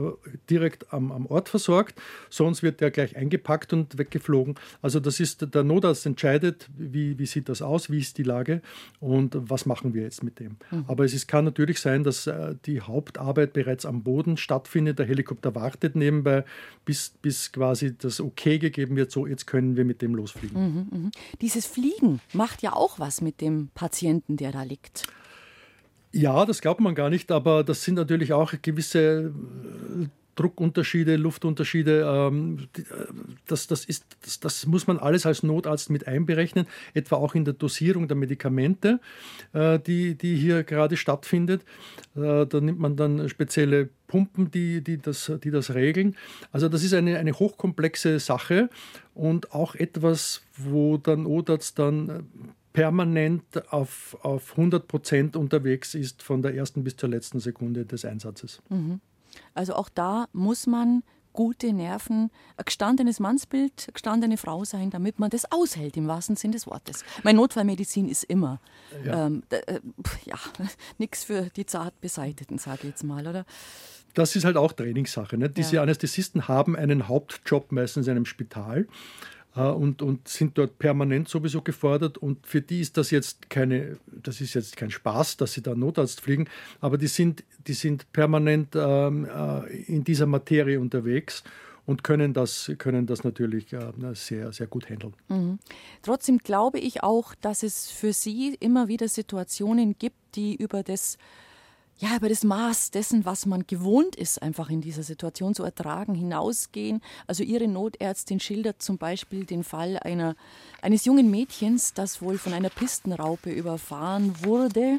direkt 0.49 0.93
am, 0.93 1.11
am 1.11 1.25
Ort 1.27 1.49
versorgt. 1.49 2.01
Sonst 2.29 2.61
wird 2.61 2.81
der 2.81 2.91
gleich 2.91 3.15
eingepackt 3.15 3.73
und 3.73 3.97
weggeflogen. 3.97 4.55
Also 4.81 4.99
das 4.99 5.19
ist 5.19 5.53
der 5.53 5.63
Notarzt 5.63 6.05
entscheidet, 6.05 6.69
wie, 6.77 7.17
wie 7.17 7.25
sieht 7.25 7.47
das 7.47 7.61
aus, 7.61 7.89
wie 7.89 7.99
ist 7.99 8.17
die 8.17 8.23
Lage 8.23 8.61
und 8.99 9.37
was 9.39 9.65
machen 9.65 9.93
wir 9.93 10.03
jetzt 10.03 10.23
mit 10.23 10.39
dem. 10.39 10.57
Mhm. 10.69 10.85
Aber 10.87 11.05
es 11.05 11.13
ist, 11.13 11.27
kann 11.27 11.45
natürlich 11.45 11.79
sein, 11.79 12.03
dass 12.03 12.27
äh, 12.27 12.55
die 12.65 12.81
Hauptarbeit 12.81 13.53
bereits 13.53 13.85
am 13.85 14.03
Boden 14.03 14.37
stattfindet. 14.37 14.99
Der 14.99 15.05
Helikopter 15.05 15.55
wartet 15.55 15.95
nebenbei, 15.95 16.43
bis, 16.83 17.13
bis 17.21 17.51
quasi 17.51 17.97
das 17.97 18.19
Okay 18.19 18.59
gegeben 18.59 18.95
wird, 18.95 19.11
so 19.11 19.27
jetzt 19.27 19.47
können 19.47 19.77
wir 19.77 19.85
mit 19.85 20.01
dem 20.01 20.15
losfliegen. 20.15 20.61
Mhm, 20.61 21.03
mh. 21.03 21.11
Dieses 21.41 21.65
Fliegen 21.65 22.19
macht 22.33 22.61
ja 22.61 22.73
auch 22.73 22.99
was 22.99 23.21
mit 23.21 23.39
dem 23.39 23.69
Patienten 23.73 24.37
der 24.41 24.51
da 24.51 24.63
liegt. 24.63 25.03
Ja, 26.11 26.45
das 26.45 26.61
glaubt 26.61 26.81
man 26.81 26.95
gar 26.95 27.09
nicht, 27.09 27.31
aber 27.31 27.63
das 27.63 27.83
sind 27.83 27.95
natürlich 27.95 28.33
auch 28.33 28.53
gewisse 28.61 29.31
äh, 29.31 30.07
Druckunterschiede, 30.35 31.15
Luftunterschiede. 31.15 32.01
Ähm, 32.05 32.67
äh, 32.75 32.81
das, 33.47 33.67
das, 33.67 33.85
ist, 33.85 34.05
das, 34.25 34.41
das, 34.41 34.65
muss 34.65 34.87
man 34.87 34.97
alles 34.97 35.25
als 35.25 35.43
Notarzt 35.43 35.89
mit 35.89 36.07
einberechnen, 36.07 36.65
etwa 36.93 37.15
auch 37.15 37.33
in 37.33 37.45
der 37.45 37.53
Dosierung 37.53 38.09
der 38.09 38.17
Medikamente, 38.17 38.99
äh, 39.53 39.79
die, 39.79 40.15
die 40.15 40.35
hier 40.35 40.63
gerade 40.63 40.97
stattfindet. 40.97 41.61
Da 42.13 42.45
nimmt 42.59 42.79
man 42.79 42.97
dann 42.97 43.29
spezielle 43.29 43.87
Pumpen, 44.07 44.51
die, 44.51 44.81
die, 44.81 44.97
das, 44.97 45.31
die 45.41 45.49
das 45.49 45.73
regeln. 45.73 46.17
Also 46.51 46.67
das 46.67 46.83
ist 46.83 46.93
eine, 46.93 47.17
eine 47.17 47.31
hochkomplexe 47.31 48.19
Sache 48.19 48.69
und 49.13 49.53
auch 49.53 49.75
etwas, 49.75 50.41
wo 50.57 50.97
der 50.97 51.15
Notarzt 51.15 51.79
dann 51.79 52.27
permanent 52.73 53.71
auf, 53.71 54.17
auf 54.21 54.51
100 54.51 54.87
Prozent 54.87 55.35
unterwegs 55.35 55.95
ist 55.95 56.23
von 56.23 56.41
der 56.41 56.55
ersten 56.55 56.83
bis 56.83 56.95
zur 56.95 57.09
letzten 57.09 57.39
Sekunde 57.39 57.85
des 57.85 58.05
Einsatzes. 58.05 58.61
Mhm. 58.69 59.01
Also 59.53 59.75
auch 59.75 59.89
da 59.89 60.27
muss 60.33 60.67
man 60.67 61.03
gute 61.33 61.71
Nerven, 61.73 62.29
ein 62.57 62.65
gestandenes 62.65 63.19
Mannsbild, 63.19 63.85
eine 63.85 63.93
gestandene 63.93 64.37
Frau 64.37 64.65
sein, 64.65 64.89
damit 64.89 65.19
man 65.19 65.29
das 65.29 65.51
aushält 65.51 65.97
im 65.97 66.07
wahrsten 66.07 66.35
Sinn 66.35 66.51
des 66.51 66.67
Wortes. 66.67 67.05
Meine 67.23 67.37
Notfallmedizin 67.37 68.09
ist 68.09 68.23
immer, 68.25 68.59
ja, 69.05 69.27
ähm, 69.27 69.43
äh, 69.49 69.79
ja 70.25 70.35
nichts 70.97 71.23
für 71.23 71.43
die 71.55 71.65
zart 71.65 71.99
Beseiteten, 72.01 72.57
sage 72.57 72.79
ich 72.81 72.89
jetzt 72.89 73.03
mal, 73.03 73.27
oder? 73.27 73.45
Das 74.13 74.35
ist 74.35 74.43
halt 74.43 74.57
auch 74.57 74.73
Trainingssache. 74.73 75.37
Ne? 75.37 75.49
Diese 75.49 75.77
ja. 75.77 75.83
Anästhesisten 75.83 76.49
haben 76.49 76.75
einen 76.75 77.07
Hauptjob 77.07 77.71
meistens 77.71 78.07
in 78.07 78.11
einem 78.11 78.25
Spital 78.25 78.87
und, 79.59 80.01
und 80.01 80.27
sind 80.27 80.57
dort 80.57 80.79
permanent 80.79 81.27
sowieso 81.27 81.61
gefordert. 81.61 82.17
Und 82.17 82.45
für 82.47 82.61
die 82.61 82.79
ist 82.79 82.97
das 82.97 83.11
jetzt 83.11 83.49
keine, 83.49 83.97
das 84.07 84.39
ist 84.39 84.53
jetzt 84.53 84.77
kein 84.77 84.91
Spaß, 84.91 85.37
dass 85.37 85.53
sie 85.53 85.61
da 85.61 85.75
Notarzt 85.75 86.21
fliegen, 86.21 86.47
aber 86.79 86.97
die 86.97 87.07
sind, 87.07 87.43
die 87.67 87.73
sind 87.73 88.11
permanent 88.13 88.75
ähm, 88.75 89.25
äh, 89.25 89.67
in 89.83 90.03
dieser 90.03 90.25
Materie 90.25 90.79
unterwegs 90.79 91.43
und 91.85 92.03
können 92.03 92.33
das, 92.33 92.71
können 92.77 93.05
das 93.05 93.23
natürlich 93.23 93.73
äh, 93.73 93.91
sehr, 94.13 94.53
sehr 94.53 94.67
gut 94.67 94.89
handeln. 94.89 95.13
Mhm. 95.27 95.59
Trotzdem 96.01 96.37
glaube 96.37 96.79
ich 96.79 97.03
auch, 97.03 97.35
dass 97.35 97.63
es 97.63 97.91
für 97.91 98.13
Sie 98.13 98.55
immer 98.59 98.87
wieder 98.87 99.07
Situationen 99.07 99.95
gibt, 99.97 100.15
die 100.35 100.55
über 100.55 100.83
das 100.83 101.17
ja, 102.01 102.15
über 102.17 102.29
das 102.29 102.43
Maß 102.43 102.89
dessen, 102.89 103.25
was 103.25 103.45
man 103.45 103.67
gewohnt 103.67 104.15
ist, 104.15 104.41
einfach 104.41 104.71
in 104.71 104.81
dieser 104.81 105.03
Situation 105.03 105.53
zu 105.53 105.63
ertragen, 105.63 106.15
hinausgehen. 106.15 106.99
Also 107.27 107.43
Ihre 107.43 107.67
Notärztin 107.67 108.39
schildert 108.39 108.81
zum 108.81 108.97
Beispiel 108.97 109.45
den 109.45 109.63
Fall 109.63 109.99
einer, 109.99 110.35
eines 110.81 111.05
jungen 111.05 111.29
Mädchens, 111.29 111.93
das 111.93 112.19
wohl 112.19 112.39
von 112.39 112.53
einer 112.53 112.71
Pistenraupe 112.71 113.51
überfahren 113.51 114.33
wurde 114.43 114.97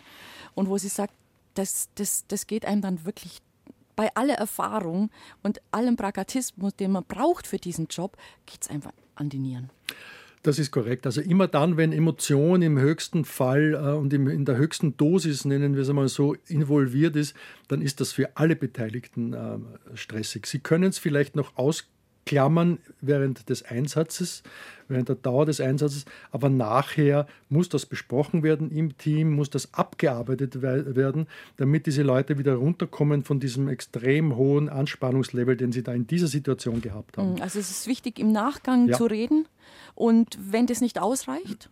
und 0.54 0.68
wo 0.68 0.78
sie 0.78 0.88
sagt, 0.88 1.12
das, 1.54 1.88
das, 1.96 2.24
das 2.28 2.46
geht 2.46 2.64
einem 2.64 2.82
dann 2.82 3.04
wirklich 3.04 3.42
bei 3.96 4.14
aller 4.14 4.34
Erfahrung 4.34 5.10
und 5.42 5.60
allem 5.72 5.96
Pragmatismus, 5.96 6.76
den 6.76 6.92
man 6.92 7.04
braucht 7.04 7.48
für 7.48 7.58
diesen 7.58 7.88
Job, 7.88 8.16
geht 8.46 8.62
es 8.62 8.70
einfach 8.70 8.92
an 9.16 9.28
die 9.28 9.40
Nieren. 9.40 9.70
Das 10.42 10.58
ist 10.58 10.72
korrekt. 10.72 11.06
Also 11.06 11.20
immer 11.20 11.46
dann, 11.46 11.76
wenn 11.76 11.92
Emotion 11.92 12.62
im 12.62 12.78
höchsten 12.78 13.24
Fall 13.24 13.74
äh, 13.74 13.96
und 13.96 14.12
in 14.12 14.44
der 14.44 14.56
höchsten 14.56 14.96
Dosis, 14.96 15.44
nennen 15.44 15.74
wir 15.76 15.82
es 15.82 15.88
einmal 15.88 16.08
so, 16.08 16.34
involviert 16.48 17.14
ist, 17.14 17.36
dann 17.68 17.80
ist 17.80 18.00
das 18.00 18.12
für 18.12 18.36
alle 18.36 18.56
Beteiligten 18.56 19.34
äh, 19.34 19.58
stressig. 19.94 20.46
Sie 20.46 20.58
können 20.58 20.90
es 20.90 20.98
vielleicht 20.98 21.36
noch 21.36 21.56
ausklammern 22.22 22.78
während 23.00 23.48
des 23.48 23.62
Einsatzes, 23.64 24.42
während 24.88 25.08
der 25.08 25.16
Dauer 25.16 25.46
des 25.46 25.60
Einsatzes, 25.60 26.04
aber 26.30 26.48
nachher 26.48 27.26
muss 27.48 27.68
das 27.68 27.86
besprochen 27.86 28.42
werden 28.42 28.70
im 28.70 28.96
Team, 28.96 29.32
muss 29.32 29.50
das 29.50 29.74
abgearbeitet 29.74 30.62
werden, 30.62 31.26
damit 31.56 31.86
diese 31.86 32.02
Leute 32.02 32.38
wieder 32.38 32.54
runterkommen 32.54 33.24
von 33.24 33.40
diesem 33.40 33.68
extrem 33.68 34.36
hohen 34.36 34.68
Anspannungslevel, 34.68 35.56
den 35.56 35.72
sie 35.72 35.82
da 35.82 35.92
in 35.92 36.06
dieser 36.06 36.28
Situation 36.28 36.80
gehabt 36.80 37.18
haben. 37.18 37.40
Also 37.40 37.58
es 37.58 37.70
ist 37.70 37.86
wichtig, 37.86 38.18
im 38.18 38.32
Nachgang 38.32 38.88
ja. 38.88 38.96
zu 38.96 39.06
reden 39.06 39.46
und 39.94 40.38
wenn 40.40 40.66
das 40.66 40.80
nicht 40.80 41.00
ausreicht? 41.00 41.68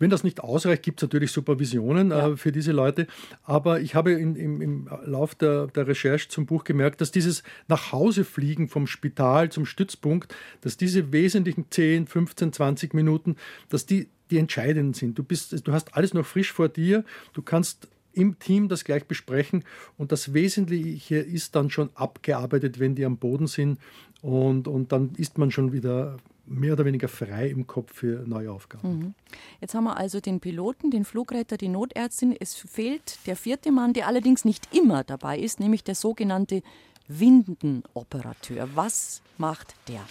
Wenn 0.00 0.10
das 0.10 0.24
nicht 0.24 0.40
ausreicht, 0.40 0.82
gibt 0.82 1.00
es 1.00 1.02
natürlich 1.02 1.30
Supervisionen 1.30 2.10
ja. 2.10 2.30
äh, 2.30 2.36
für 2.36 2.50
diese 2.50 2.72
Leute. 2.72 3.06
Aber 3.44 3.80
ich 3.80 3.94
habe 3.94 4.12
in, 4.12 4.34
im, 4.34 4.60
im 4.60 4.88
Lauf 5.04 5.36
der, 5.36 5.68
der 5.68 5.86
Recherche 5.86 6.28
zum 6.28 6.46
Buch 6.46 6.64
gemerkt, 6.64 7.00
dass 7.00 7.12
dieses 7.12 7.44
Nachhausefliegen 7.68 8.66
vom 8.66 8.88
Spital 8.88 9.52
zum 9.52 9.66
Stützpunkt, 9.66 10.34
dass 10.62 10.76
diese 10.76 11.12
wesentlichen 11.12 11.66
10, 11.70 12.08
15, 12.08 12.52
20 12.52 12.94
Minuten, 12.94 13.36
dass 13.68 13.86
die 13.86 14.08
die 14.30 14.38
entscheidenden 14.38 14.94
sind. 14.94 15.18
Du, 15.18 15.24
bist, 15.24 15.66
du 15.66 15.72
hast 15.72 15.96
alles 15.96 16.14
noch 16.14 16.24
frisch 16.24 16.52
vor 16.52 16.68
dir. 16.68 17.04
Du 17.32 17.42
kannst 17.42 17.88
im 18.12 18.38
Team 18.38 18.68
das 18.68 18.84
gleich 18.84 19.04
besprechen 19.04 19.64
und 19.96 20.12
das 20.12 20.32
Wesentliche 20.32 21.16
ist 21.16 21.54
dann 21.54 21.70
schon 21.70 21.90
abgearbeitet, 21.94 22.78
wenn 22.78 22.94
die 22.94 23.04
am 23.04 23.18
Boden 23.18 23.46
sind 23.46 23.78
und, 24.22 24.68
und 24.68 24.92
dann 24.92 25.12
ist 25.16 25.38
man 25.38 25.50
schon 25.50 25.72
wieder 25.72 26.16
mehr 26.50 26.72
oder 26.72 26.84
weniger 26.84 27.08
frei 27.08 27.48
im 27.48 27.66
Kopf 27.66 27.94
für 27.94 28.24
neue 28.26 28.50
Aufgaben. 28.50 28.98
Mhm. 28.98 29.14
Jetzt 29.60 29.74
haben 29.74 29.84
wir 29.84 29.96
also 29.96 30.20
den 30.20 30.40
Piloten, 30.40 30.90
den 30.90 31.04
Flugretter, 31.04 31.56
die 31.56 31.68
Notärztin. 31.68 32.34
Es 32.38 32.54
fehlt 32.54 33.18
der 33.26 33.36
vierte 33.36 33.70
Mann, 33.70 33.92
der 33.92 34.08
allerdings 34.08 34.44
nicht 34.44 34.74
immer 34.74 35.04
dabei 35.04 35.38
ist, 35.38 35.60
nämlich 35.60 35.84
der 35.84 35.94
sogenannte 35.94 36.62
Windenoperateur. 37.08 38.68
Was 38.74 39.22
macht 39.38 39.74
der? 39.88 40.04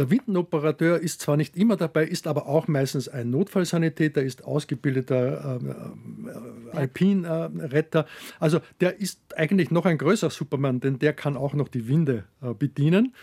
Der 0.00 0.08
Windenoperateur 0.08 0.98
ist 0.98 1.20
zwar 1.20 1.36
nicht 1.36 1.58
immer 1.58 1.76
dabei, 1.76 2.06
ist 2.06 2.26
aber 2.26 2.46
auch 2.46 2.68
meistens 2.68 3.06
ein 3.06 3.28
Notfallsanitäter, 3.28 4.22
ist 4.22 4.42
ausgebildeter 4.42 5.60
äh, 5.60 6.74
äh, 6.74 6.74
Alpinretter. 6.74 8.06
also 8.38 8.60
der 8.80 8.98
ist 8.98 9.20
eigentlich 9.36 9.70
noch 9.70 9.84
ein 9.84 9.98
größerer 9.98 10.30
Superman, 10.30 10.80
denn 10.80 10.98
der 10.98 11.12
kann 11.12 11.36
auch 11.36 11.52
noch 11.52 11.68
die 11.68 11.86
Winde 11.86 12.24
äh, 12.40 12.54
bedienen. 12.54 13.14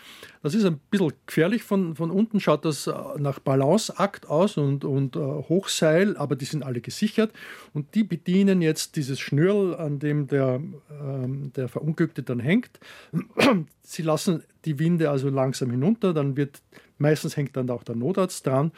Das 0.43 0.53
ist 0.53 0.65
ein 0.65 0.79
bisschen 0.91 1.13
gefährlich. 1.25 1.63
Von, 1.63 1.95
von 1.95 2.11
unten 2.11 2.39
schaut 2.39 2.63
das 2.63 2.85
äh, 2.85 2.93
nach 3.17 3.39
Balanceakt 3.39 4.29
aus 4.29 4.57
und, 4.57 4.85
und 4.85 5.15
äh, 5.15 5.19
Hochseil, 5.19 6.15
aber 6.15 6.35
die 6.35 6.45
sind 6.45 6.63
alle 6.63 6.81
gesichert. 6.81 7.33
Und 7.73 7.95
die 7.95 8.03
bedienen 8.03 8.61
jetzt 8.61 8.97
dieses 8.97 9.19
Schnürl, 9.19 9.73
an 9.73 9.97
dem 9.97 10.27
der, 10.27 10.61
ähm, 10.91 11.51
der 11.53 11.69
Verunglückte 11.69 12.21
dann 12.21 12.39
hängt. 12.39 12.79
Sie 13.81 14.03
lassen 14.03 14.43
die 14.65 14.79
Winde 14.79 15.09
also 15.09 15.29
langsam 15.29 15.71
hinunter, 15.71 16.13
dann 16.13 16.35
wird 16.35 16.61
meistens 16.97 17.37
hängt 17.37 17.55
dann 17.55 17.69
auch 17.69 17.83
der 17.83 17.95
Notarzt 17.95 18.45
dran 18.45 18.71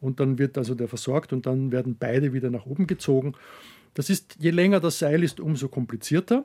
und 0.00 0.20
dann 0.20 0.38
wird 0.38 0.58
also 0.58 0.74
der 0.74 0.88
versorgt 0.88 1.32
und 1.32 1.46
dann 1.46 1.72
werden 1.72 1.96
beide 1.98 2.32
wieder 2.32 2.50
nach 2.50 2.66
oben 2.66 2.86
gezogen. 2.86 3.34
Das 3.94 4.10
ist, 4.10 4.36
je 4.38 4.50
länger 4.50 4.80
das 4.80 4.98
Seil 4.98 5.22
ist, 5.22 5.40
umso 5.40 5.68
komplizierter. 5.68 6.44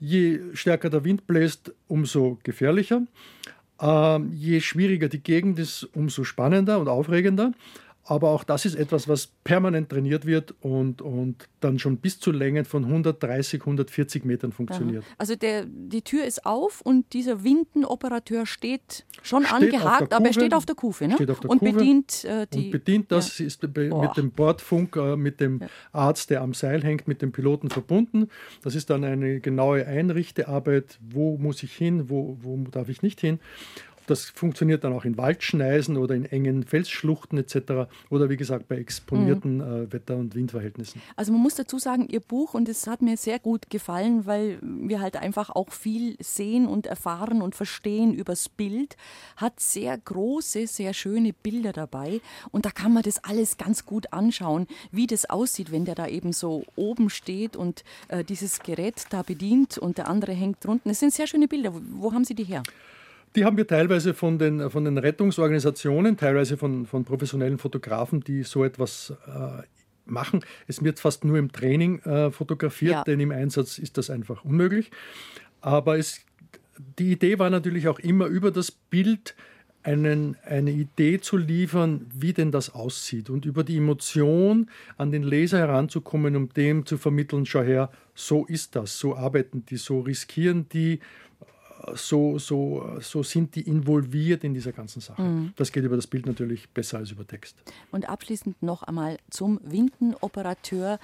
Je 0.00 0.40
stärker 0.54 0.90
der 0.90 1.04
Wind 1.04 1.26
bläst, 1.26 1.72
umso 1.86 2.38
gefährlicher. 2.42 3.02
Ähm, 3.80 4.32
je 4.32 4.60
schwieriger 4.60 5.08
die 5.08 5.22
Gegend 5.22 5.58
ist, 5.58 5.84
umso 5.94 6.24
spannender 6.24 6.78
und 6.78 6.88
aufregender. 6.88 7.52
Aber 8.06 8.30
auch 8.30 8.44
das 8.44 8.66
ist 8.66 8.74
etwas, 8.74 9.08
was 9.08 9.28
permanent 9.44 9.88
trainiert 9.88 10.26
wird 10.26 10.54
und, 10.60 11.00
und 11.00 11.48
dann 11.60 11.78
schon 11.78 11.96
bis 11.96 12.20
zu 12.20 12.32
Längen 12.32 12.66
von 12.66 12.84
130, 12.84 13.60
140 13.60 14.24
Metern 14.26 14.52
funktioniert. 14.52 15.04
Aha. 15.04 15.14
Also 15.16 15.36
der, 15.36 15.64
die 15.64 16.02
Tür 16.02 16.24
ist 16.24 16.44
auf 16.44 16.82
und 16.82 17.12
dieser 17.14 17.44
Windenoperateur 17.44 18.44
steht 18.44 19.06
schon 19.22 19.44
steht 19.44 19.54
angehakt, 19.54 20.12
aber 20.12 20.26
er 20.26 20.32
steht 20.34 20.52
auf 20.52 20.66
der 20.66 20.74
Kufe, 20.74 21.08
ne? 21.08 21.16
Der 21.16 21.30
und 21.48 21.60
Kufe 21.60 21.72
bedient 21.72 22.24
äh, 22.24 22.46
die. 22.52 22.66
Und 22.66 22.70
bedient 22.72 23.10
das, 23.10 23.38
ja. 23.38 23.46
ist 23.46 23.62
mit 23.62 24.16
dem 24.16 24.30
Bordfunk, 24.32 24.96
äh, 24.96 25.16
mit 25.16 25.40
dem 25.40 25.60
ja. 25.60 25.68
Arzt, 25.92 26.28
der 26.28 26.42
am 26.42 26.52
Seil 26.52 26.82
hängt, 26.84 27.08
mit 27.08 27.22
dem 27.22 27.32
Piloten 27.32 27.70
verbunden. 27.70 28.28
Das 28.62 28.74
ist 28.74 28.90
dann 28.90 29.04
eine 29.04 29.40
genaue 29.40 29.86
Einrichtearbeit. 29.86 30.98
Wo 31.00 31.38
muss 31.38 31.62
ich 31.62 31.72
hin, 31.72 32.10
wo, 32.10 32.36
wo 32.42 32.56
darf 32.70 32.90
ich 32.90 33.00
nicht 33.00 33.20
hin? 33.20 33.38
Das 34.06 34.24
funktioniert 34.24 34.84
dann 34.84 34.92
auch 34.92 35.04
in 35.04 35.16
Waldschneisen 35.16 35.96
oder 35.96 36.14
in 36.14 36.24
engen 36.24 36.64
Felsschluchten 36.64 37.38
etc. 37.38 37.88
oder 38.10 38.28
wie 38.28 38.36
gesagt 38.36 38.68
bei 38.68 38.76
exponierten 38.76 39.56
mhm. 39.56 39.84
äh, 39.84 39.92
Wetter- 39.92 40.16
und 40.16 40.34
Windverhältnissen. 40.34 41.00
Also 41.16 41.32
man 41.32 41.42
muss 41.42 41.54
dazu 41.54 41.78
sagen, 41.78 42.08
Ihr 42.08 42.20
Buch, 42.20 42.54
und 42.54 42.68
es 42.68 42.86
hat 42.86 43.02
mir 43.02 43.16
sehr 43.16 43.38
gut 43.38 43.70
gefallen, 43.70 44.26
weil 44.26 44.58
wir 44.62 45.00
halt 45.00 45.16
einfach 45.16 45.50
auch 45.50 45.70
viel 45.70 46.16
sehen 46.20 46.66
und 46.66 46.86
erfahren 46.86 47.42
und 47.42 47.54
verstehen 47.54 48.14
übers 48.14 48.48
Bild, 48.48 48.96
hat 49.36 49.60
sehr 49.60 49.96
große, 49.96 50.66
sehr 50.66 50.94
schöne 50.94 51.32
Bilder 51.32 51.72
dabei. 51.72 52.20
Und 52.50 52.66
da 52.66 52.70
kann 52.70 52.92
man 52.92 53.02
das 53.02 53.22
alles 53.24 53.56
ganz 53.56 53.86
gut 53.86 54.12
anschauen, 54.12 54.66
wie 54.90 55.06
das 55.06 55.28
aussieht, 55.28 55.72
wenn 55.72 55.84
der 55.84 55.94
da 55.94 56.06
eben 56.06 56.32
so 56.32 56.64
oben 56.76 57.10
steht 57.10 57.56
und 57.56 57.84
äh, 58.08 58.24
dieses 58.24 58.60
Gerät 58.60 59.06
da 59.10 59.22
bedient 59.22 59.78
und 59.78 59.98
der 59.98 60.08
andere 60.08 60.32
hängt 60.32 60.64
drunten. 60.64 60.90
Es 60.90 61.00
sind 61.00 61.12
sehr 61.12 61.26
schöne 61.26 61.48
Bilder. 61.48 61.74
Wo, 61.74 61.80
wo 61.94 62.12
haben 62.12 62.24
Sie 62.24 62.34
die 62.34 62.44
her? 62.44 62.62
Die 63.36 63.44
haben 63.44 63.56
wir 63.56 63.66
teilweise 63.66 64.14
von 64.14 64.38
den, 64.38 64.70
von 64.70 64.84
den 64.84 64.96
Rettungsorganisationen, 64.96 66.16
teilweise 66.16 66.56
von, 66.56 66.86
von 66.86 67.04
professionellen 67.04 67.58
Fotografen, 67.58 68.20
die 68.20 68.44
so 68.44 68.64
etwas 68.64 69.12
äh, 69.26 69.62
machen. 70.06 70.40
Es 70.68 70.84
wird 70.84 71.00
fast 71.00 71.24
nur 71.24 71.38
im 71.38 71.50
Training 71.50 71.98
äh, 72.00 72.30
fotografiert, 72.30 72.92
ja. 72.92 73.04
denn 73.04 73.20
im 73.20 73.32
Einsatz 73.32 73.78
ist 73.78 73.98
das 73.98 74.10
einfach 74.10 74.44
unmöglich. 74.44 74.90
Aber 75.60 75.98
es, 75.98 76.20
die 76.98 77.12
Idee 77.12 77.38
war 77.38 77.50
natürlich 77.50 77.88
auch 77.88 77.98
immer 77.98 78.26
über 78.26 78.50
das 78.50 78.70
Bild 78.70 79.34
einen, 79.84 80.36
eine 80.44 80.70
Idee 80.70 81.20
zu 81.20 81.36
liefern, 81.36 82.06
wie 82.12 82.32
denn 82.32 82.50
das 82.50 82.74
aussieht 82.74 83.28
und 83.28 83.44
über 83.44 83.64
die 83.64 83.76
Emotion 83.76 84.70
an 84.96 85.10
den 85.10 85.22
Leser 85.22 85.58
heranzukommen, 85.58 86.36
um 86.36 86.48
dem 86.48 86.86
zu 86.86 86.96
vermitteln, 86.96 87.44
schau 87.44 87.62
her, 87.62 87.90
so 88.14 88.46
ist 88.46 88.76
das, 88.76 88.98
so 88.98 89.14
arbeiten 89.14 89.64
die, 89.66 89.76
so 89.76 90.00
riskieren 90.00 90.68
die, 90.70 91.00
so, 91.94 92.38
so, 92.38 92.98
so 93.00 93.22
sind 93.22 93.54
die 93.54 93.62
involviert 93.62 94.44
in 94.44 94.54
dieser 94.54 94.72
ganzen 94.72 95.00
Sache. 95.00 95.22
Mhm. 95.22 95.52
Das 95.56 95.72
geht 95.72 95.84
über 95.84 95.96
das 95.96 96.06
Bild 96.06 96.26
natürlich 96.26 96.68
besser 96.70 96.98
als 96.98 97.10
über 97.10 97.26
Text. 97.26 97.56
Und 97.90 98.08
abschließend 98.08 98.62
noch 98.62 98.82
einmal 98.82 99.18
zum 99.30 99.60
Windenoperateur. 99.62 100.98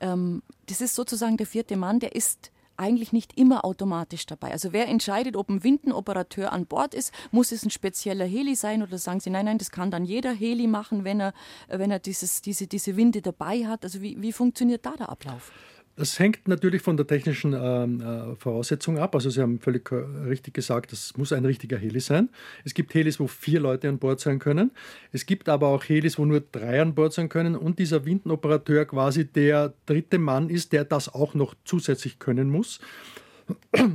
Ähm, 0.00 0.42
das 0.66 0.80
ist 0.80 0.94
sozusagen 0.94 1.36
der 1.36 1.46
vierte 1.46 1.76
Mann, 1.76 2.00
der 2.00 2.14
ist 2.14 2.50
eigentlich 2.76 3.12
nicht 3.12 3.38
immer 3.38 3.64
automatisch 3.64 4.26
dabei. 4.26 4.52
Also 4.52 4.72
wer 4.72 4.88
entscheidet, 4.88 5.36
ob 5.36 5.48
ein 5.48 5.64
Windenoperateur 5.64 6.52
an 6.52 6.66
Bord 6.66 6.94
ist, 6.94 7.12
muss 7.30 7.52
es 7.52 7.64
ein 7.64 7.70
spezieller 7.70 8.26
Heli 8.26 8.54
sein 8.54 8.82
oder 8.82 8.98
sagen 8.98 9.20
Sie, 9.20 9.30
nein, 9.30 9.46
nein, 9.46 9.58
das 9.58 9.70
kann 9.70 9.90
dann 9.90 10.04
jeder 10.04 10.32
Heli 10.32 10.66
machen, 10.66 11.04
wenn 11.04 11.20
er, 11.20 11.32
wenn 11.68 11.90
er 11.90 11.98
dieses, 11.98 12.42
diese, 12.42 12.66
diese 12.66 12.96
Winde 12.96 13.22
dabei 13.22 13.66
hat. 13.66 13.84
Also 13.84 14.02
wie, 14.02 14.20
wie 14.20 14.32
funktioniert 14.32 14.84
da 14.84 14.92
der 14.92 15.08
Ablauf? 15.08 15.52
Das 15.96 16.18
hängt 16.18 16.46
natürlich 16.46 16.82
von 16.82 16.98
der 16.98 17.06
technischen 17.06 17.54
ähm, 17.58 18.02
äh, 18.02 18.36
Voraussetzung 18.36 18.98
ab. 18.98 19.14
Also 19.14 19.30
Sie 19.30 19.40
haben 19.40 19.60
völlig 19.60 19.90
richtig 19.90 20.52
gesagt, 20.52 20.92
das 20.92 21.16
muss 21.16 21.32
ein 21.32 21.46
richtiger 21.46 21.78
Heli 21.78 22.00
sein. 22.00 22.28
Es 22.64 22.74
gibt 22.74 22.92
Helis, 22.92 23.18
wo 23.18 23.26
vier 23.26 23.60
Leute 23.60 23.88
an 23.88 23.98
Bord 23.98 24.20
sein 24.20 24.38
können. 24.38 24.72
Es 25.12 25.24
gibt 25.24 25.48
aber 25.48 25.68
auch 25.68 25.82
Helis, 25.84 26.18
wo 26.18 26.26
nur 26.26 26.40
drei 26.40 26.82
an 26.82 26.94
Bord 26.94 27.14
sein 27.14 27.30
können. 27.30 27.56
Und 27.56 27.78
dieser 27.78 28.04
Windenoperateur 28.04 28.84
quasi 28.84 29.24
der 29.24 29.72
dritte 29.86 30.18
Mann 30.18 30.50
ist, 30.50 30.74
der 30.74 30.84
das 30.84 31.12
auch 31.12 31.32
noch 31.32 31.54
zusätzlich 31.64 32.18
können 32.18 32.50
muss. 32.50 32.78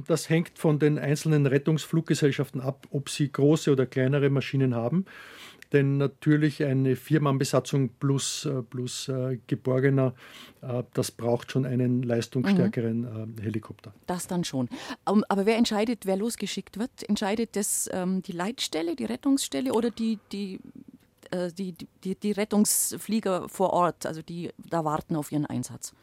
Das 0.08 0.30
hängt 0.30 0.58
von 0.58 0.80
den 0.80 0.98
einzelnen 0.98 1.46
Rettungsfluggesellschaften 1.46 2.62
ab, 2.62 2.88
ob 2.90 3.10
sie 3.10 3.32
große 3.32 3.72
oder 3.72 3.86
kleinere 3.86 4.30
Maschinen 4.30 4.74
haben 4.74 5.06
denn 5.74 5.98
natürlich 5.98 6.64
eine 6.64 6.96
Viermannbesatzung 6.96 7.90
plus, 8.00 8.46
äh, 8.46 8.62
plus 8.62 9.08
äh, 9.08 9.38
Geborgener, 9.48 10.14
äh, 10.62 10.84
das 10.94 11.12
braucht 11.12 11.52
schon 11.52 11.66
einen 11.66 12.04
leistungsstärkeren 12.04 13.02
mhm. 13.02 13.36
äh, 13.38 13.42
Helikopter. 13.42 13.94
Das 14.08 14.28
dann 14.28 14.44
schon. 14.44 14.70
Um, 15.06 15.20
ähm, 15.20 15.26
aber 15.30 15.46
wer 15.46 15.58
entscheidet, 15.58 16.06
wer 16.06 16.18
losgeschickt 16.18 16.78
wird? 16.78 16.92
Entscheidet 17.08 17.56
das 17.56 17.90
ähm, 17.94 18.22
die 18.22 18.34
Leitstelle, 18.34 18.96
die 18.96 19.06
Rettungsstelle 19.06 19.74
oder 19.74 19.92
die, 19.92 20.20
die 20.32 20.60
die, 21.58 21.74
die, 22.04 22.16
die 22.16 22.32
Rettungsflieger 22.34 23.48
vor 23.48 23.72
Ort, 23.72 24.06
also 24.06 24.22
die 24.22 24.50
da 24.70 24.84
warten 24.84 25.16
auf 25.16 25.32
ihren 25.32 25.46
Einsatz? 25.46 25.94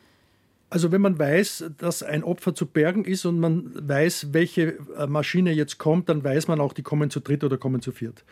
Also 0.70 0.90
wenn 0.90 1.02
man 1.02 1.18
weiß, 1.18 1.70
dass 1.76 2.02
ein 2.02 2.24
Opfer 2.24 2.54
zu 2.54 2.64
bergen 2.64 3.04
ist 3.04 3.26
und 3.26 3.38
man 3.38 3.70
weiß, 3.74 4.32
welche 4.32 4.78
Maschine 5.06 5.52
jetzt 5.52 5.76
kommt, 5.76 6.08
dann 6.08 6.24
weiß 6.24 6.48
man 6.48 6.62
auch, 6.62 6.72
die 6.72 6.82
kommen 6.82 7.10
zu 7.10 7.20
dritt 7.20 7.44
oder 7.44 7.58
kommen 7.58 7.82
zu 7.82 7.92
viert. 7.92 8.24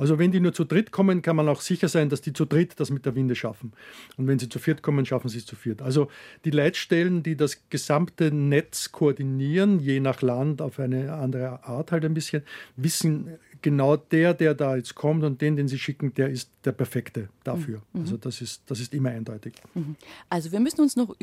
Also 0.00 0.18
wenn 0.18 0.32
die 0.32 0.40
nur 0.40 0.54
zu 0.54 0.64
dritt 0.64 0.92
kommen, 0.92 1.20
kann 1.20 1.36
man 1.36 1.46
auch 1.46 1.60
sicher 1.60 1.86
sein, 1.86 2.08
dass 2.08 2.22
die 2.22 2.32
zu 2.32 2.46
dritt 2.46 2.80
das 2.80 2.88
mit 2.90 3.04
der 3.04 3.14
Winde 3.14 3.34
schaffen. 3.34 3.74
Und 4.16 4.26
wenn 4.28 4.38
sie 4.38 4.48
zu 4.48 4.58
viert 4.58 4.80
kommen, 4.80 5.04
schaffen 5.04 5.28
sie 5.28 5.36
es 5.36 5.44
zu 5.44 5.56
viert. 5.56 5.82
Also 5.82 6.08
die 6.46 6.50
Leitstellen, 6.50 7.22
die 7.22 7.36
das 7.36 7.68
gesamte 7.68 8.32
Netz 8.32 8.92
koordinieren, 8.92 9.78
je 9.78 10.00
nach 10.00 10.22
Land 10.22 10.62
auf 10.62 10.78
eine 10.78 11.12
andere 11.12 11.64
Art 11.64 11.92
halt 11.92 12.06
ein 12.06 12.14
bisschen, 12.14 12.44
wissen 12.76 13.38
genau 13.62 13.96
der, 13.96 14.34
der 14.34 14.54
da 14.54 14.76
jetzt 14.76 14.94
kommt 14.94 15.24
und 15.24 15.40
den, 15.40 15.56
den 15.56 15.68
sie 15.68 15.78
schicken, 15.78 16.14
der 16.14 16.30
ist 16.30 16.50
der 16.64 16.72
perfekte 16.72 17.28
dafür. 17.44 17.82
Mhm. 17.92 18.00
Also 18.00 18.16
das 18.16 18.40
ist, 18.40 18.62
das 18.66 18.80
ist 18.80 18.92
immer 18.92 19.10
eindeutig. 19.10 19.54
Mhm. 19.74 19.96
Also 20.28 20.52
wir 20.52 20.60
müssen 20.60 20.80
uns 20.80 20.96
noch 20.96 21.14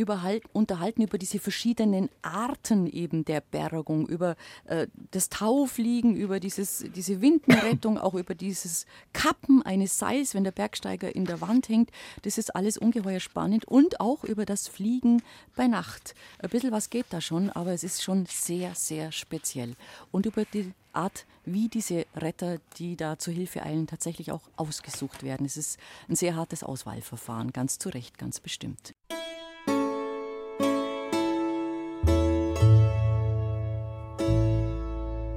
unterhalten 0.53 1.03
über 1.03 1.17
diese 1.17 1.39
verschiedenen 1.39 2.09
Arten 2.21 2.87
eben 2.87 3.25
der 3.25 3.41
Bergung, 3.41 4.07
über 4.07 4.35
äh, 4.65 4.87
das 5.11 5.29
Taufliegen, 5.29 6.15
über 6.15 6.39
dieses, 6.39 6.85
diese 6.95 7.21
Windenrettung, 7.21 7.97
auch 7.97 8.15
über 8.15 8.35
dieses 8.35 8.85
Kappen 9.13 9.61
eines 9.61 9.99
Seils, 9.99 10.33
wenn 10.33 10.43
der 10.43 10.51
Bergsteiger 10.51 11.15
in 11.15 11.25
der 11.25 11.41
Wand 11.41 11.69
hängt. 11.69 11.91
Das 12.23 12.37
ist 12.37 12.55
alles 12.55 12.77
ungeheuer 12.77 13.19
spannend 13.19 13.65
und 13.65 13.99
auch 13.99 14.23
über 14.23 14.45
das 14.45 14.67
Fliegen 14.67 15.21
bei 15.55 15.67
Nacht. 15.67 16.15
Ein 16.39 16.49
bisschen 16.49 16.71
was 16.71 16.89
geht 16.89 17.07
da 17.09 17.21
schon, 17.21 17.49
aber 17.49 17.73
es 17.73 17.83
ist 17.83 18.03
schon 18.03 18.25
sehr, 18.25 18.73
sehr 18.75 19.11
speziell. 19.11 19.75
Und 20.11 20.25
über 20.25 20.45
die 20.45 20.73
Art, 20.97 21.25
wie 21.45 21.69
diese 21.69 22.05
Retter, 22.15 22.57
die 22.77 22.97
da 22.97 23.19
zur 23.19 23.33
Hilfe 23.33 23.61
eilen, 23.63 23.87
tatsächlich 23.87 24.31
auch 24.31 24.41
ausgesucht 24.55 25.23
werden. 25.23 25.45
Es 25.45 25.55
ist 25.55 25.79
ein 26.09 26.15
sehr 26.15 26.35
hartes 26.35 26.63
Auswahlverfahren, 26.63 27.53
ganz 27.53 27.77
zu 27.77 27.89
Recht, 27.89 28.17
ganz 28.17 28.39
bestimmt. 28.39 28.95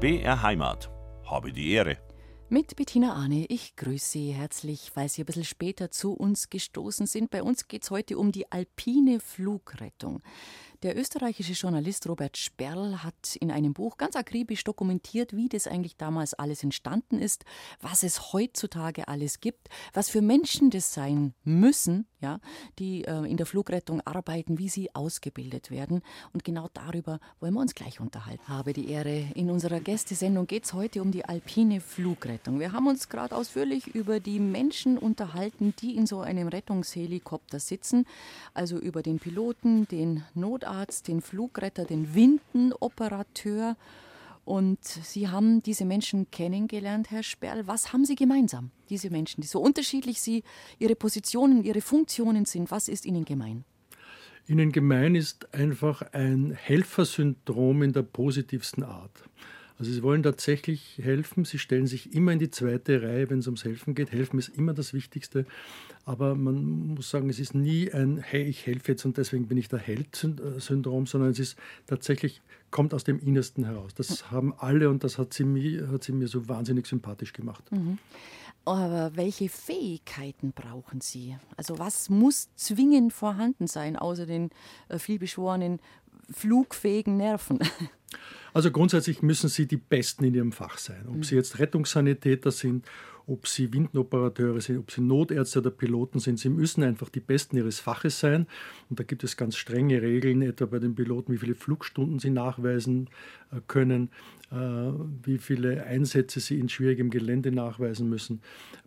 BR 0.00 0.42
Heimat. 0.42 0.90
Habe 1.24 1.52
die 1.52 1.72
Ehre. 1.72 1.98
Mit 2.48 2.74
Bettina 2.74 3.14
Ahne, 3.14 3.46
ich 3.48 3.76
grüße 3.76 4.10
Sie 4.10 4.32
herzlich, 4.32 4.90
weil 4.94 5.08
Sie 5.08 5.22
ein 5.22 5.26
bisschen 5.26 5.44
später 5.44 5.92
zu 5.92 6.14
uns 6.14 6.50
gestoßen 6.50 7.06
sind. 7.06 7.30
Bei 7.30 7.44
uns 7.44 7.68
geht 7.68 7.84
es 7.84 7.92
heute 7.92 8.18
um 8.18 8.32
die 8.32 8.50
alpine 8.50 9.20
Flugrettung. 9.20 10.20
Der 10.82 10.96
österreichische 10.96 11.52
Journalist 11.52 12.08
Robert 12.08 12.38
Sperl 12.38 13.02
hat 13.02 13.36
in 13.38 13.50
einem 13.50 13.74
Buch 13.74 13.98
ganz 13.98 14.16
akribisch 14.16 14.64
dokumentiert, 14.64 15.36
wie 15.36 15.50
das 15.50 15.66
eigentlich 15.66 15.98
damals 15.98 16.32
alles 16.32 16.64
entstanden 16.64 17.18
ist, 17.18 17.44
was 17.82 18.02
es 18.02 18.32
heutzutage 18.32 19.06
alles 19.06 19.40
gibt, 19.40 19.68
was 19.92 20.08
für 20.08 20.22
Menschen 20.22 20.70
das 20.70 20.94
sein 20.94 21.34
müssen, 21.44 22.06
ja, 22.22 22.40
die 22.78 23.04
äh, 23.04 23.30
in 23.30 23.36
der 23.36 23.44
Flugrettung 23.44 24.00
arbeiten, 24.06 24.58
wie 24.58 24.70
sie 24.70 24.94
ausgebildet 24.94 25.70
werden. 25.70 26.00
Und 26.32 26.44
genau 26.44 26.70
darüber 26.72 27.20
wollen 27.40 27.52
wir 27.52 27.60
uns 27.60 27.74
gleich 27.74 28.00
unterhalten. 28.00 28.48
Habe 28.48 28.72
die 28.72 28.88
Ehre. 28.88 29.26
In 29.34 29.50
unserer 29.50 29.80
Gästesendung 29.80 30.46
geht 30.46 30.64
es 30.64 30.72
heute 30.72 31.02
um 31.02 31.10
die 31.12 31.26
alpine 31.26 31.82
Flugrettung. 31.82 32.58
Wir 32.58 32.72
haben 32.72 32.86
uns 32.86 33.10
gerade 33.10 33.36
ausführlich 33.36 33.88
über 33.88 34.18
die 34.18 34.40
Menschen 34.40 34.96
unterhalten, 34.96 35.74
die 35.82 35.94
in 35.94 36.06
so 36.06 36.20
einem 36.20 36.48
Rettungshelikopter 36.48 37.60
sitzen, 37.60 38.06
also 38.54 38.78
über 38.78 39.02
den 39.02 39.18
Piloten, 39.18 39.86
den 39.86 40.24
Notarzt, 40.32 40.69
Notarzt, 40.70 41.08
den 41.08 41.20
Flugretter, 41.20 41.84
den 41.84 42.14
Windenoperateur. 42.14 43.76
Und 44.44 44.82
Sie 44.82 45.28
haben 45.28 45.62
diese 45.62 45.84
Menschen 45.84 46.30
kennengelernt, 46.30 47.10
Herr 47.10 47.22
Sperl. 47.22 47.66
Was 47.66 47.92
haben 47.92 48.04
Sie 48.04 48.14
gemeinsam, 48.14 48.70
diese 48.88 49.10
Menschen, 49.10 49.40
die 49.40 49.46
so 49.46 49.60
unterschiedlich 49.60 50.20
Sie, 50.20 50.42
Ihre 50.78 50.96
Positionen, 50.96 51.62
Ihre 51.64 51.80
Funktionen 51.80 52.44
sind? 52.44 52.70
Was 52.70 52.88
ist 52.88 53.04
Ihnen 53.04 53.24
gemein? 53.24 53.64
Ihnen 54.46 54.72
gemein 54.72 55.14
ist 55.14 55.54
einfach 55.54 56.02
ein 56.12 56.52
Helfersyndrom 56.52 57.82
in 57.82 57.92
der 57.92 58.02
positivsten 58.02 58.82
Art. 58.82 59.22
Also 59.78 59.92
sie 59.92 60.02
wollen 60.02 60.22
tatsächlich 60.22 60.98
helfen, 61.02 61.46
sie 61.46 61.58
stellen 61.58 61.86
sich 61.86 62.12
immer 62.12 62.32
in 62.32 62.38
die 62.38 62.50
zweite 62.50 63.02
Reihe, 63.02 63.30
wenn 63.30 63.38
es 63.38 63.46
ums 63.46 63.64
Helfen 63.64 63.94
geht. 63.94 64.12
Helfen 64.12 64.38
ist 64.38 64.48
immer 64.48 64.74
das 64.74 64.92
Wichtigste, 64.92 65.46
aber 66.04 66.34
man 66.34 66.94
muss 66.94 67.10
sagen, 67.10 67.28
es 67.30 67.38
ist 67.38 67.54
nie 67.54 67.92
ein 67.92 68.18
Hey, 68.18 68.42
ich 68.42 68.66
helfe 68.66 68.92
jetzt 68.92 69.04
und 69.04 69.16
deswegen 69.16 69.46
bin 69.46 69.58
ich 69.58 69.68
der 69.68 69.78
Held-Syndrom, 69.78 71.06
sondern 71.06 71.30
es 71.30 71.38
ist 71.38 71.58
tatsächlich, 71.86 72.40
kommt 72.70 72.94
aus 72.94 73.04
dem 73.04 73.18
Innersten 73.20 73.64
heraus. 73.64 73.94
Das 73.94 74.30
haben 74.30 74.54
alle 74.58 74.90
und 74.90 75.04
das 75.04 75.18
hat 75.18 75.34
sie 75.34 75.44
mir, 75.44 75.88
hat 75.88 76.04
sie 76.04 76.12
mir 76.12 76.28
so 76.28 76.48
wahnsinnig 76.48 76.86
sympathisch 76.86 77.32
gemacht. 77.32 77.70
Mhm. 77.70 77.98
Aber 78.64 79.12
welche 79.14 79.48
Fähigkeiten 79.48 80.52
brauchen 80.52 81.00
Sie? 81.00 81.36
Also 81.56 81.78
was 81.78 82.10
muss 82.10 82.50
zwingend 82.56 83.12
vorhanden 83.12 83.66
sein, 83.66 83.96
außer 83.96 84.26
den 84.26 84.50
äh, 84.88 84.98
vielbeschworenen 84.98 85.80
flugfähigen 86.30 87.16
Nerven? 87.16 87.58
Also 88.52 88.72
grundsätzlich 88.72 89.22
müssen 89.22 89.48
sie 89.48 89.66
die 89.68 89.76
Besten 89.76 90.24
in 90.24 90.34
ihrem 90.34 90.50
Fach 90.50 90.78
sein. 90.78 91.06
Ob 91.08 91.14
mhm. 91.16 91.22
sie 91.22 91.36
jetzt 91.36 91.60
Rettungssanitäter 91.60 92.50
sind, 92.50 92.84
ob 93.30 93.46
sie 93.46 93.72
Windenoperateure 93.72 94.60
sind, 94.60 94.78
ob 94.78 94.90
sie 94.90 95.00
Notärzte 95.00 95.60
oder 95.60 95.70
Piloten 95.70 96.18
sind, 96.18 96.38
sie 96.38 96.48
müssen 96.48 96.82
einfach 96.82 97.08
die 97.08 97.20
Besten 97.20 97.56
ihres 97.56 97.78
Faches 97.78 98.18
sein. 98.18 98.46
Und 98.88 98.98
da 98.98 99.04
gibt 99.04 99.22
es 99.22 99.36
ganz 99.36 99.56
strenge 99.56 100.02
Regeln, 100.02 100.42
etwa 100.42 100.66
bei 100.66 100.80
den 100.80 100.96
Piloten, 100.96 101.32
wie 101.32 101.38
viele 101.38 101.54
Flugstunden 101.54 102.18
sie 102.18 102.30
nachweisen 102.30 103.08
äh, 103.52 103.60
können, 103.68 104.10
äh, 104.50 104.56
wie 104.56 105.38
viele 105.38 105.84
Einsätze 105.84 106.40
sie 106.40 106.58
in 106.58 106.68
schwierigem 106.68 107.10
Gelände 107.10 107.52
nachweisen 107.52 108.08
müssen. 108.08 108.40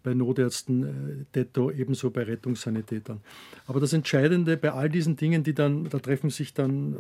Bei 0.04 0.14
Notärzten 0.14 0.84
äh, 0.84 1.26
detto, 1.34 1.72
ebenso 1.72 2.12
bei 2.12 2.24
Rettungssanitätern. 2.24 3.22
Aber 3.66 3.80
das 3.80 3.94
Entscheidende 3.94 4.58
bei 4.58 4.72
all 4.72 4.90
diesen 4.90 5.16
Dingen, 5.16 5.44
die 5.44 5.54
dann, 5.54 5.86
da 5.90 6.00
treffen 6.00 6.30
sich 6.30 6.54
dann 6.54 6.98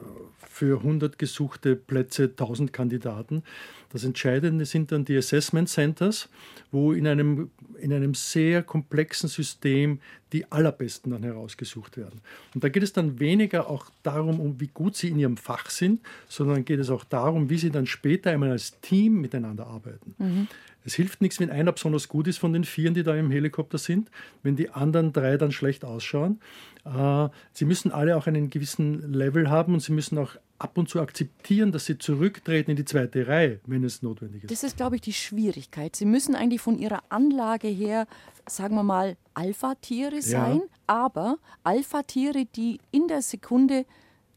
für 0.47 0.77
100 0.77 1.17
gesuchte 1.17 1.75
Plätze 1.75 2.23
1000 2.23 2.71
Kandidaten. 2.71 3.43
Das 3.91 4.03
Entscheidende 4.03 4.65
sind 4.65 4.91
dann 4.91 5.05
die 5.05 5.17
Assessment 5.17 5.69
Centers, 5.69 6.29
wo 6.71 6.93
in 6.93 7.07
einem, 7.07 7.51
in 7.79 7.93
einem 7.93 8.13
sehr 8.13 8.63
komplexen 8.63 9.29
System 9.29 9.99
die 10.31 10.51
allerbesten 10.51 11.11
dann 11.11 11.23
herausgesucht 11.23 11.97
werden. 11.97 12.21
Und 12.55 12.63
da 12.63 12.69
geht 12.69 12.83
es 12.83 12.91
dann 12.91 13.19
weniger 13.19 13.69
auch 13.69 13.91
darum, 14.01 14.39
um 14.39 14.59
wie 14.59 14.67
gut 14.67 14.95
sie 14.95 15.09
in 15.09 15.19
ihrem 15.19 15.37
Fach 15.37 15.69
sind, 15.69 16.01
sondern 16.27 16.65
geht 16.65 16.79
es 16.79 16.89
auch 16.89 17.03
darum, 17.03 17.49
wie 17.49 17.57
sie 17.57 17.69
dann 17.69 17.85
später 17.85 18.31
einmal 18.31 18.51
als 18.51 18.79
Team 18.81 19.21
miteinander 19.21 19.67
arbeiten. 19.67 20.15
Mhm. 20.17 20.47
Es 20.85 20.93
hilft 20.95 21.21
nichts, 21.21 21.39
wenn 21.39 21.49
einer 21.49 21.71
besonders 21.71 22.07
gut 22.07 22.27
ist 22.27 22.37
von 22.37 22.53
den 22.53 22.63
Vieren, 22.63 22.93
die 22.93 23.03
da 23.03 23.15
im 23.15 23.31
Helikopter 23.31 23.77
sind, 23.77 24.09
wenn 24.41 24.55
die 24.55 24.69
anderen 24.69 25.13
drei 25.13 25.37
dann 25.37 25.51
schlecht 25.51 25.85
ausschauen. 25.85 26.39
Äh, 26.85 27.29
sie 27.53 27.65
müssen 27.65 27.91
alle 27.91 28.17
auch 28.17 28.27
einen 28.27 28.49
gewissen 28.49 29.13
Level 29.13 29.49
haben 29.49 29.73
und 29.73 29.79
sie 29.79 29.93
müssen 29.93 30.17
auch 30.17 30.35
ab 30.59 30.77
und 30.77 30.89
zu 30.89 31.01
akzeptieren, 31.01 31.71
dass 31.71 31.85
sie 31.85 31.97
zurücktreten 31.97 32.71
in 32.71 32.77
die 32.77 32.85
zweite 32.85 33.27
Reihe, 33.27 33.59
wenn 33.65 33.83
es 33.83 34.01
notwendig 34.01 34.43
ist. 34.43 34.51
Das 34.51 34.63
ist, 34.63 34.77
glaube 34.77 34.95
ich, 34.95 35.01
die 35.01 35.13
Schwierigkeit. 35.13 35.95
Sie 35.95 36.05
müssen 36.05 36.35
eigentlich 36.35 36.61
von 36.61 36.77
ihrer 36.79 37.03
Anlage 37.09 37.67
her, 37.67 38.07
sagen 38.47 38.75
wir 38.75 38.83
mal, 38.83 39.17
Alpha-Tiere 39.33 40.21
sein, 40.21 40.57
ja. 40.59 40.63
aber 40.87 41.37
Alpha-Tiere, 41.63 42.45
die 42.55 42.79
in 42.91 43.07
der 43.07 43.21
Sekunde 43.21 43.85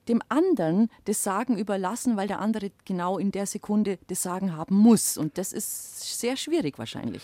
dem 0.09 0.23
anderen 0.29 0.91
das 1.05 1.23
Sagen 1.23 1.57
überlassen, 1.59 2.17
weil 2.17 2.29
der 2.29 2.41
andere 2.41 2.71
genau 2.85 3.19
in 3.19 3.33
der 3.33 3.47
Sekunde 3.47 3.99
das 4.09 4.23
Sagen 4.23 4.57
haben 4.57 4.77
muss. 4.77 5.17
Und 5.17 5.39
das 5.39 5.53
ist 5.53 6.19
sehr 6.21 6.37
schwierig 6.37 6.79
wahrscheinlich. 6.79 7.23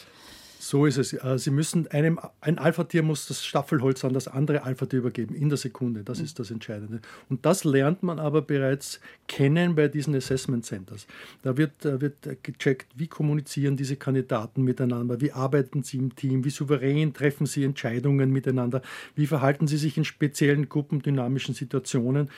So 0.64 0.86
ist 0.86 0.96
es. 0.96 1.12
Äh, 1.12 1.38
sie 1.40 1.50
müssen 1.50 1.88
einem, 1.88 2.20
ein 2.40 2.56
Alpha-Tier 2.56 3.02
muss 3.02 3.26
das 3.26 3.44
Staffelholz 3.44 4.04
an 4.04 4.12
das 4.12 4.28
andere 4.28 4.62
Alpha-Tier 4.62 5.00
übergeben, 5.00 5.34
in 5.34 5.48
der 5.48 5.58
Sekunde. 5.58 6.04
Das 6.04 6.20
ist 6.20 6.38
das 6.38 6.52
Entscheidende. 6.52 7.00
Und 7.28 7.44
das 7.44 7.64
lernt 7.64 8.04
man 8.04 8.20
aber 8.20 8.42
bereits 8.42 9.00
kennen 9.26 9.74
bei 9.74 9.88
diesen 9.88 10.14
Assessment 10.14 10.64
Centers. 10.64 11.08
Da 11.42 11.56
wird, 11.56 11.72
wird 11.82 12.44
gecheckt, 12.44 12.86
wie 12.94 13.08
kommunizieren 13.08 13.76
diese 13.76 13.96
Kandidaten 13.96 14.62
miteinander, 14.62 15.20
wie 15.20 15.32
arbeiten 15.32 15.82
sie 15.82 15.96
im 15.96 16.14
Team, 16.14 16.44
wie 16.44 16.50
souverän 16.50 17.12
treffen 17.12 17.44
sie 17.44 17.64
Entscheidungen 17.64 18.30
miteinander, 18.30 18.82
wie 19.16 19.26
verhalten 19.26 19.66
sie 19.66 19.78
sich 19.78 19.96
in 19.96 20.04
speziellen 20.04 20.68
gruppendynamischen 20.68 21.56
Situationen. 21.56 22.30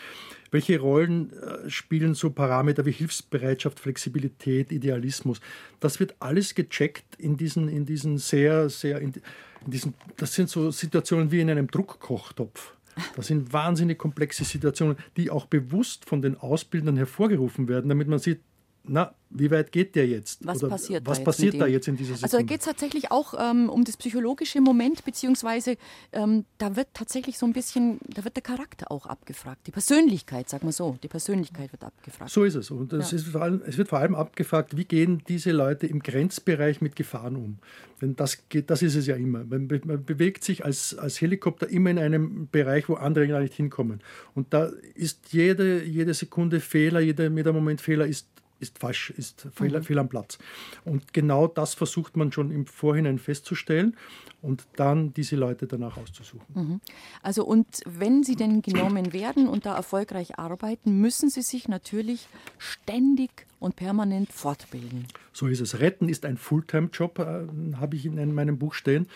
Welche 0.51 0.79
Rollen 0.79 1.33
äh, 1.33 1.71
spielen 1.71 2.15
so 2.15 2.31
Parameter 2.31 2.87
wie 2.87 2.93
Hilfsbereitschaft, 2.93 3.81
Flexibilität, 3.81 4.73
Idealismus? 4.73 5.41
Das 5.81 6.01
wird 6.01 6.15
alles 6.21 6.55
gecheckt 6.55 7.17
in 7.19 7.37
diesen, 7.37 7.69
in 7.69 7.87
diesen 7.87 8.19
sehr, 8.19 8.69
sehr, 8.69 9.01
in, 9.01 9.13
diesen, 9.67 9.95
das 10.17 10.35
sind 10.35 10.49
so 10.49 10.71
Situationen 10.71 11.31
wie 11.31 11.41
in 11.41 11.51
einem 11.51 11.69
Druckkochtopf. 11.69 12.75
Das 13.17 13.27
sind 13.27 13.53
wahnsinnig 13.53 13.99
komplexe 13.99 14.45
Situationen, 14.45 14.97
die 15.17 15.31
auch 15.31 15.47
bewusst 15.47 16.09
von 16.09 16.23
den 16.23 16.37
Ausbildern 16.37 16.97
hervorgerufen 16.97 17.69
werden, 17.69 17.89
damit 17.89 18.09
man 18.09 18.19
sieht, 18.19 18.41
na, 18.87 19.15
wie 19.31 19.51
weit 19.51 19.73
geht 19.73 19.97
der 19.97 20.07
jetzt? 20.07 20.47
Was 20.47 20.63
Oder 20.63 20.71
passiert, 20.71 21.07
was 21.07 21.19
da, 21.19 21.25
passiert 21.25 21.55
jetzt 21.55 21.63
da 21.63 21.67
jetzt 21.67 21.89
in 21.89 21.97
dieser 21.97 22.15
Sekunde? 22.15 22.25
Also 22.25 22.37
da 22.37 22.43
geht 22.43 22.61
es 22.61 22.67
tatsächlich 22.67 23.11
auch 23.11 23.35
ähm, 23.39 23.69
um 23.69 23.83
das 23.83 23.97
psychologische 23.97 24.61
Moment, 24.61 25.05
beziehungsweise 25.05 25.77
ähm, 26.13 26.45
da 26.59 26.77
wird 26.77 26.89
tatsächlich 26.93 27.39
so 27.39 27.47
ein 27.47 27.53
bisschen, 27.53 27.99
da 28.07 28.25
wird 28.25 28.37
der 28.37 28.43
Charakter 28.43 28.93
auch 28.93 29.07
abgefragt. 29.07 29.67
Die 29.67 29.71
Persönlichkeit, 29.73 30.49
sag 30.49 30.63
mal 30.63 30.73
so, 30.73 30.99
die 31.03 31.09
Persönlichkeit 31.09 31.73
wird 31.73 31.83
abgefragt. 31.83 32.31
So 32.31 32.45
ist 32.45 32.55
es. 32.55 32.71
Und 32.71 32.93
es, 32.93 33.11
ja. 33.11 33.17
ist 33.17 33.35
allem, 33.35 33.63
es 33.67 33.79
wird 33.79 33.89
vor 33.89 33.99
allem 33.99 34.15
abgefragt, 34.15 34.77
wie 34.77 34.85
gehen 34.85 35.23
diese 35.27 35.51
Leute 35.51 35.87
im 35.87 36.01
Grenzbereich 36.01 36.81
mit 36.81 36.95
Gefahren 36.95 37.37
um? 37.37 37.59
Denn 38.03 38.15
das, 38.17 38.49
geht, 38.49 38.71
das 38.71 38.83
ist 38.83 38.95
es 38.95 39.07
ja 39.07 39.17
immer. 39.17 39.45
Man, 39.45 39.67
man 39.85 40.05
bewegt 40.05 40.45
sich 40.45 40.65
als, 40.65 40.97
als 40.97 41.21
Helikopter 41.21 41.69
immer 41.69 41.91
in 41.91 41.99
einem 41.99 42.49
Bereich, 42.53 42.89
wo 42.89 42.95
andere 42.95 43.27
gar 43.27 43.41
nicht 43.41 43.55
hinkommen. 43.55 44.01
Und 44.35 44.53
da 44.53 44.71
ist 44.95 45.33
jede, 45.33 45.83
jede 45.83 46.13
Sekunde 46.13 46.61
Fehler, 46.61 47.01
jeder, 47.01 47.29
jeder 47.31 47.53
Moment 47.53 47.81
Fehler 47.81 48.07
ist 48.07 48.29
ist 48.61 48.79
falsch, 48.79 49.11
ist 49.11 49.47
fehl, 49.55 49.77
mhm. 49.77 49.83
fehl 49.83 49.99
am 49.99 50.09
Platz. 50.09 50.39
Und 50.85 51.13
genau 51.13 51.47
das 51.47 51.75
versucht 51.75 52.17
man 52.17 52.33
schon 52.33 52.51
im 52.51 52.67
Vorhinein 52.67 53.19
festzustellen 53.19 53.97
und 54.43 54.67
dann 54.77 55.13
diese 55.13 55.37
Leute 55.37 55.67
danach 55.67 55.97
auszusuchen. 55.97 56.47
Mhm. 56.55 56.81
Also 57.23 57.45
und 57.45 57.67
wenn 57.87 58.23
sie 58.23 58.37
denn 58.37 58.63
genommen 58.63 59.13
werden 59.13 59.49
und 59.49 59.67
da 59.67 59.77
erfolgreich 59.77 60.39
arbeiten, 60.39 61.01
müssen 61.01 61.31
sie 61.31 61.43
sich 61.43 61.69
natürlich 61.69 62.29
ständig 62.59 63.47
und 63.59 63.77
permanent 63.77 64.33
fortbilden. 64.33 65.07
So 65.33 65.47
ist 65.47 65.61
es. 65.61 65.81
Retten 65.81 66.09
ist 66.09 66.27
ein 66.27 66.37
Fulltime-Job, 66.37 67.19
äh, 67.19 67.77
habe 67.77 67.97
ich 67.97 68.07
in 68.07 68.35
meinem 68.35 68.59
Buch 68.59 68.75
stehen. 68.75 69.09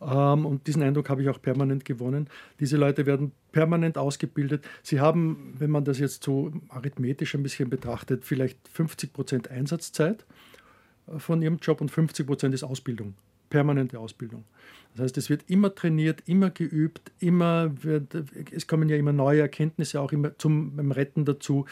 Ähm, 0.00 0.46
und 0.46 0.66
diesen 0.66 0.82
Eindruck 0.82 1.08
habe 1.08 1.22
ich 1.22 1.28
auch 1.28 1.40
permanent 1.40 1.84
gewonnen. 1.84 2.28
Diese 2.60 2.76
Leute 2.76 3.06
werden 3.06 3.32
permanent 3.52 3.98
ausgebildet. 3.98 4.64
Sie 4.82 5.00
haben, 5.00 5.54
wenn 5.58 5.70
man 5.70 5.84
das 5.84 5.98
jetzt 5.98 6.22
so 6.22 6.52
arithmetisch 6.68 7.34
ein 7.34 7.42
bisschen 7.42 7.70
betrachtet, 7.70 8.24
vielleicht 8.24 8.58
50 8.68 9.12
Prozent 9.12 9.50
Einsatzzeit 9.50 10.24
äh, 11.08 11.18
von 11.18 11.42
ihrem 11.42 11.58
Job 11.58 11.80
und 11.80 11.90
50 11.90 12.26
Prozent 12.26 12.54
ist 12.54 12.64
Ausbildung, 12.64 13.14
permanente 13.50 13.98
Ausbildung. 13.98 14.44
Das 14.94 15.04
heißt, 15.04 15.18
es 15.18 15.30
wird 15.30 15.42
immer 15.48 15.74
trainiert, 15.74 16.22
immer 16.26 16.50
geübt, 16.50 17.12
immer 17.20 17.70
wird, 17.82 18.14
es 18.50 18.66
kommen 18.66 18.88
ja 18.88 18.96
immer 18.96 19.12
neue 19.12 19.40
Erkenntnisse 19.40 20.00
auch 20.00 20.12
immer 20.12 20.36
zum 20.38 20.74
beim 20.76 20.90
Retten 20.90 21.24
dazu. 21.24 21.66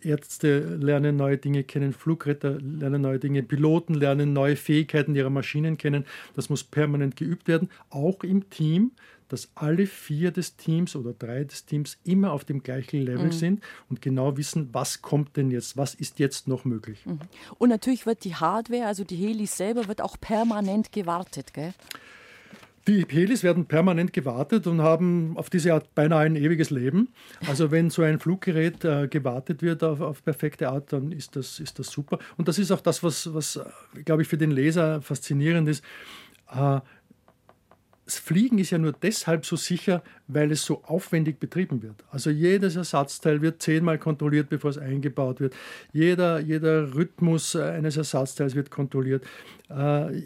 Ärzte 0.00 0.76
lernen 0.76 1.16
neue 1.16 1.38
Dinge 1.38 1.64
kennen, 1.64 1.92
Flugretter 1.92 2.60
lernen 2.60 3.02
neue 3.02 3.18
Dinge, 3.18 3.42
Piloten 3.42 3.94
lernen 3.94 4.32
neue 4.32 4.54
Fähigkeiten 4.54 5.16
ihrer 5.16 5.30
Maschinen 5.30 5.76
kennen. 5.76 6.04
Das 6.36 6.50
muss 6.50 6.62
permanent 6.62 7.16
geübt 7.16 7.48
werden, 7.48 7.68
auch 7.90 8.22
im 8.22 8.48
Team, 8.50 8.92
dass 9.28 9.50
alle 9.54 9.86
vier 9.86 10.30
des 10.30 10.56
Teams 10.56 10.96
oder 10.96 11.12
drei 11.12 11.44
des 11.44 11.66
Teams 11.66 11.98
immer 12.04 12.32
auf 12.32 12.44
dem 12.44 12.62
gleichen 12.62 13.02
Level 13.02 13.26
mhm. 13.26 13.32
sind 13.32 13.64
und 13.90 14.00
genau 14.00 14.36
wissen, 14.36 14.70
was 14.72 15.02
kommt 15.02 15.36
denn 15.36 15.50
jetzt, 15.50 15.76
was 15.76 15.94
ist 15.94 16.18
jetzt 16.18 16.48
noch 16.48 16.64
möglich. 16.64 17.04
Mhm. 17.04 17.20
Und 17.58 17.68
natürlich 17.68 18.06
wird 18.06 18.24
die 18.24 18.34
Hardware, 18.34 18.86
also 18.86 19.04
die 19.04 19.16
Helis 19.16 19.56
selber, 19.56 19.88
wird 19.88 20.00
auch 20.00 20.18
permanent 20.20 20.92
gewartet, 20.92 21.52
gell? 21.52 21.74
Die 22.88 23.04
Helis 23.06 23.42
werden 23.42 23.66
permanent 23.66 24.14
gewartet 24.14 24.66
und 24.66 24.80
haben 24.80 25.36
auf 25.36 25.50
diese 25.50 25.74
Art 25.74 25.94
beinahe 25.94 26.24
ein 26.24 26.36
ewiges 26.36 26.70
Leben. 26.70 27.08
Also 27.46 27.70
wenn 27.70 27.90
so 27.90 28.00
ein 28.00 28.18
Fluggerät 28.18 28.82
äh, 28.82 29.08
gewartet 29.08 29.60
wird 29.60 29.84
auf, 29.84 30.00
auf, 30.00 30.24
perfekte 30.24 30.70
Art, 30.70 30.90
dann 30.94 31.12
ist 31.12 31.36
das, 31.36 31.60
ist 31.60 31.78
das 31.78 31.88
super. 31.88 32.18
Und 32.38 32.48
das 32.48 32.58
ist 32.58 32.70
auch 32.70 32.80
das, 32.80 33.02
was, 33.02 33.34
was 33.34 33.56
äh, 33.56 34.02
glaube 34.04 34.22
ich, 34.22 34.28
für 34.28 34.38
den 34.38 34.50
Leser 34.50 35.02
faszinierend 35.02 35.68
ist. 35.68 35.84
Äh, 36.50 36.80
das 38.06 38.18
Fliegen 38.18 38.58
ist 38.58 38.70
ja 38.70 38.78
nur 38.78 38.92
deshalb 38.92 39.44
so 39.44 39.56
sicher, 39.56 40.02
weil 40.26 40.50
es 40.50 40.64
so 40.64 40.82
aufwendig 40.84 41.38
betrieben 41.38 41.82
wird. 41.82 42.02
Also 42.10 42.30
jedes 42.30 42.74
Ersatzteil 42.74 43.42
wird 43.42 43.60
zehnmal 43.60 43.98
kontrolliert, 43.98 44.48
bevor 44.48 44.70
es 44.70 44.78
eingebaut 44.78 45.40
wird. 45.40 45.54
Jeder, 45.92 46.40
jeder 46.40 46.94
Rhythmus 46.94 47.54
eines 47.54 47.98
Ersatzteils 47.98 48.54
wird 48.54 48.70
kontrolliert. 48.70 49.26
Äh, 49.68 50.22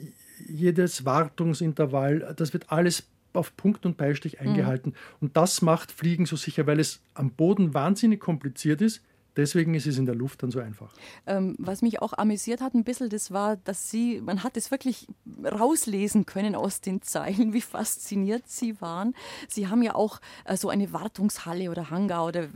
jedes 0.49 1.05
Wartungsintervall, 1.05 2.35
das 2.37 2.53
wird 2.53 2.71
alles 2.71 3.09
auf 3.33 3.57
Punkt 3.57 3.87
und 3.87 3.97
Beistich 3.97 4.41
mhm. 4.41 4.49
eingehalten. 4.49 4.91
Mhm. 4.91 5.17
Und 5.21 5.37
das 5.37 5.63
macht 5.63 5.93
Fliegen 5.93 6.27
so 6.27 6.37
sicher, 6.37 6.67
weil 6.67 6.81
es 6.81 7.01
am 7.15 7.31
Boden 7.31 7.75
wahnsinnig 7.75 8.21
kompliziert 8.21 8.81
ist 8.83 9.03
Deswegen 9.37 9.75
ist 9.75 9.87
es 9.87 9.97
in 9.99 10.07
der 10.07 10.15
Luft 10.15 10.43
dann 10.43 10.51
so 10.51 10.61
einfach. 10.61 10.93
Ähm, 11.27 11.57
was 11.59 11.81
mich 11.81 12.03
auch 12.03 12.13
amüsiert 12.13 12.61
hat 12.61 12.75
ein 12.75 12.85
bisschen, 12.85 13.09
das 13.09 13.31
war, 13.31 13.57
dass 13.57 13.91
Sie, 13.91 14.21
man 14.21 14.43
hat 14.43 14.57
es 14.57 14.71
wirklich 14.71 15.09
rauslesen 15.45 16.27
können 16.27 16.55
aus 16.55 16.81
den 16.81 17.03
Zeilen, 17.03 17.53
wie 17.53 17.61
fasziniert 17.61 18.45
Sie 18.47 18.81
waren. 18.81 19.15
Sie 19.49 19.69
haben 19.69 19.83
ja 19.83 19.95
auch 19.95 20.21
äh, 20.45 20.57
so 20.57 20.69
eine 20.69 20.93
Wartungshalle 20.93 21.71
oder 21.71 21.91
Hangar 21.91 22.27
oder 22.27 22.49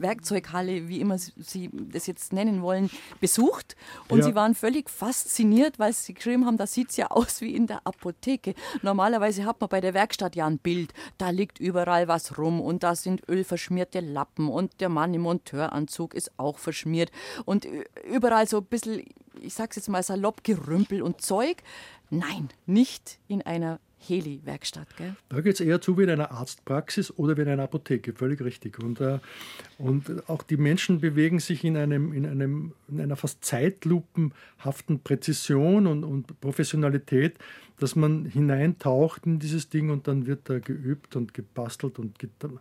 Werkzeughalle, 0.00 0.88
wie 0.88 1.00
immer 1.00 1.18
Sie 1.18 1.70
das 1.72 2.06
jetzt 2.06 2.32
nennen 2.32 2.62
wollen, 2.62 2.90
besucht. 3.20 3.76
Und 4.08 4.20
ja. 4.20 4.24
Sie 4.24 4.34
waren 4.34 4.54
völlig 4.54 4.88
fasziniert, 4.88 5.78
weil 5.78 5.92
Sie 5.92 6.14
geschrieben 6.14 6.46
haben, 6.46 6.56
da 6.56 6.66
sieht 6.66 6.90
es 6.90 6.96
ja 6.96 7.10
aus 7.10 7.40
wie 7.40 7.54
in 7.54 7.66
der 7.66 7.86
Apotheke. 7.86 8.54
Normalerweise 8.82 9.44
hat 9.44 9.60
man 9.60 9.68
bei 9.68 9.80
der 9.80 9.94
Werkstatt 9.94 10.36
ja 10.36 10.46
ein 10.46 10.58
Bild. 10.58 10.92
Da 11.18 11.30
liegt 11.30 11.58
überall 11.58 12.08
was 12.08 12.38
rum 12.38 12.60
und 12.60 12.82
da 12.82 12.96
sind 12.96 13.28
ölverschmierte 13.28 14.00
Lappen 14.00 14.48
und 14.48 14.80
der 14.80 14.88
Mann 14.88 15.14
im 15.14 15.26
Monteuranzug 15.90 16.14
ist 16.14 16.30
auch 16.36 16.58
verschmiert. 16.58 17.10
Und 17.44 17.66
überall 18.04 18.46
so 18.46 18.58
ein 18.58 18.64
bisschen, 18.64 19.04
ich 19.40 19.54
sag's 19.54 19.76
jetzt 19.76 19.88
mal 19.88 20.02
salopp, 20.02 20.44
Gerümpel 20.44 21.02
und 21.02 21.20
Zeug. 21.20 21.62
Nein, 22.10 22.48
nicht 22.66 23.18
in 23.28 23.42
einer 23.42 23.80
Heli-Werkstatt, 24.06 24.96
gell? 24.96 25.14
Da 25.28 25.40
geht 25.40 25.54
es 25.54 25.60
eher 25.60 25.80
zu 25.80 25.98
wie 25.98 26.04
in 26.04 26.10
einer 26.10 26.30
Arztpraxis 26.30 27.12
oder 27.16 27.36
wie 27.36 27.42
in 27.42 27.48
einer 27.48 27.64
Apotheke, 27.64 28.12
völlig 28.12 28.40
richtig. 28.40 28.78
Und, 28.78 29.00
äh, 29.00 29.18
und 29.78 30.28
auch 30.28 30.42
die 30.42 30.56
Menschen 30.56 31.00
bewegen 31.00 31.38
sich 31.38 31.64
in, 31.64 31.76
einem, 31.76 32.12
in, 32.12 32.26
einem, 32.26 32.72
in 32.88 33.00
einer 33.00 33.16
fast 33.16 33.44
zeitlupenhaften 33.44 35.00
Präzision 35.00 35.86
und, 35.86 36.04
und 36.04 36.40
Professionalität, 36.40 37.38
dass 37.78 37.96
man 37.96 38.26
hineintaucht 38.26 39.26
in 39.26 39.38
dieses 39.38 39.68
Ding 39.68 39.90
und 39.90 40.06
dann 40.06 40.26
wird 40.26 40.48
da 40.48 40.58
geübt 40.58 41.16
und 41.16 41.34
gebastelt 41.34 41.98
und, 41.98 42.14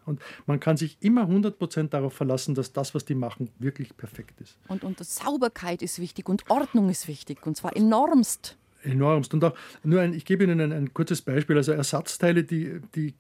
und 0.06 0.22
man 0.46 0.60
kann 0.60 0.78
sich 0.78 0.98
immer 1.02 1.24
100% 1.24 1.90
darauf 1.90 2.14
verlassen, 2.14 2.56
dass 2.56 2.74
das, 2.74 2.96
was 2.96 3.06
die 3.06 3.16
machen, 3.16 3.50
wirklich 3.60 3.96
perfekt 3.96 4.40
ist. 4.42 4.58
Und, 4.68 4.84
und 4.84 5.04
Sauberkeit 5.04 5.82
ist 5.82 6.00
wichtig 6.00 6.30
und 6.30 6.50
Ordnung 6.50 6.90
ist 6.90 7.08
wichtig 7.08 7.46
und 7.46 7.58
zwar 7.58 7.76
enormst 7.76 8.58
enormst. 8.84 9.34
Und 9.34 9.44
auch 9.44 9.56
nur 9.84 10.02
ein, 10.02 10.14
ich 10.14 10.26
gebe 10.26 10.44
Ihnen 10.44 10.62
ein, 10.62 10.72
ein 10.72 10.94
kurzes 10.94 11.22
Beispiel. 11.22 11.58
Also 11.58 11.72
Ersatzteile, 11.72 12.44
die, 12.44 12.80
die, 12.96 13.14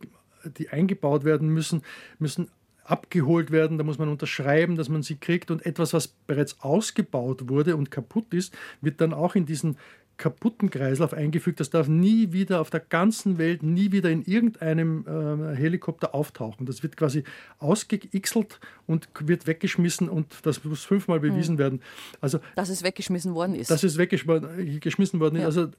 die 0.57 0.69
eingebaut 0.69 1.23
werden 1.23 1.49
müssen, 1.49 1.83
müssen 2.17 2.49
abgeholt 2.89 3.51
werden, 3.51 3.77
da 3.77 3.83
muss 3.83 3.99
man 3.99 4.09
unterschreiben, 4.09 4.75
dass 4.75 4.89
man 4.89 5.03
sie 5.03 5.15
kriegt 5.17 5.51
und 5.51 5.65
etwas, 5.65 5.93
was 5.93 6.07
bereits 6.07 6.59
ausgebaut 6.61 7.47
wurde 7.47 7.75
und 7.75 7.91
kaputt 7.91 8.33
ist, 8.33 8.57
wird 8.81 8.99
dann 8.99 9.13
auch 9.13 9.35
in 9.35 9.45
diesen 9.45 9.77
kaputten 10.19 10.69
Kreislauf 10.69 11.13
eingefügt. 11.13 11.59
Das 11.59 11.71
darf 11.71 11.87
nie 11.87 12.31
wieder 12.31 12.61
auf 12.61 12.69
der 12.69 12.81
ganzen 12.81 13.39
Welt, 13.39 13.63
nie 13.63 13.91
wieder 13.91 14.11
in 14.11 14.21
irgendeinem 14.23 15.05
äh, 15.07 15.55
Helikopter 15.55 16.13
auftauchen. 16.13 16.67
Das 16.67 16.83
wird 16.83 16.97
quasi 16.97 17.23
ausgeixelt 17.57 18.59
und 18.85 19.09
wird 19.21 19.47
weggeschmissen 19.47 20.07
und 20.09 20.27
das 20.43 20.63
muss 20.63 20.83
fünfmal 20.83 21.19
bewiesen 21.19 21.55
mhm. 21.55 21.59
werden. 21.59 21.81
Also, 22.21 22.39
dass 22.55 22.69
es 22.69 22.83
weggeschmissen 22.83 23.33
worden 23.33 23.55
ist. 23.55 23.71
Dass 23.71 23.81
es 23.81 23.97
weggeschmissen 23.97 25.19
worden 25.19 25.35
ist. 25.37 25.41
Ja. 25.41 25.45
Also 25.47 25.69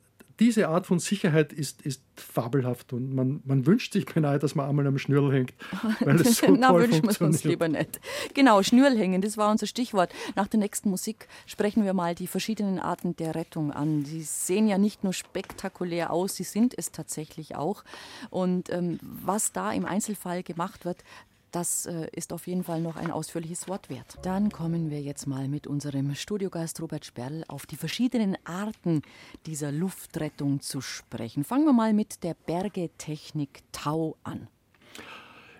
diese 0.41 0.68
Art 0.68 0.86
von 0.86 0.99
Sicherheit 0.99 1.53
ist, 1.53 1.82
ist 1.82 2.03
fabelhaft 2.16 2.93
und 2.93 3.14
man, 3.14 3.43
man 3.45 3.66
wünscht 3.66 3.93
sich 3.93 4.07
beinahe, 4.07 4.38
dass 4.38 4.55
man 4.55 4.68
einmal 4.68 4.86
am 4.86 4.99
Schnürl 4.99 5.32
hängt, 5.32 5.53
weil 6.01 6.20
es 6.20 6.38
so 6.38 6.47
Na, 6.57 6.68
toll 6.68 6.84
wünschen 6.84 7.20
wir 7.20 7.26
uns 7.26 7.45
lieber 7.45 7.68
nicht. 7.68 8.01
Genau, 8.34 8.62
Schnürl 8.62 8.97
hängen, 8.97 9.20
das 9.20 9.36
war 9.36 9.51
unser 9.51 9.66
Stichwort. 9.66 10.11
Nach 10.36 10.49
der 10.49 10.59
nächsten 10.59 10.91
Musik 10.91 11.28
sprechen 11.47 11.84
wir 11.84 11.93
mal 11.93 12.14
die 12.14 12.26
verschiedenen 12.26 12.78
Arten 12.78 13.14
der 13.16 13.34
Rettung 13.34 13.70
an. 13.70 14.05
Sie 14.05 14.22
sehen 14.22 14.66
ja 14.66 14.78
nicht 14.78 15.05
nur 15.05 15.12
spektakulär 15.12 16.11
aus, 16.11 16.36
sie 16.36 16.45
sind 16.45 16.74
es 16.76 16.91
tatsächlich 16.91 17.57
auch. 17.57 17.84
Und 18.30 18.70
ähm, 18.70 18.99
was 19.03 19.53
da 19.53 19.72
im 19.72 19.84
Einzelfall 19.84 20.43
gemacht 20.43 20.86
wird, 20.86 21.05
das 21.51 21.86
äh, 21.86 22.09
ist 22.12 22.32
auf 22.32 22.46
jeden 22.46 22.64
Fall 22.64 22.80
noch 22.80 22.96
ein 22.96 23.11
ausführliches 23.11 23.68
Wort 23.68 23.90
wert. 23.90 24.18
Dann 24.22 24.51
kommen 24.51 24.90
wir 24.90 25.01
jetzt 25.01 25.26
mal 25.26 25.48
mit 25.48 25.66
unserem 25.66 26.14
Studiogast 26.14 26.80
Robert 26.80 27.05
Sperl 27.05 27.44
auf 27.48 27.66
die 27.66 27.76
verschiedenen 27.76 28.36
Arten 28.44 29.03
dieser 29.46 29.72
Luftrettung 29.72 30.61
zu 30.61 30.80
sprechen. 30.80 31.44
Fangen 31.44 31.64
wir 31.64 31.72
mal 31.72 31.92
mit 31.92 32.22
der 32.22 32.34
Bergetechnik 32.34 33.62
Tau 33.72 34.16
an. 34.22 34.48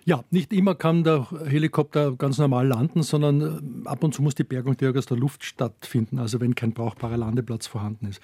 Ja, 0.03 0.23
nicht 0.31 0.51
immer 0.51 0.73
kann 0.73 1.03
der 1.03 1.27
Helikopter 1.45 2.13
ganz 2.13 2.39
normal 2.39 2.67
landen, 2.67 3.03
sondern 3.03 3.41
äh, 3.85 3.87
ab 3.87 4.03
und 4.03 4.15
zu 4.15 4.23
muss 4.23 4.33
die 4.33 4.43
Bergung 4.43 4.75
direkt 4.75 4.97
aus 4.97 5.05
der 5.05 5.17
Luft 5.17 5.43
stattfinden, 5.43 6.17
also 6.17 6.41
wenn 6.41 6.55
kein 6.55 6.73
brauchbarer 6.73 7.17
Landeplatz 7.17 7.67
vorhanden 7.67 8.07
ist. 8.07 8.19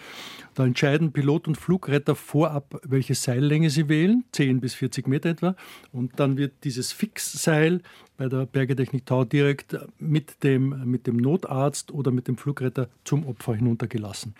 Da 0.55 0.65
entscheiden 0.65 1.11
Pilot 1.11 1.47
und 1.47 1.55
Flugretter 1.55 2.15
vorab, 2.15 2.81
welche 2.83 3.13
Seillänge 3.13 3.69
sie 3.69 3.89
wählen, 3.89 4.23
10 4.31 4.59
bis 4.59 4.73
40 4.73 5.07
Meter 5.07 5.29
etwa, 5.29 5.55
und 5.91 6.19
dann 6.19 6.37
wird 6.37 6.53
dieses 6.63 6.91
Fixseil 6.91 7.81
bei 8.17 8.27
der 8.27 8.47
Bergetechnik 8.47 9.05
Tau 9.05 9.23
direkt 9.23 9.77
mit 9.99 10.43
dem, 10.43 10.89
mit 10.89 11.05
dem 11.05 11.17
Notarzt 11.17 11.91
oder 11.91 12.09
mit 12.09 12.27
dem 12.27 12.37
Flugretter 12.37 12.89
zum 13.03 13.27
Opfer 13.27 13.53
hinuntergelassen. 13.53 14.33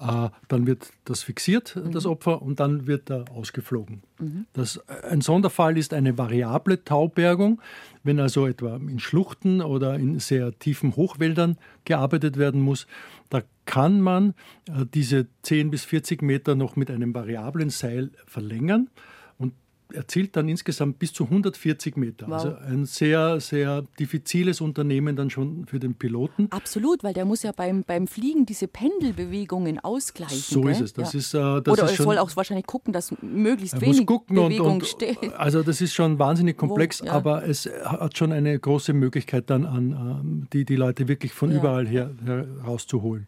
Äh, 0.00 0.28
dann 0.48 0.66
wird 0.66 0.90
das 1.04 1.22
fixiert, 1.22 1.76
mhm. 1.76 1.92
das 1.92 2.06
Opfer, 2.06 2.42
und 2.42 2.60
dann 2.60 2.86
wird 2.86 3.10
er 3.10 3.24
ausgeflogen. 3.30 4.02
Mhm. 4.18 4.46
Das, 4.52 4.80
ein 4.88 5.20
Sonderfall 5.20 5.78
ist 5.78 5.94
eine 5.94 6.18
variable 6.18 6.84
Taubergung. 6.84 7.60
Wenn 8.02 8.20
also 8.20 8.46
etwa 8.46 8.76
in 8.76 8.98
Schluchten 8.98 9.62
oder 9.62 9.94
in 9.94 10.18
sehr 10.18 10.56
tiefen 10.58 10.96
Hochwäldern 10.96 11.56
gearbeitet 11.84 12.36
werden 12.36 12.60
muss, 12.60 12.86
da 13.30 13.42
kann 13.64 14.00
man 14.00 14.34
äh, 14.68 14.84
diese 14.92 15.26
10 15.42 15.70
bis 15.70 15.84
40 15.84 16.22
Meter 16.22 16.54
noch 16.54 16.76
mit 16.76 16.90
einem 16.90 17.14
variablen 17.14 17.70
Seil 17.70 18.10
verlängern 18.26 18.88
erzielt 19.92 20.36
dann 20.36 20.48
insgesamt 20.48 20.98
bis 20.98 21.12
zu 21.12 21.24
140 21.24 21.96
Meter. 21.96 22.26
Wow. 22.26 22.34
Also 22.34 22.56
ein 22.56 22.84
sehr, 22.86 23.40
sehr 23.40 23.82
diffiziles 23.98 24.60
Unternehmen 24.60 25.16
dann 25.16 25.30
schon 25.30 25.66
für 25.66 25.78
den 25.78 25.94
Piloten. 25.94 26.48
Absolut, 26.50 27.04
weil 27.04 27.14
der 27.14 27.24
muss 27.24 27.42
ja 27.42 27.52
beim, 27.52 27.84
beim 27.84 28.06
Fliegen 28.06 28.46
diese 28.46 28.68
Pendelbewegungen 28.68 29.78
ausgleichen. 29.78 30.36
So 30.36 30.62
gell? 30.62 30.72
ist 30.72 30.80
es. 30.80 30.92
Das 30.92 31.12
ja. 31.12 31.18
ist, 31.18 31.34
äh, 31.34 31.62
das 31.62 31.72
Oder 31.72 31.84
ist 31.84 31.98
er 31.98 32.04
soll 32.04 32.18
auch 32.18 32.34
wahrscheinlich 32.36 32.66
gucken, 32.66 32.92
dass 32.92 33.14
möglichst 33.22 33.80
wenig 33.80 34.06
Bewegung 34.06 34.44
und, 34.44 34.60
und, 34.60 34.86
steht. 34.86 35.18
Also 35.36 35.62
das 35.62 35.80
ist 35.80 35.94
schon 35.94 36.18
wahnsinnig 36.18 36.56
komplex, 36.56 37.02
Wo, 37.02 37.06
ja. 37.06 37.12
aber 37.12 37.46
es 37.46 37.66
hat 37.84 38.16
schon 38.16 38.32
eine 38.32 38.58
große 38.58 38.92
Möglichkeit 38.92 39.50
dann 39.50 39.64
an, 39.64 39.92
ähm, 39.92 40.46
die, 40.52 40.64
die 40.64 40.76
Leute 40.76 41.08
wirklich 41.08 41.32
von 41.32 41.50
ja. 41.50 41.58
überall 41.58 41.86
her 41.86 42.10
herauszuholen. 42.24 43.26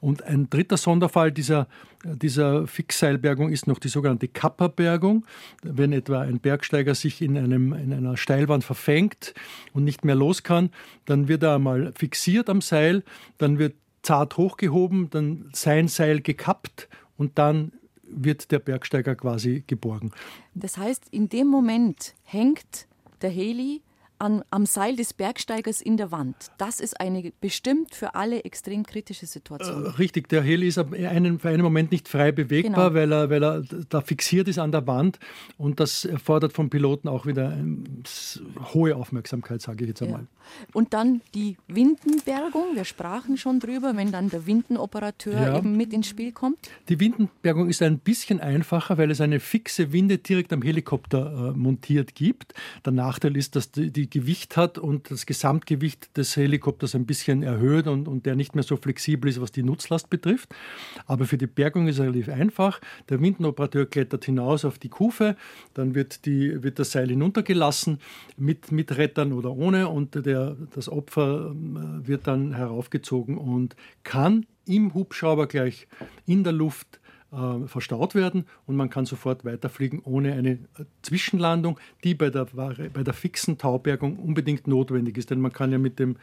Und 0.00 0.22
ein 0.22 0.50
dritter 0.50 0.76
Sonderfall 0.76 1.32
dieser, 1.32 1.68
dieser 2.04 2.66
Fixseilbergung 2.66 3.50
ist 3.50 3.66
noch 3.66 3.78
die 3.78 3.88
sogenannte 3.88 4.28
Kapperbergung. 4.28 5.24
Wenn 5.62 5.92
etwa 5.92 6.20
ein 6.20 6.40
Bergsteiger 6.40 6.94
sich 6.94 7.22
in, 7.22 7.36
einem, 7.36 7.72
in 7.72 7.92
einer 7.92 8.16
Steilwand 8.16 8.64
verfängt 8.64 9.34
und 9.72 9.84
nicht 9.84 10.04
mehr 10.04 10.14
los 10.14 10.42
kann, 10.42 10.70
dann 11.06 11.28
wird 11.28 11.42
er 11.42 11.56
einmal 11.56 11.92
fixiert 11.96 12.48
am 12.50 12.60
Seil, 12.60 13.02
dann 13.38 13.58
wird 13.58 13.74
zart 14.02 14.36
hochgehoben, 14.36 15.10
dann 15.10 15.50
sein 15.52 15.88
Seil 15.88 16.20
gekappt 16.20 16.88
und 17.16 17.38
dann 17.38 17.72
wird 18.08 18.52
der 18.52 18.60
Bergsteiger 18.60 19.16
quasi 19.16 19.64
geborgen. 19.66 20.12
Das 20.54 20.76
heißt, 20.78 21.08
in 21.10 21.28
dem 21.28 21.48
Moment 21.48 22.14
hängt 22.22 22.86
der 23.20 23.30
Heli 23.30 23.82
an, 24.18 24.42
am 24.50 24.66
Seil 24.66 24.96
des 24.96 25.14
Bergsteigers 25.14 25.80
in 25.80 25.96
der 25.96 26.10
Wand. 26.10 26.36
Das 26.58 26.80
ist 26.80 27.00
eine 27.00 27.32
bestimmt 27.40 27.94
für 27.94 28.14
alle 28.14 28.44
extrem 28.44 28.84
kritische 28.84 29.26
Situation. 29.26 29.84
Äh, 29.84 29.88
richtig, 29.90 30.28
der 30.28 30.42
Heli 30.42 30.68
ist 30.68 30.78
einen, 30.78 31.38
für 31.38 31.48
einen 31.48 31.62
Moment 31.62 31.92
nicht 31.92 32.08
frei 32.08 32.32
bewegbar, 32.32 32.90
genau. 32.90 32.94
weil, 32.94 33.12
er, 33.12 33.30
weil 33.30 33.42
er 33.42 33.62
da 33.88 34.00
fixiert 34.00 34.48
ist 34.48 34.58
an 34.58 34.72
der 34.72 34.86
Wand 34.86 35.18
und 35.58 35.80
das 35.80 36.04
erfordert 36.04 36.52
vom 36.52 36.70
Piloten 36.70 37.08
auch 37.08 37.26
wieder 37.26 37.50
eine 37.50 37.84
hohe 38.74 38.96
Aufmerksamkeit, 38.96 39.60
sage 39.62 39.84
ich 39.84 39.88
jetzt 39.88 40.02
einmal. 40.02 40.22
Ja. 40.22 40.26
Und 40.72 40.94
dann 40.94 41.20
die 41.34 41.56
Windenbergung, 41.68 42.74
wir 42.74 42.84
sprachen 42.84 43.36
schon 43.36 43.60
drüber, 43.60 43.96
wenn 43.96 44.12
dann 44.12 44.30
der 44.30 44.46
Windenoperateur 44.46 45.40
ja. 45.40 45.58
eben 45.58 45.76
mit 45.76 45.92
ins 45.92 46.08
Spiel 46.08 46.32
kommt. 46.32 46.58
Die 46.88 47.00
Windenbergung 47.00 47.68
ist 47.68 47.82
ein 47.82 47.98
bisschen 47.98 48.40
einfacher, 48.40 48.98
weil 48.98 49.10
es 49.10 49.20
eine 49.20 49.40
fixe 49.40 49.92
Winde 49.92 50.18
direkt 50.18 50.52
am 50.52 50.62
Helikopter 50.62 51.52
äh, 51.54 51.58
montiert 51.58 52.14
gibt. 52.14 52.54
Der 52.84 52.92
Nachteil 52.92 53.36
ist, 53.36 53.56
dass 53.56 53.70
die, 53.72 53.90
die 53.90 54.05
Gewicht 54.10 54.56
hat 54.56 54.78
und 54.78 55.10
das 55.10 55.26
Gesamtgewicht 55.26 56.16
des 56.16 56.36
Helikopters 56.36 56.94
ein 56.94 57.06
bisschen 57.06 57.42
erhöht 57.42 57.86
und, 57.86 58.08
und 58.08 58.26
der 58.26 58.36
nicht 58.36 58.54
mehr 58.54 58.64
so 58.64 58.76
flexibel 58.76 59.30
ist, 59.30 59.40
was 59.40 59.52
die 59.52 59.62
Nutzlast 59.62 60.10
betrifft. 60.10 60.54
Aber 61.06 61.26
für 61.26 61.38
die 61.38 61.46
Bergung 61.46 61.88
ist 61.88 61.96
es 61.96 62.02
relativ 62.02 62.28
einfach. 62.28 62.80
Der 63.08 63.20
Windenoperateur 63.20 63.86
klettert 63.86 64.24
hinaus 64.24 64.64
auf 64.64 64.78
die 64.78 64.88
Kufe, 64.88 65.36
dann 65.74 65.94
wird, 65.94 66.26
die, 66.26 66.62
wird 66.62 66.78
das 66.78 66.92
Seil 66.92 67.08
hinuntergelassen 67.08 67.98
mit, 68.36 68.72
mit 68.72 68.96
Rettern 68.96 69.32
oder 69.32 69.52
ohne 69.52 69.88
und 69.88 70.26
der, 70.26 70.56
das 70.74 70.88
Opfer 70.88 71.52
äh, 71.52 72.06
wird 72.06 72.26
dann 72.26 72.54
heraufgezogen 72.54 73.38
und 73.38 73.76
kann 74.04 74.46
im 74.66 74.94
Hubschrauber 74.94 75.46
gleich 75.46 75.88
in 76.26 76.44
der 76.44 76.52
Luft 76.52 77.00
äh, 77.36 77.68
verstaut 77.68 78.14
werden 78.14 78.46
und 78.66 78.76
man 78.76 78.90
kann 78.90 79.06
sofort 79.06 79.44
weiterfliegen 79.44 80.00
ohne 80.04 80.32
eine 80.32 80.50
äh, 80.50 80.84
Zwischenlandung, 81.02 81.78
die 82.04 82.14
bei 82.14 82.30
der, 82.30 82.46
bei 82.46 83.02
der 83.02 83.14
fixen 83.14 83.58
Taubergung 83.58 84.18
unbedingt 84.18 84.66
notwendig 84.66 85.18
ist. 85.18 85.30
Denn 85.30 85.40
man 85.40 85.52
kann 85.52 85.72
ja 85.72 85.78
mit 85.78 85.98
dem 85.98 86.16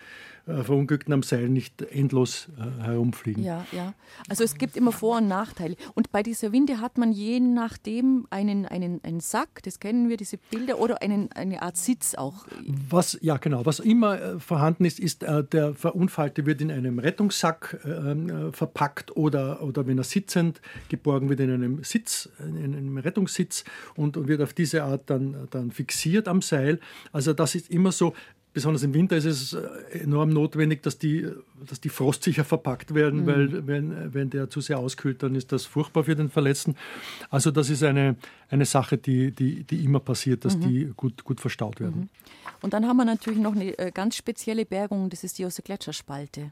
äh, 0.46 0.62
Verunglückten 0.64 1.14
am 1.14 1.24
Seil 1.24 1.48
nicht 1.48 1.82
endlos 1.82 2.50
äh, 2.58 2.84
herumfliegen. 2.84 3.44
Ja, 3.44 3.66
ja. 3.72 3.94
Also 4.28 4.44
es 4.44 4.56
gibt 4.56 4.76
immer 4.76 4.92
Vor- 4.92 5.18
und 5.18 5.30
Nachteile. 5.30 5.78
Und 5.94 6.12
bei 6.12 6.22
dieser 6.22 6.52
Winde 6.52 6.82
hat 6.82 6.98
man 6.98 7.14
je 7.14 7.40
nachdem 7.40 8.28
einen, 8.30 8.66
einen, 8.66 9.02
einen 9.04 9.22
Sack, 9.22 9.64
das 9.64 9.80
kennen 9.80 10.10
wir, 10.10 10.18
diese 10.18 10.38
Bilder, 10.38 10.80
oder 10.80 11.02
einen, 11.02 11.32
eine 11.32 11.62
Art 11.62 11.78
Sitz 11.78 12.16
auch. 12.16 12.46
Was, 12.90 13.18
ja, 13.22 13.38
genau. 13.38 13.66
Was 13.66 13.80
immer 13.80 14.22
äh, 14.22 14.40
vorhanden 14.40 14.84
ist, 14.84 15.00
ist, 15.00 15.24
äh, 15.24 15.46
der 15.46 15.76
Verunfallte 15.76 16.46
wird 16.46 16.60
in 16.60 16.72
einem 16.72 17.00
Rettungssack 17.00 17.80
ähm, 17.86 18.52
verpackt 18.52 19.16
oder, 19.16 19.64
oder 19.64 19.88
wenn 19.88 19.98
er 19.98 20.04
sitzend 20.04 20.62
geborgen 21.04 21.30
wird 21.30 21.42
in 21.42 21.52
einem 21.52 21.84
Sitz, 21.84 22.30
in 22.40 22.76
einem 22.76 22.98
Rettungssitz 22.98 23.66
und, 23.96 24.16
und 24.16 24.28
wird 24.28 24.42
auf 24.42 24.54
diese 24.54 24.84
Art 24.84 25.10
dann, 25.10 25.48
dann 25.52 25.72
fixiert 25.72 26.28
am 26.28 26.42
Seil. 26.42 26.80
Also 27.12 27.34
das 27.34 27.56
ist 27.56 27.70
immer 27.70 27.92
so, 27.92 28.14
besonders 28.54 28.84
im 28.84 28.94
Winter 28.94 29.18
ist 29.18 29.26
es 29.26 29.54
äh, 29.54 30.00
enorm 30.00 30.30
notwendig, 30.30 30.84
dass 30.84 30.98
die, 30.98 31.28
dass 31.68 31.82
die 31.82 31.90
frostsicher 31.90 32.46
verpackt 32.46 32.94
werden, 32.94 33.22
mhm. 33.22 33.28
weil 33.28 33.68
wenn, 33.68 34.14
wenn 34.14 34.30
der 34.30 34.50
zu 34.50 34.62
sehr 34.62 34.80
auskühlt, 34.80 35.24
dann 35.24 35.36
ist 35.36 35.52
das 35.52 35.66
furchtbar 35.66 36.06
für 36.06 36.16
den 36.16 36.30
Verletzten. 36.30 36.76
Also 37.30 37.52
das 37.52 37.70
ist 37.70 37.84
eine, 37.84 38.16
eine 38.50 38.66
Sache, 38.66 38.98
die, 38.98 39.32
die, 39.32 39.64
die 39.64 39.84
immer 39.84 40.00
passiert, 40.00 40.46
dass 40.46 40.56
mhm. 40.56 40.62
die 40.62 40.94
gut, 40.96 41.24
gut 41.24 41.42
verstaut 41.42 41.80
werden. 41.80 42.02
Mhm. 42.02 42.10
Und 42.62 42.74
dann 42.74 42.88
haben 42.88 42.98
wir 42.98 43.06
natürlich 43.06 43.40
noch 43.40 43.56
eine 43.56 43.78
äh, 43.78 43.92
ganz 43.92 44.16
spezielle 44.16 44.66
Bergung, 44.66 45.10
das 45.10 45.24
ist 45.24 45.38
die 45.38 45.46
aus 45.46 45.56
der 45.56 45.64
Gletscherspalte. 45.64 46.52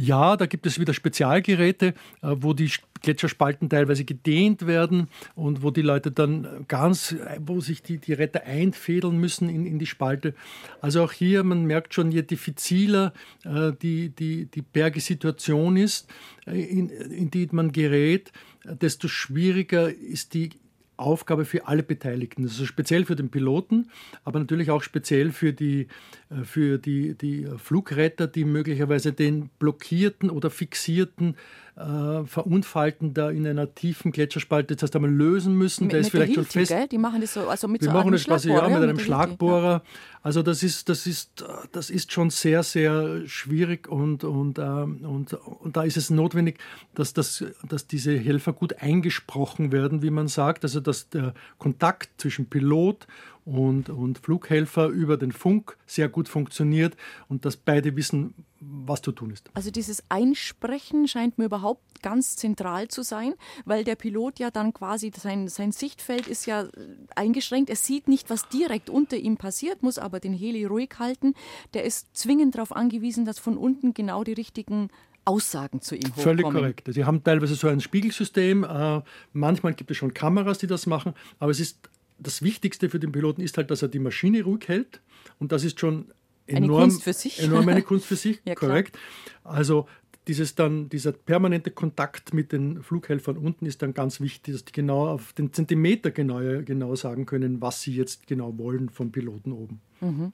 Ja, 0.00 0.36
da 0.36 0.46
gibt 0.46 0.64
es 0.64 0.78
wieder 0.78 0.94
Spezialgeräte, 0.94 1.86
äh, 1.86 1.92
wo 2.36 2.52
die 2.52 2.70
Gletscherspalten 3.02 3.68
teilweise 3.68 4.04
gedehnt 4.04 4.64
werden 4.64 5.08
und 5.34 5.64
wo 5.64 5.72
die 5.72 5.82
Leute 5.82 6.12
dann 6.12 6.64
ganz, 6.68 7.16
wo 7.40 7.60
sich 7.60 7.82
die, 7.82 7.98
die 7.98 8.12
Retter 8.12 8.44
einfädeln 8.44 9.18
müssen 9.18 9.48
in, 9.48 9.66
in 9.66 9.80
die 9.80 9.86
Spalte. 9.86 10.34
Also 10.80 11.02
auch 11.02 11.10
hier, 11.10 11.42
man 11.42 11.64
merkt 11.64 11.94
schon, 11.94 12.12
je 12.12 12.22
diffiziler 12.22 13.12
äh, 13.44 13.72
die, 13.82 14.10
die, 14.10 14.46
die 14.46 14.62
Bergesituation 14.62 15.76
ist, 15.76 16.08
äh, 16.46 16.60
in, 16.62 16.90
in 16.90 17.32
die 17.32 17.48
man 17.50 17.72
gerät, 17.72 18.30
desto 18.64 19.08
schwieriger 19.08 19.92
ist 19.92 20.34
die 20.34 20.50
Aufgabe 20.98 21.44
für 21.44 21.66
alle 21.66 21.82
Beteiligten. 21.82 22.42
Also 22.42 22.66
speziell 22.66 23.04
für 23.04 23.16
den 23.16 23.30
Piloten, 23.30 23.88
aber 24.24 24.38
natürlich 24.38 24.70
auch 24.70 24.82
speziell 24.82 25.30
für 25.30 25.52
die, 25.52 25.86
äh, 26.30 26.44
für 26.44 26.78
die, 26.78 27.14
die 27.14 27.46
Flugretter, 27.56 28.26
die 28.26 28.44
möglicherweise 28.44 29.12
den 29.12 29.50
blockierten 29.58 30.30
oder 30.30 30.50
fixierten 30.50 31.36
äh, 31.78 32.26
verunfalten 32.26 33.14
da 33.14 33.30
in 33.30 33.46
einer 33.46 33.72
tiefen 33.72 34.10
Gletscherspalte 34.10 34.74
das 34.74 34.82
heißt 34.82 34.96
einmal 34.96 35.12
lösen 35.12 35.54
müssen. 35.54 35.84
Mit, 35.84 35.92
der 35.92 36.00
ist 36.00 36.10
vielleicht 36.10 36.34
Hilti, 36.34 36.52
schon 36.52 36.60
fest. 36.60 36.72
Gell? 36.72 36.88
Die 36.88 36.98
machen 36.98 37.20
das 37.20 37.34
so, 37.34 37.48
also 37.48 37.68
mit 37.68 37.82
Wir 37.82 37.86
so 37.86 37.92
machen 37.92 38.08
einem 38.08 38.12
das 38.16 38.24
quasi 38.24 38.50
ja, 38.50 38.68
mit 38.68 38.76
einem 38.76 38.96
mit 38.96 39.00
Schlagbohrer. 39.00 39.72
Ja. 39.72 39.82
Also 40.22 40.42
das 40.42 40.62
ist, 40.62 40.88
das 40.88 41.06
ist, 41.06 41.44
das 41.70 41.90
ist 41.90 42.12
schon 42.12 42.30
sehr, 42.30 42.64
sehr 42.64 43.26
schwierig 43.26 43.88
und, 43.88 44.24
und, 44.24 44.58
äh, 44.58 44.62
und, 44.62 45.32
und 45.34 45.76
da 45.76 45.84
ist 45.84 45.96
es 45.96 46.10
notwendig, 46.10 46.58
dass, 46.94 47.12
das, 47.12 47.44
dass 47.68 47.86
diese 47.86 48.18
Helfer 48.18 48.52
gut 48.52 48.82
eingesprochen 48.82 49.70
werden, 49.70 50.02
wie 50.02 50.10
man 50.10 50.26
sagt. 50.26 50.64
Also 50.64 50.80
dass 50.80 51.08
der 51.10 51.34
Kontakt 51.58 52.10
zwischen 52.20 52.46
Pilot 52.46 53.06
und, 53.44 53.88
und 53.88 54.18
Flughelfer 54.18 54.88
über 54.88 55.16
den 55.16 55.32
Funk 55.32 55.76
sehr 55.86 56.08
gut 56.08 56.28
funktioniert 56.28 56.96
und 57.28 57.44
dass 57.44 57.56
beide 57.56 57.96
wissen, 57.96 58.34
was 58.60 59.02
zu 59.02 59.12
tun 59.12 59.30
ist. 59.30 59.50
Also 59.54 59.70
dieses 59.70 60.02
Einsprechen 60.08 61.06
scheint 61.06 61.38
mir 61.38 61.44
überhaupt 61.44 62.02
ganz 62.02 62.36
zentral 62.36 62.88
zu 62.88 63.02
sein, 63.02 63.34
weil 63.64 63.84
der 63.84 63.94
Pilot 63.94 64.38
ja 64.38 64.50
dann 64.50 64.72
quasi, 64.72 65.12
sein, 65.16 65.48
sein 65.48 65.72
Sichtfeld 65.72 66.26
ist 66.26 66.46
ja 66.46 66.68
eingeschränkt. 67.14 67.70
Er 67.70 67.76
sieht 67.76 68.08
nicht, 68.08 68.30
was 68.30 68.48
direkt 68.48 68.90
unter 68.90 69.16
ihm 69.16 69.36
passiert, 69.36 69.82
muss 69.82 69.98
aber 69.98 70.20
den 70.20 70.32
Heli 70.32 70.64
ruhig 70.64 70.90
halten. 70.98 71.34
Der 71.74 71.84
ist 71.84 72.16
zwingend 72.16 72.54
darauf 72.54 72.74
angewiesen, 72.74 73.24
dass 73.24 73.38
von 73.38 73.56
unten 73.56 73.94
genau 73.94 74.24
die 74.24 74.32
richtigen 74.32 74.90
Aussagen 75.24 75.80
zu 75.80 75.94
ihm 75.94 76.08
hochkommen. 76.08 76.22
Völlig 76.22 76.44
korrekt. 76.46 76.88
Sie 76.92 77.04
haben 77.04 77.22
teilweise 77.22 77.54
so 77.54 77.68
ein 77.68 77.80
Spiegelsystem. 77.80 78.64
Äh, 78.64 79.02
manchmal 79.32 79.74
gibt 79.74 79.90
es 79.90 79.96
schon 79.96 80.14
Kameras, 80.14 80.58
die 80.58 80.66
das 80.66 80.86
machen, 80.86 81.14
aber 81.38 81.50
es 81.50 81.60
ist 81.60 81.88
das 82.18 82.42
Wichtigste 82.42 82.90
für 82.90 82.98
den 82.98 83.12
Piloten 83.12 83.40
ist 83.40 83.56
halt, 83.56 83.70
dass 83.70 83.82
er 83.82 83.88
die 83.88 84.00
Maschine 84.00 84.42
ruhig 84.42 84.66
hält. 84.66 85.00
Und 85.38 85.52
das 85.52 85.64
ist 85.64 85.78
schon 85.78 86.12
enorm, 86.48 86.82
eine 86.82 86.88
Kunst 86.88 87.02
für 87.02 87.12
sich. 87.12 87.42
enorm 87.42 87.68
eine 87.68 87.82
Kunst 87.90 88.06
für 88.06 88.16
sich, 88.16 88.40
ja, 88.44 88.54
korrekt. 88.54 88.98
Also 89.44 89.86
dieses 90.28 90.54
dann, 90.54 90.90
dieser 90.90 91.12
permanente 91.12 91.70
Kontakt 91.70 92.34
mit 92.34 92.52
den 92.52 92.82
Flughelfern 92.82 93.38
unten 93.38 93.64
ist 93.64 93.80
dann 93.80 93.94
ganz 93.94 94.20
wichtig, 94.20 94.54
dass 94.54 94.64
die 94.64 94.72
genau 94.72 95.08
auf 95.08 95.32
den 95.32 95.54
Zentimeter 95.54 96.10
genau, 96.10 96.40
genau 96.62 96.94
sagen 96.94 97.24
können, 97.24 97.62
was 97.62 97.80
sie 97.80 97.94
jetzt 97.94 98.26
genau 98.26 98.56
wollen 98.58 98.90
vom 98.90 99.10
Piloten 99.10 99.52
oben. 99.52 99.80
Mhm. 100.02 100.32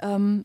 Ähm, 0.00 0.44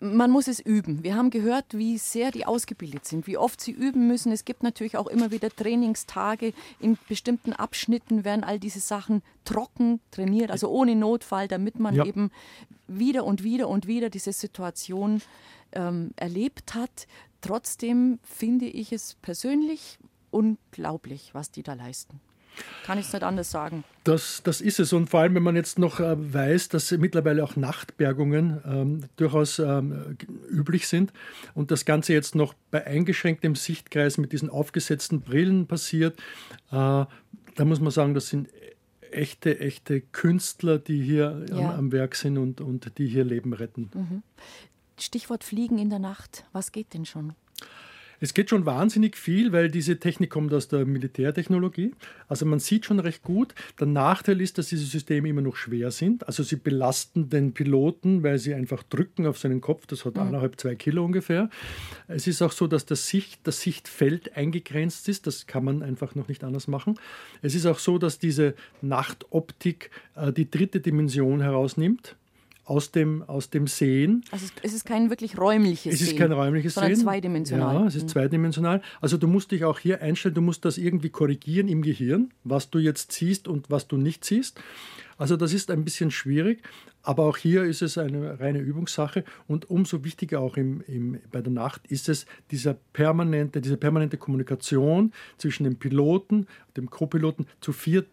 man 0.00 0.30
muss 0.30 0.48
es 0.48 0.60
üben. 0.60 1.04
Wir 1.04 1.14
haben 1.14 1.30
gehört, 1.30 1.76
wie 1.76 1.98
sehr 1.98 2.30
die 2.30 2.46
ausgebildet 2.46 3.04
sind, 3.04 3.26
wie 3.26 3.36
oft 3.36 3.60
sie 3.60 3.72
üben 3.72 4.06
müssen. 4.06 4.32
Es 4.32 4.44
gibt 4.44 4.62
natürlich 4.62 4.96
auch 4.96 5.06
immer 5.06 5.30
wieder 5.30 5.50
Trainingstage. 5.50 6.54
In 6.80 6.98
bestimmten 7.08 7.52
Abschnitten 7.52 8.24
werden 8.24 8.42
all 8.42 8.58
diese 8.58 8.80
Sachen 8.80 9.22
trocken 9.44 10.00
trainiert, 10.10 10.50
also 10.50 10.68
ohne 10.70 10.96
Notfall, 10.96 11.48
damit 11.48 11.78
man 11.78 11.94
ja. 11.94 12.04
eben 12.04 12.30
wieder 12.88 13.24
und 13.24 13.44
wieder 13.44 13.68
und 13.68 13.86
wieder 13.86 14.08
diese 14.10 14.32
Situation 14.32 15.20
ähm, 15.72 16.12
erlebt 16.16 16.74
hat. 16.74 17.06
Trotzdem 17.42 18.18
finde 18.22 18.66
ich 18.66 18.92
es 18.92 19.16
persönlich 19.22 19.98
unglaublich, 20.30 21.34
was 21.34 21.50
die 21.50 21.62
da 21.62 21.74
leisten. 21.74 22.20
Kann 22.84 22.98
ich 22.98 23.06
es 23.06 23.12
nicht 23.12 23.22
anders 23.22 23.50
sagen. 23.50 23.84
Das, 24.04 24.42
das 24.42 24.60
ist 24.60 24.80
es. 24.80 24.92
Und 24.92 25.08
vor 25.10 25.20
allem, 25.20 25.34
wenn 25.34 25.42
man 25.42 25.56
jetzt 25.56 25.78
noch 25.78 26.00
äh, 26.00 26.14
weiß, 26.16 26.68
dass 26.70 26.90
mittlerweile 26.92 27.44
auch 27.44 27.56
Nachtbergungen 27.56 28.60
ähm, 28.64 29.04
durchaus 29.16 29.58
ähm, 29.58 30.16
üblich 30.50 30.88
sind 30.88 31.12
und 31.54 31.70
das 31.70 31.84
Ganze 31.84 32.12
jetzt 32.12 32.34
noch 32.34 32.54
bei 32.70 32.86
eingeschränktem 32.86 33.54
Sichtkreis 33.54 34.18
mit 34.18 34.32
diesen 34.32 34.50
aufgesetzten 34.50 35.20
Brillen 35.20 35.66
passiert, 35.66 36.18
äh, 36.70 37.04
da 37.56 37.64
muss 37.64 37.80
man 37.80 37.90
sagen, 37.90 38.14
das 38.14 38.28
sind 38.28 38.48
echte, 39.10 39.60
echte 39.60 40.00
Künstler, 40.00 40.78
die 40.78 41.02
hier 41.02 41.44
ja. 41.50 41.56
am, 41.56 41.66
am, 41.66 41.92
Werk 41.92 42.14
sind 42.14 42.38
und, 42.38 42.60
und 42.60 42.98
die 42.98 43.06
hier 43.06 43.24
Leben 43.24 43.52
retten. 43.52 43.90
Mhm. 43.94 44.22
Stichwort 44.98 45.44
Fliegen 45.44 45.78
in 45.78 45.90
der 45.90 45.98
Nacht. 45.98 46.44
Was 46.52 46.72
geht 46.72 46.94
denn 46.94 47.06
schon? 47.06 47.34
Es 48.20 48.34
geht 48.34 48.50
schon 48.50 48.66
wahnsinnig 48.66 49.16
viel, 49.16 49.52
weil 49.52 49.70
diese 49.70 49.98
Technik 49.98 50.30
kommt 50.30 50.52
aus 50.52 50.68
der 50.68 50.84
Militärtechnologie. 50.84 51.92
Also 52.28 52.44
man 52.44 52.58
sieht 52.58 52.84
schon 52.84 53.00
recht 53.00 53.22
gut. 53.22 53.54
Der 53.78 53.86
Nachteil 53.86 54.40
ist, 54.42 54.58
dass 54.58 54.68
diese 54.68 54.84
Systeme 54.84 55.28
immer 55.28 55.40
noch 55.40 55.56
schwer 55.56 55.90
sind. 55.90 56.26
Also 56.26 56.42
sie 56.42 56.56
belasten 56.56 57.30
den 57.30 57.54
Piloten, 57.54 58.22
weil 58.22 58.38
sie 58.38 58.52
einfach 58.52 58.82
drücken 58.82 59.26
auf 59.26 59.38
seinen 59.38 59.62
Kopf. 59.62 59.86
Das 59.86 60.04
hat 60.04 60.16
mhm. 60.16 60.22
eineinhalb, 60.22 60.60
zwei 60.60 60.74
Kilo 60.74 61.04
ungefähr. 61.04 61.48
Es 62.08 62.26
ist 62.26 62.42
auch 62.42 62.52
so, 62.52 62.66
dass 62.66 62.84
das, 62.84 63.08
Sicht, 63.08 63.40
das 63.44 63.62
Sichtfeld 63.62 64.36
eingegrenzt 64.36 65.08
ist. 65.08 65.26
Das 65.26 65.46
kann 65.46 65.64
man 65.64 65.82
einfach 65.82 66.14
noch 66.14 66.28
nicht 66.28 66.44
anders 66.44 66.68
machen. 66.68 66.98
Es 67.40 67.54
ist 67.54 67.64
auch 67.64 67.78
so, 67.78 67.96
dass 67.96 68.18
diese 68.18 68.54
Nachtoptik 68.82 69.90
äh, 70.14 70.30
die 70.30 70.50
dritte 70.50 70.80
Dimension 70.80 71.40
herausnimmt 71.40 72.16
aus 72.64 72.92
dem, 72.92 73.22
aus 73.22 73.50
dem 73.50 73.66
Sehen. 73.66 74.24
Also 74.30 74.46
es 74.62 74.72
ist 74.72 74.84
kein 74.84 75.10
wirklich 75.10 75.38
räumliches 75.38 75.82
Sehen. 75.82 75.92
Es 75.92 76.00
ist 76.02 76.16
kein 76.16 76.32
räumliches 76.32 76.74
sondern 76.74 76.94
Sehen. 76.94 77.04
zweidimensional. 77.04 77.74
Ja, 77.74 77.86
es 77.86 77.96
ist 77.96 78.04
mhm. 78.04 78.08
zweidimensional. 78.08 78.82
Also 79.00 79.16
du 79.16 79.26
musst 79.26 79.50
dich 79.50 79.64
auch 79.64 79.78
hier 79.78 80.00
einstellen, 80.02 80.34
du 80.34 80.40
musst 80.40 80.64
das 80.64 80.78
irgendwie 80.78 81.10
korrigieren 81.10 81.68
im 81.68 81.82
Gehirn, 81.82 82.30
was 82.44 82.70
du 82.70 82.78
jetzt 82.78 83.12
siehst 83.12 83.48
und 83.48 83.70
was 83.70 83.88
du 83.88 83.96
nicht 83.96 84.24
siehst. 84.24 84.60
Also 85.18 85.36
das 85.36 85.52
ist 85.52 85.70
ein 85.70 85.84
bisschen 85.84 86.10
schwierig, 86.10 86.62
aber 87.02 87.24
auch 87.24 87.36
hier 87.36 87.64
ist 87.64 87.82
es 87.82 87.98
eine 87.98 88.40
reine 88.40 88.60
Übungssache 88.60 89.24
und 89.48 89.68
umso 89.68 90.02
wichtiger 90.02 90.40
auch 90.40 90.56
im, 90.56 90.82
im, 90.86 91.18
bei 91.30 91.42
der 91.42 91.52
Nacht 91.52 91.86
ist 91.88 92.08
es 92.08 92.24
dieser 92.50 92.74
permanente, 92.94 93.60
diese 93.60 93.76
permanente 93.76 94.16
Kommunikation 94.16 95.12
zwischen 95.36 95.64
dem 95.64 95.76
Piloten, 95.76 96.46
dem 96.76 96.88
Co-Piloten 96.88 97.46
zu 97.60 97.72
viert 97.72 98.08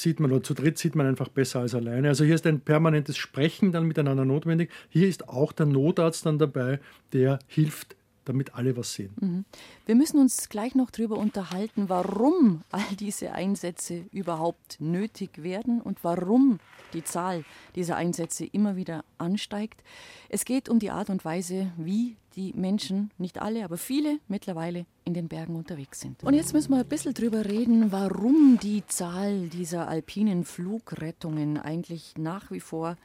sieht 0.00 0.20
man 0.20 0.32
oder 0.32 0.42
zu 0.42 0.54
dritt 0.54 0.78
sieht 0.78 0.94
man 0.94 1.06
einfach 1.06 1.28
besser 1.28 1.60
als 1.60 1.74
alleine. 1.74 2.08
Also 2.08 2.24
hier 2.24 2.34
ist 2.34 2.46
ein 2.46 2.60
permanentes 2.60 3.16
Sprechen 3.16 3.72
dann 3.72 3.86
miteinander 3.86 4.24
notwendig. 4.24 4.70
Hier 4.88 5.08
ist 5.08 5.28
auch 5.28 5.52
der 5.52 5.66
Notarzt 5.66 6.26
dann 6.26 6.38
dabei, 6.38 6.80
der 7.12 7.38
hilft 7.46 7.96
damit 8.26 8.54
alle 8.54 8.76
was 8.76 8.92
sehen. 8.92 9.14
Mhm. 9.20 9.44
Wir 9.86 9.94
müssen 9.94 10.18
uns 10.18 10.48
gleich 10.48 10.74
noch 10.74 10.90
darüber 10.90 11.16
unterhalten, 11.16 11.88
warum 11.88 12.62
all 12.70 12.96
diese 12.98 13.32
Einsätze 13.32 14.04
überhaupt 14.12 14.80
nötig 14.80 15.42
werden 15.42 15.80
und 15.80 16.04
warum 16.04 16.58
die 16.92 17.04
Zahl 17.04 17.44
dieser 17.74 17.96
Einsätze 17.96 18.44
immer 18.44 18.76
wieder 18.76 19.04
ansteigt. 19.18 19.82
Es 20.28 20.44
geht 20.44 20.68
um 20.68 20.78
die 20.78 20.90
Art 20.90 21.10
und 21.10 21.24
Weise, 21.24 21.72
wie 21.76 22.16
die 22.36 22.52
Menschen, 22.54 23.10
nicht 23.16 23.40
alle, 23.40 23.64
aber 23.64 23.78
viele 23.78 24.18
mittlerweile 24.28 24.84
in 25.04 25.14
den 25.14 25.28
Bergen 25.28 25.56
unterwegs 25.56 26.00
sind. 26.00 26.22
Und 26.22 26.34
jetzt 26.34 26.52
müssen 26.52 26.70
wir 26.70 26.80
ein 26.80 26.88
bisschen 26.88 27.14
darüber 27.14 27.44
reden, 27.46 27.92
warum 27.92 28.58
die 28.62 28.86
Zahl 28.86 29.48
dieser 29.48 29.88
alpinen 29.88 30.44
Flugrettungen 30.44 31.56
eigentlich 31.56 32.14
nach 32.18 32.50
wie 32.50 32.60
vor 32.60 32.96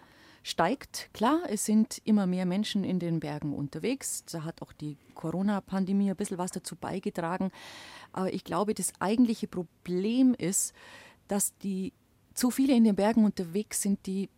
steigt. 0.44 1.10
Klar, 1.14 1.42
es 1.50 1.66
sind 1.66 2.02
immer 2.04 2.28
mehr 2.28 2.46
Menschen 2.46 2.84
in 2.84 3.00
den 3.00 3.20
Bergen 3.20 3.54
unterwegs. 3.54 4.26
Da 4.26 4.44
hat 4.44 4.62
auch 4.62 4.74
die 4.74 4.98
Corona-Pandemie 5.14 6.10
ein 6.10 6.16
bisschen 6.16 6.38
was 6.38 6.52
dazu 6.52 6.76
beigetragen. 6.76 7.52
Aber 8.12 8.34
ich 8.34 8.44
glaube, 8.44 8.74
das 8.74 8.94
eigentliche 9.00 9.48
Problem 9.48 10.34
ist, 10.34 10.74
dass 11.28 11.56
die 11.60 11.94
zu 12.34 12.50
viele 12.50 12.76
in 12.76 12.84
den 12.84 12.96
Bergen 12.96 13.26
unterwegs 13.26 13.82
sind, 13.82 14.06
die 14.06 14.30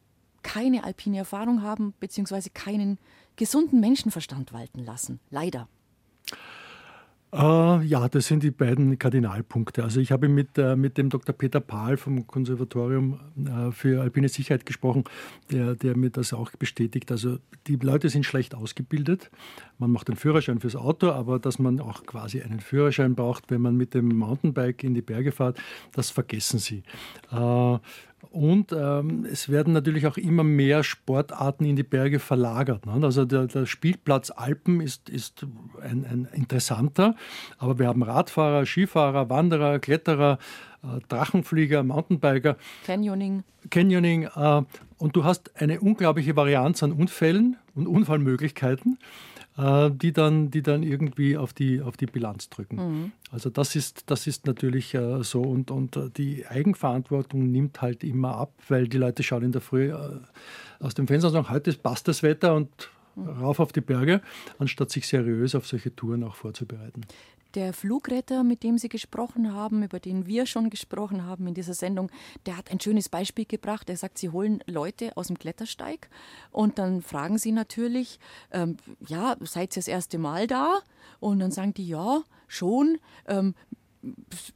keine 0.42 0.84
alpine 0.84 1.20
Erfahrung 1.20 1.62
haben, 1.62 1.94
beziehungsweise 2.00 2.50
keinen 2.50 3.00
gesunden 3.36 3.80
Menschenverstand 3.80 4.54
walten 4.54 4.80
lassen. 4.80 5.20
Leider. 5.30 5.68
Äh, 7.34 7.84
ja, 7.86 8.08
das 8.10 8.28
sind 8.28 8.44
die 8.44 8.52
beiden 8.52 9.00
Kardinalpunkte. 9.00 9.84
Also 9.84 10.00
ich 10.00 10.12
habe 10.12 10.30
mit, 10.30 10.58
äh, 10.60 10.76
mit 10.76 11.00
dem 11.00 11.10
Dr. 11.10 11.34
Peter 11.36 11.60
Pahl 11.60 11.98
vom 11.98 12.28
Konservatorium 12.28 13.20
äh, 13.44 13.72
für 13.72 14.02
alpine 14.02 14.30
Sicherheit 14.30 14.68
gesprochen, 14.68 15.04
der, 15.52 15.74
der 15.74 15.98
mir 15.98 16.12
das 16.12 16.32
auch 16.34 16.52
bestätigt. 16.52 17.12
Also 17.12 17.40
die 17.66 17.78
Leute 17.78 18.10
sind 18.10 18.24
schlecht 18.24 18.54
ausgebildet. 18.54 19.32
Man 19.80 19.90
macht 19.90 20.10
einen 20.10 20.18
Führerschein 20.18 20.60
fürs 20.60 20.76
Auto, 20.76 21.10
aber 21.10 21.40
dass 21.40 21.58
man 21.58 21.80
auch 21.80 22.06
quasi 22.06 22.42
einen 22.42 22.60
Führerschein 22.60 23.16
braucht, 23.16 23.50
wenn 23.50 23.62
man 23.62 23.76
mit 23.76 23.96
dem 23.96 24.10
Mountainbike 24.10 24.84
in 24.84 24.94
die 24.94 25.02
Berge 25.02 25.32
fährt, 25.32 25.58
das 25.92 26.12
vergessen 26.12 26.60
sie. 26.60 26.84
Und 28.32 28.72
ähm, 28.72 29.26
es 29.30 29.50
werden 29.50 29.74
natürlich 29.74 30.08
auch 30.08 30.18
immer 30.18 30.44
mehr 30.44 30.84
Sportarten 30.84 31.66
in 31.66 31.76
die 31.76 31.84
Berge 31.84 32.20
verlagert. 32.20 32.86
Ne? 32.86 32.94
Also 33.04 33.26
der, 33.26 33.48
der, 33.48 33.66
Spielplatz 33.66 34.32
Alpen 34.32 34.82
ist, 34.82 35.10
ist 35.10 35.46
ein, 35.82 36.06
ein, 36.06 36.28
interessanter, 36.34 37.16
aber 37.58 37.80
wir 37.80 37.88
haben 37.88 38.02
Radfahrer, 38.02 38.66
Skifahrer, 38.66 39.30
Wanderer, 39.30 39.80
Kletterer, 39.80 40.40
äh, 40.84 41.00
Drachenflieger, 41.10 41.84
Mountainbiker. 41.84 42.58
Canyoning. 42.86 43.44
Canyoning. 43.70 44.24
Äh, 44.36 44.62
und 44.98 45.16
du 45.16 45.24
hast 45.24 45.52
eine 45.62 45.82
unglaubliche 45.82 46.36
Varianz 46.36 46.82
an 46.82 46.92
Unfällen 46.92 47.58
und 47.76 47.88
Unfallmöglichkeiten. 47.88 48.98
Äh, 49.56 49.92
die 49.92 50.12
dann, 50.14 50.50
die 50.50 50.64
dann 50.64 50.82
irgendwie 50.82 51.38
auf 51.38 51.54
die, 51.54 51.82
auf 51.82 51.96
die 51.96 52.08
Bilanz 52.08 52.50
drücken. 52.50 52.76
Mhm. 52.76 53.12
Also 53.32 53.52
das 53.52 53.76
ist, 53.76 54.10
das 54.10 54.26
ist 54.26 54.48
natürlich 54.48 54.96
äh, 54.96 55.24
so 55.24 55.42
und, 55.42 55.70
und 55.70 55.96
äh, 55.96 56.10
die 56.10 56.48
Eigenverantwortung 56.48 57.52
nimmt 57.52 57.80
halt 57.82 58.04
immer 58.04 58.36
ab, 58.36 58.52
weil 58.68 58.88
die 58.88 58.98
Leute 58.98 59.22
schauen 59.22 59.44
in 59.44 59.52
der 59.52 59.62
Früh 59.62 59.94
aus 60.80 60.96
dem 60.96 61.08
Fenster 61.08 61.28
und 61.28 61.34
sagen, 61.34 61.50
heute 61.52 61.72
passt 61.74 62.08
das 62.08 62.24
Wetter 62.24 62.56
und 62.56 62.90
mhm. 63.16 63.28
rauf 63.28 63.60
auf 63.60 63.72
die 63.72 63.82
Berge, 63.82 64.22
anstatt 64.58 64.90
sich 64.90 65.08
seriös 65.08 65.54
auf 65.54 65.68
solche 65.68 65.96
Touren 65.96 66.24
auch 66.24 66.36
vorzubereiten. 66.36 67.02
Der 67.56 67.72
Flugretter, 67.72 68.44
mit 68.44 68.64
dem 68.64 68.80
Sie 68.80 68.90
gesprochen 68.90 69.54
haben, 69.54 69.84
über 69.84 70.00
den 70.00 70.26
wir 70.26 70.48
schon 70.48 70.72
gesprochen 70.72 71.24
haben 71.26 71.46
in 71.46 71.54
dieser 71.54 71.76
Sendung, 71.76 72.10
der 72.48 72.58
hat 72.58 72.72
ein 72.72 72.80
schönes 72.80 73.10
Beispiel 73.10 73.46
gebracht. 73.46 73.90
Er 73.90 73.98
sagt, 73.98 74.18
Sie 74.18 74.30
holen 74.30 74.64
Leute 74.66 75.16
aus 75.16 75.28
dem 75.28 75.38
Klettersteig 75.38 76.10
und 76.52 76.80
dann 76.80 77.04
fragen 77.04 77.38
Sie 77.38 77.52
natürlich, 77.52 78.20
ähm, 78.52 78.78
ja, 79.08 79.36
seid 79.42 79.74
ihr 79.74 79.82
das 79.82 79.88
erste 79.88 80.18
Mal 80.18 80.48
da? 80.48 80.80
Und 81.20 81.40
dann 81.40 81.52
sagen 81.52 81.74
die, 81.74 81.88
ja, 81.88 82.24
schon. 82.48 82.98
Ähm, 83.28 83.54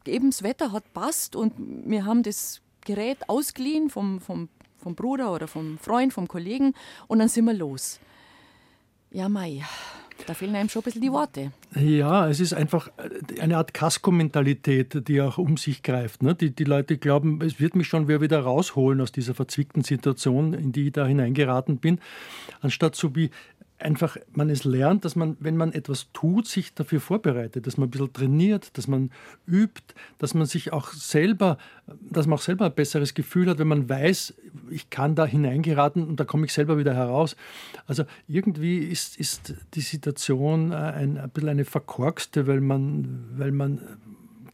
eben 0.05 0.31
das 0.31 0.43
Wetter 0.43 0.71
hat 0.71 0.93
passt 0.93 1.35
und 1.35 1.53
wir 1.57 2.05
haben 2.05 2.23
das 2.23 2.61
Gerät 2.81 3.29
ausgeliehen 3.29 3.89
vom, 3.89 4.19
vom, 4.19 4.49
vom 4.77 4.95
Bruder 4.95 5.31
oder 5.33 5.47
vom 5.47 5.77
Freund, 5.77 6.13
vom 6.13 6.27
Kollegen 6.27 6.73
und 7.07 7.19
dann 7.19 7.29
sind 7.29 7.45
wir 7.45 7.53
los. 7.53 7.99
Ja, 9.11 9.29
Mai. 9.29 9.63
Da 10.25 10.33
fehlen 10.33 10.55
einem 10.55 10.69
schon 10.69 10.81
ein 10.81 10.85
bisschen 10.85 11.01
die 11.01 11.11
Worte. 11.11 11.51
Ja, 11.75 12.27
es 12.27 12.39
ist 12.39 12.53
einfach 12.53 12.89
eine 13.39 13.57
Art 13.57 13.73
Kasko-Mentalität, 13.73 15.07
die 15.07 15.21
auch 15.21 15.37
um 15.37 15.57
sich 15.57 15.83
greift. 15.83 16.23
Ne? 16.23 16.35
Die, 16.35 16.51
die 16.51 16.63
Leute 16.63 16.97
glauben, 16.97 17.41
es 17.41 17.59
wird 17.59 17.75
mich 17.75 17.87
schon 17.87 18.07
wieder 18.07 18.39
rausholen 18.39 18.99
aus 19.01 19.11
dieser 19.11 19.33
verzwickten 19.33 19.83
Situation, 19.83 20.53
in 20.53 20.71
die 20.71 20.87
ich 20.87 20.93
da 20.93 21.05
hineingeraten 21.05 21.77
bin, 21.77 21.99
anstatt 22.61 22.95
so 22.95 23.15
wie 23.15 23.29
einfach 23.79 24.17
man 24.31 24.49
es 24.49 24.63
lernt, 24.63 25.05
dass 25.05 25.15
man, 25.15 25.37
wenn 25.39 25.55
man 25.55 25.71
etwas 25.71 26.11
tut, 26.11 26.47
sich 26.47 26.73
dafür 26.73 26.99
vorbereitet, 26.99 27.67
dass 27.67 27.77
man 27.77 27.87
ein 27.87 27.91
bisschen 27.91 28.11
trainiert, 28.11 28.77
dass 28.77 28.87
man 28.87 29.11
übt, 29.45 29.93
dass 30.17 30.33
man 30.33 30.45
sich 30.45 30.73
auch 30.73 30.91
selber, 30.91 31.57
dass 32.01 32.25
man 32.25 32.37
auch 32.37 32.41
selber 32.41 32.65
ein 32.65 32.73
besseres 32.73 33.13
Gefühl 33.13 33.49
hat, 33.49 33.59
wenn 33.59 33.67
man 33.67 33.87
weiß, 33.87 34.33
ich 34.71 34.89
kann 34.89 35.15
da 35.15 35.25
hineingeraten 35.25 36.07
und 36.07 36.19
da 36.19 36.25
komme 36.25 36.45
ich 36.45 36.53
selber 36.53 36.77
wieder 36.77 36.95
heraus. 36.95 37.35
Also 37.85 38.03
irgendwie 38.27 38.79
ist, 38.79 39.17
ist 39.17 39.53
die 39.75 39.81
Situation 39.81 40.73
ein, 40.73 41.17
ein 41.17 41.29
bisschen 41.29 41.49
eine 41.49 41.65
verkorkste, 41.65 42.47
weil 42.47 42.61
man, 42.61 43.29
weil 43.37 43.51
man 43.51 43.81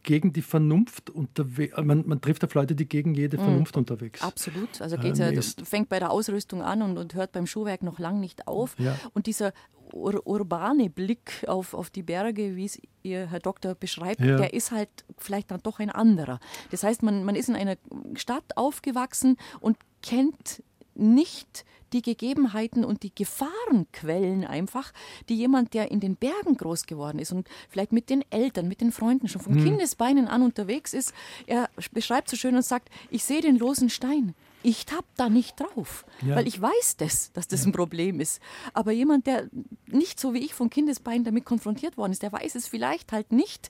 gegen 0.04 0.32
die 0.32 0.42
Vernunft 0.42 1.10
unterwegs, 1.10 1.76
man, 1.82 2.06
man 2.06 2.20
trifft 2.20 2.44
auf 2.44 2.54
Leute, 2.54 2.74
die 2.74 2.86
gegen 2.86 3.14
jede 3.14 3.36
mhm. 3.36 3.42
Vernunft 3.42 3.74
mhm. 3.74 3.80
unterwegs 3.80 4.22
Absolut. 4.22 4.80
Also 4.80 4.96
geht's 4.96 5.18
ja, 5.18 5.30
fängt 5.64 5.88
bei 5.88 5.98
der 5.98 6.10
Ausrüstung 6.10 6.62
an 6.62 6.82
und, 6.82 6.96
und 6.98 7.14
hört 7.14 7.32
beim 7.32 7.46
Schuhwerk 7.46 7.82
noch 7.82 7.98
lang 7.98 8.20
nicht 8.20 8.46
auf. 8.46 8.78
Ja. 8.78 8.96
Und 9.12 9.26
dieser 9.26 9.52
ur 9.92 10.26
urbane 10.26 10.90
Blick 10.90 11.44
auf, 11.46 11.74
auf 11.74 11.90
die 11.90 12.02
Berge, 12.02 12.56
wie 12.56 12.64
es 12.64 12.80
ihr 13.02 13.30
Herr 13.30 13.40
Doktor 13.40 13.74
beschreibt, 13.74 14.20
ja. 14.20 14.36
der 14.36 14.54
ist 14.54 14.70
halt 14.70 14.88
vielleicht 15.18 15.50
dann 15.50 15.60
doch 15.62 15.78
ein 15.78 15.90
anderer. 15.90 16.40
Das 16.70 16.82
heißt, 16.82 17.02
man, 17.02 17.24
man 17.24 17.36
ist 17.36 17.48
in 17.48 17.56
einer 17.56 17.76
Stadt 18.14 18.56
aufgewachsen 18.56 19.36
und 19.60 19.76
kennt 20.02 20.62
nicht 20.94 21.64
die 21.94 22.02
Gegebenheiten 22.02 22.84
und 22.84 23.02
die 23.02 23.14
Gefahrenquellen 23.14 24.44
einfach, 24.44 24.92
die 25.28 25.36
jemand, 25.36 25.74
der 25.74 25.90
in 25.90 26.00
den 26.00 26.16
Bergen 26.16 26.56
groß 26.56 26.86
geworden 26.86 27.18
ist 27.18 27.32
und 27.32 27.48
vielleicht 27.70 27.92
mit 27.92 28.10
den 28.10 28.24
Eltern, 28.30 28.68
mit 28.68 28.80
den 28.80 28.92
Freunden 28.92 29.28
schon 29.28 29.40
von 29.40 29.54
mhm. 29.54 29.64
Kindesbeinen 29.64 30.26
an 30.26 30.42
unterwegs 30.42 30.92
ist, 30.92 31.14
er 31.46 31.70
beschreibt 31.92 32.28
so 32.28 32.36
schön 32.36 32.56
und 32.56 32.64
sagt, 32.64 32.90
ich 33.10 33.24
sehe 33.24 33.40
den 33.40 33.56
losen 33.56 33.88
Stein. 33.88 34.34
Ich 34.66 34.86
tapp 34.86 35.04
da 35.16 35.28
nicht 35.28 35.60
drauf, 35.60 36.06
ja. 36.22 36.36
weil 36.36 36.48
ich 36.48 36.60
weiß 36.60 36.96
das, 36.96 37.30
dass 37.32 37.46
das 37.46 37.60
ja. 37.60 37.68
ein 37.68 37.72
Problem 37.72 38.18
ist. 38.18 38.40
Aber 38.72 38.92
jemand, 38.92 39.26
der 39.26 39.50
nicht 39.86 40.18
so 40.18 40.32
wie 40.32 40.38
ich 40.38 40.54
von 40.54 40.70
Kindesbeinen 40.70 41.22
damit 41.22 41.44
konfrontiert 41.44 41.98
worden 41.98 42.12
ist, 42.12 42.22
der 42.22 42.32
weiß 42.32 42.54
es 42.54 42.66
vielleicht 42.66 43.12
halt 43.12 43.30
nicht, 43.30 43.68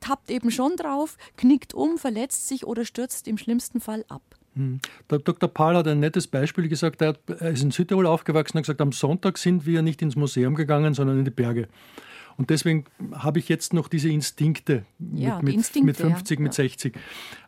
tappt 0.00 0.30
eben 0.30 0.50
schon 0.50 0.76
drauf, 0.76 1.18
knickt 1.36 1.74
um, 1.74 1.98
verletzt 1.98 2.48
sich 2.48 2.66
oder 2.66 2.86
stürzt 2.86 3.28
im 3.28 3.36
schlimmsten 3.36 3.80
Fall 3.80 4.06
ab. 4.08 4.22
Hm. 4.54 4.80
Der 5.10 5.18
Dr. 5.18 5.48
Paul 5.48 5.76
hat 5.76 5.86
ein 5.86 6.00
nettes 6.00 6.26
Beispiel 6.26 6.68
gesagt. 6.68 7.02
Er, 7.02 7.16
ist 7.40 7.62
in 7.62 7.70
Südtirol 7.70 8.06
aufgewachsen 8.06 8.56
und 8.56 8.60
hat 8.60 8.64
gesagt, 8.64 8.80
am 8.80 8.92
Sonntag 8.92 9.38
sind 9.38 9.66
wir 9.66 9.82
nicht 9.82 10.02
ins 10.02 10.16
Museum 10.16 10.54
gegangen, 10.54 10.94
sondern 10.94 11.18
in 11.18 11.24
die 11.24 11.30
Berge. 11.30 11.68
Und 12.40 12.48
deswegen 12.48 12.86
habe 13.12 13.38
ich 13.38 13.50
jetzt 13.50 13.74
noch 13.74 13.86
diese 13.86 14.08
Instinkte 14.08 14.86
ja, 15.12 15.36
mit, 15.36 15.44
mit, 15.44 15.54
Instinkte, 15.56 15.86
mit 15.86 15.96
50, 16.14 16.38
ja. 16.38 16.42
mit 16.42 16.54
60. 16.54 16.96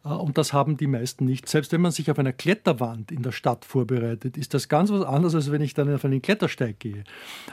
Äh, 0.04 0.08
und 0.08 0.36
das 0.36 0.52
haben 0.52 0.76
die 0.76 0.86
meisten 0.86 1.24
nicht. 1.24 1.48
Selbst 1.48 1.72
wenn 1.72 1.80
man 1.80 1.92
sich 1.92 2.10
auf 2.10 2.18
einer 2.18 2.34
Kletterwand 2.34 3.10
in 3.10 3.22
der 3.22 3.32
Stadt 3.32 3.64
vorbereitet, 3.64 4.36
ist 4.36 4.52
das 4.52 4.68
ganz 4.68 4.90
was 4.90 5.02
anderes, 5.02 5.34
als 5.34 5.50
wenn 5.50 5.62
ich 5.62 5.72
dann 5.72 5.92
auf 5.94 6.04
einen 6.04 6.20
Klettersteig 6.20 6.78
gehe. 6.78 7.04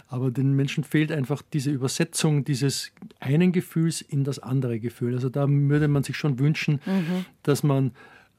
Aber 0.09 0.31
den 0.31 0.53
Menschen 0.53 0.83
fehlt 0.83 1.13
einfach 1.13 1.41
diese 1.53 1.71
Übersetzung 1.71 2.43
dieses 2.43 2.91
einen 3.21 3.53
Gefühls 3.53 4.01
in 4.01 4.25
das 4.25 4.39
andere 4.39 4.81
Gefühl. 4.81 5.13
Also 5.13 5.29
da 5.29 5.47
würde 5.47 5.87
man 5.87 6.03
sich 6.03 6.17
schon 6.17 6.39
wünschen, 6.39 6.81
mhm. 6.85 7.25
dass 7.43 7.63
man 7.63 7.91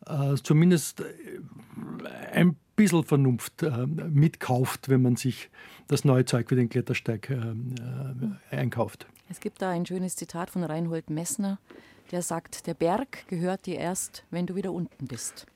äh, 0.06 0.34
zumindest 0.42 1.00
äh, 1.00 1.04
ein 2.32 2.56
bisschen 2.76 3.04
Vernunft 3.04 3.62
äh, 3.62 3.86
mitkauft, 3.86 4.88
wenn 4.88 5.02
man 5.02 5.16
sich 5.16 5.50
das 5.88 6.04
neue 6.04 6.24
Zeug 6.24 6.48
für 6.48 6.56
den 6.56 6.68
Klettersteig 6.68 7.30
äh, 7.30 7.34
äh, 7.34 8.56
einkauft. 8.56 9.06
Es 9.28 9.40
gibt 9.40 9.60
da 9.62 9.70
ein 9.70 9.86
schönes 9.86 10.16
Zitat 10.16 10.50
von 10.50 10.64
Reinhold 10.64 11.10
Messner, 11.10 11.58
der 12.10 12.22
sagt, 12.22 12.66
der 12.66 12.74
Berg 12.74 13.28
gehört 13.28 13.66
dir 13.66 13.76
erst, 13.76 14.24
wenn 14.30 14.46
du 14.46 14.54
wieder 14.54 14.72
unten 14.72 15.06
bist. 15.06 15.46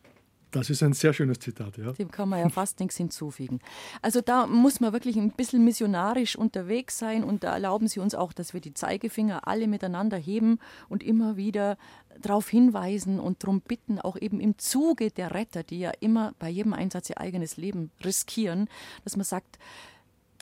Das 0.55 0.71
ist 0.71 0.85
ein 0.85 0.93
sehr 0.93 1.13
schönes 1.13 1.41
Zitat, 1.41 1.77
ja. 1.79 1.93
Dem 1.93 2.13
kann 2.13 2.29
man 2.29 2.39
ja 2.39 2.49
fast 2.49 2.79
nichts 2.79 2.97
hinzufügen. 2.97 3.59
Also 4.03 4.21
da 4.21 4.47
muss 4.47 4.79
man 4.79 4.93
wirklich 4.93 5.17
ein 5.17 5.33
bisschen 5.33 5.65
missionarisch 5.65 6.37
unterwegs 6.37 6.97
sein 6.97 7.25
und 7.25 7.43
da 7.43 7.55
erlauben 7.55 7.89
Sie 7.89 7.99
uns 7.99 8.15
auch, 8.15 8.33
dass 8.33 8.55
wir 8.55 8.61
die 8.61 8.73
Zeigefinger 8.73 9.49
alle 9.49 9.67
miteinander 9.67 10.17
heben 10.17 10.61
und 10.89 11.03
immer 11.03 11.37
wieder 11.37 11.77
darauf 12.21 12.49
hinweisen 12.49 13.19
und 13.19 13.43
darum 13.43 13.63
bitten, 13.63 13.99
auch 13.99 14.17
eben 14.17 14.39
im 14.39 14.57
Zuge 14.57 15.11
der 15.11 15.35
Retter, 15.35 15.65
die 15.65 15.81
ja 15.81 15.91
immer 15.99 16.35
bei 16.39 16.49
jedem 16.49 16.73
Einsatz 16.73 17.11
ihr 17.11 17.19
eigenes 17.19 17.57
Leben 17.57 17.91
riskieren, 18.05 18.69
dass 19.03 19.17
man 19.17 19.25
sagt, 19.25 19.59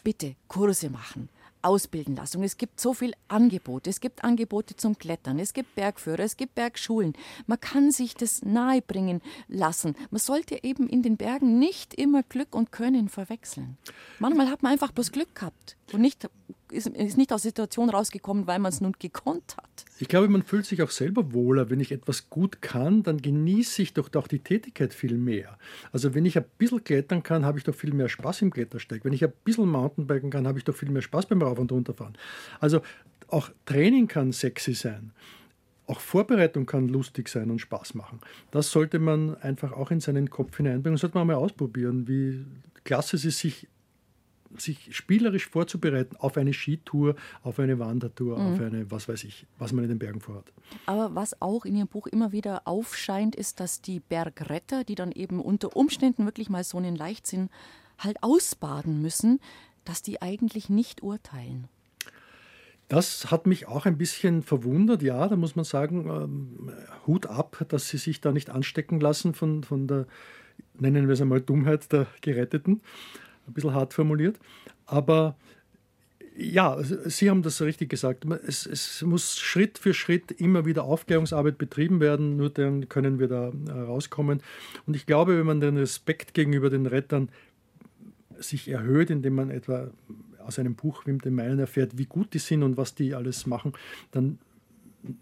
bitte 0.05 0.37
Kurse 0.47 0.91
machen 0.91 1.31
ausbilden 1.63 2.17
lassen. 2.17 2.43
es 2.43 2.57
gibt 2.57 2.81
so 2.81 2.95
viel 2.95 3.13
Angebote. 3.29 3.91
Es 3.91 4.01
gibt 4.01 4.25
Angebote 4.25 4.77
zum 4.77 4.99
Klettern, 4.99 5.39
es 5.39 5.53
gibt 5.53 5.75
Bergführer, 5.75 6.21
es 6.21 6.37
gibt 6.37 6.55
Bergschulen. 6.55 7.15
Man 7.47 7.61
kann 7.61 7.91
sich 7.91 8.15
das 8.15 8.43
nahebringen 8.43 9.23
lassen. 9.49 9.97
Man 10.11 10.19
sollte 10.19 10.63
eben 10.63 10.89
in 10.89 11.03
den 11.03 11.17
Bergen 11.17 11.59
nicht 11.59 11.95
immer 11.95 12.23
Glück 12.23 12.55
und 12.55 12.73
Können 12.73 13.09
verwechseln. 13.09 13.79
Manchmal 14.19 14.51
hat 14.51 14.63
man 14.63 14.73
einfach 14.73 14.93
bloß 14.93 15.13
Glück 15.13 15.35
gehabt 15.35 15.77
und 15.93 16.01
nicht 16.01 16.29
ist, 16.73 16.87
ist 16.89 17.17
nicht 17.17 17.33
aus 17.33 17.43
der 17.43 17.51
Situation 17.51 17.91
rausgekommen, 17.91 18.47
weil 18.47 18.59
man 18.59 18.71
es 18.71 18.81
nun 18.81 18.95
gekonnt 18.99 19.57
hat. 19.57 19.85
Ich 19.99 20.09
glaube, 20.09 20.29
man 20.29 20.43
fühlt 20.43 20.67
sich 20.67 20.83
auch 20.83 20.91
selber 20.91 21.33
wohler. 21.33 21.71
Wenn 21.71 21.81
ich 21.81 21.93
etwas 21.93 22.29
gut 22.31 22.61
kann, 22.61 23.03
dann 23.03 23.23
genieße 23.23 23.83
ich 23.83 23.95
doch, 23.95 24.09
doch 24.09 24.27
die 24.27 24.41
Tätigkeit 24.41 24.95
viel 24.95 25.17
mehr. 25.17 25.59
Also 25.93 26.15
wenn 26.15 26.25
ich 26.25 26.37
ein 26.37 26.45
bisschen 26.59 26.83
klettern 26.83 27.23
kann, 27.23 27.45
habe 27.45 27.59
ich 27.59 27.65
doch 27.65 27.75
viel 27.75 27.93
mehr 27.93 28.09
Spaß 28.09 28.43
im 28.43 28.51
Klettersteig. 28.51 29.05
Wenn 29.05 29.13
ich 29.13 29.25
ein 29.25 29.33
bisschen 29.45 29.69
Mountainbiken 29.69 30.31
kann, 30.31 30.47
habe 30.47 30.59
ich 30.59 30.65
doch 30.65 30.75
viel 30.75 30.91
mehr 30.91 31.03
Spaß 31.03 31.27
beim 31.27 31.43
Rauf- 31.43 31.59
und 31.59 31.71
Runterfahren. 31.71 32.17
Also 32.61 32.81
auch 33.29 33.51
Training 33.65 34.09
kann 34.09 34.33
sexy 34.33 34.75
sein. 34.75 35.13
Auch 35.87 36.01
Vorbereitung 36.01 36.67
kann 36.67 36.89
lustig 36.89 37.29
sein 37.29 37.51
und 37.51 37.61
Spaß 37.61 37.95
machen. 37.95 38.21
Das 38.51 38.71
sollte 38.71 38.99
man 38.99 39.35
einfach 39.37 39.73
auch 39.73 39.91
in 39.91 40.01
seinen 40.01 40.31
Kopf 40.31 40.57
hineinbringen. 40.57 40.97
Sollte 40.97 41.19
man 41.19 41.27
mal 41.27 41.37
ausprobieren, 41.37 42.07
wie 42.09 42.45
klasse 42.85 43.17
es 43.17 43.25
ist, 43.25 43.39
sich 43.41 43.69
sich 44.59 44.95
spielerisch 44.95 45.49
vorzubereiten 45.49 46.17
auf 46.17 46.37
eine 46.37 46.53
Skitour, 46.53 47.15
auf 47.43 47.59
eine 47.59 47.79
Wandertour, 47.79 48.39
mhm. 48.39 48.53
auf 48.53 48.61
eine, 48.61 48.91
was 48.91 49.09
weiß 49.09 49.25
ich, 49.25 49.47
was 49.59 49.73
man 49.73 49.85
in 49.85 49.91
den 49.91 49.99
Bergen 49.99 50.21
vorhat. 50.21 50.53
Aber 50.87 51.15
was 51.15 51.41
auch 51.41 51.65
in 51.65 51.77
Ihrem 51.77 51.89
Buch 51.89 52.07
immer 52.07 52.33
wieder 52.33 52.63
aufscheint, 52.67 53.35
ist, 53.35 53.61
dass 53.61 53.81
die 53.81 54.01
Bergretter, 54.01 54.85
die 54.85 54.95
dann 54.95 55.13
eben 55.13 55.41
unter 55.41 55.77
Umständen 55.77 56.25
wirklich 56.25 56.51
mal 56.51 56.65
so 56.65 56.79
einen 56.79 56.97
Leichtsinn 56.97 57.51
halt 57.99 58.23
ausbaden 58.23 59.01
müssen, 59.01 59.41
dass 59.85 60.03
die 60.03 60.23
eigentlich 60.23 60.69
nicht 60.69 61.03
urteilen. 61.03 61.69
Das 62.89 63.31
hat 63.31 63.47
mich 63.47 63.69
auch 63.69 63.87
ein 63.87 63.97
bisschen 63.97 64.43
verwundert. 64.43 65.03
Ja, 65.03 65.27
da 65.27 65.37
muss 65.37 65.57
man 65.57 65.65
sagen, 65.65 66.07
ähm, 66.11 66.73
Hut 67.07 67.27
ab, 67.27 67.65
dass 67.69 67.89
sie 67.89 67.97
sich 67.97 68.21
da 68.21 68.33
nicht 68.33 68.51
anstecken 68.51 69.01
lassen 69.01 69.33
von, 69.33 69.65
von 69.65 69.87
der, 69.87 70.07
nennen 70.79 71.09
wir 71.09 71.15
es 71.15 71.21
einmal, 71.23 71.41
Dummheit 71.41 71.91
der 71.91 72.07
Geretteten 72.21 72.83
ein 73.47 73.53
bisschen 73.53 73.75
hart 73.75 73.95
formuliert. 73.95 74.39
Aber 74.87 75.37
ja, 76.37 76.83
Sie 76.83 77.29
haben 77.29 77.43
das 77.43 77.61
richtig 77.61 77.91
gesagt. 77.91 78.25
Es, 78.47 78.65
es, 78.67 79.03
muss 79.03 79.39
Schritt 79.39 79.79
für 79.79 79.93
Schritt 79.93 80.31
immer 80.31 80.65
wieder 80.65 80.85
Aufklärungsarbeit 80.85 81.59
betrieben 81.59 82.01
werden, 82.01 82.37
nur 82.37 82.51
dann 82.51 82.89
können 82.89 83.19
wir 83.19 83.29
da 83.29 83.53
äh, 83.69 83.71
rauskommen. 83.71 84.43
Und 84.87 84.97
ich 84.97 85.07
glaube, 85.07 85.39
wenn 85.39 85.47
man 85.47 85.61
den 85.61 85.77
Respekt 85.77 86.33
gegenüber 86.33 86.71
den 86.71 86.87
Rettern 86.87 87.29
sich 88.39 88.69
erhöht, 88.69 89.11
indem 89.11 89.35
man 89.35 89.51
etwa 89.51 89.91
aus 90.39 90.59
einem 90.59 90.75
Buch 90.75 91.07
wie 91.07 91.17
dem 91.19 91.35
meinen 91.35 91.59
erfährt, 91.59 91.99
wie 91.99 92.07
gut 92.07 92.35
die 92.35 92.39
sind 92.39 92.63
und 92.63 92.77
was 92.77 92.95
die 92.95 93.15
alles 93.15 93.47
machen, 93.47 93.75
dann 94.11 94.39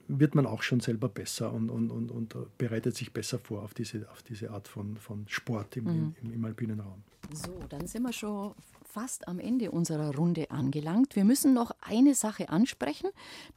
wird 0.08 0.34
man 0.34 0.46
auch 0.46 0.62
schon 0.62 0.80
selber 0.80 1.08
besser 1.08 1.52
und, 1.52 1.70
und, 1.70 1.90
und, 1.90 2.10
und 2.10 2.36
bereitet 2.58 2.96
sich 2.96 3.12
besser 3.12 3.38
vor 3.38 3.62
auf 3.62 3.74
diese, 3.74 4.08
auf 4.10 4.22
diese 4.22 4.50
Art 4.50 4.68
von, 4.68 4.96
von 4.96 5.24
Sport 5.28 5.76
im, 5.76 5.84
mhm. 5.84 6.14
im, 6.22 6.32
im 6.32 6.44
alpinen 6.44 6.80
Raum. 6.80 7.02
So, 7.32 7.60
dann 7.68 7.86
sind 7.86 8.02
wir 8.02 8.12
schon 8.12 8.54
fast 8.90 9.28
am 9.28 9.38
Ende 9.38 9.70
unserer 9.70 10.14
Runde 10.14 10.50
angelangt. 10.50 11.14
Wir 11.14 11.24
müssen 11.24 11.54
noch 11.54 11.70
eine 11.80 12.14
Sache 12.14 12.48
ansprechen, 12.48 13.10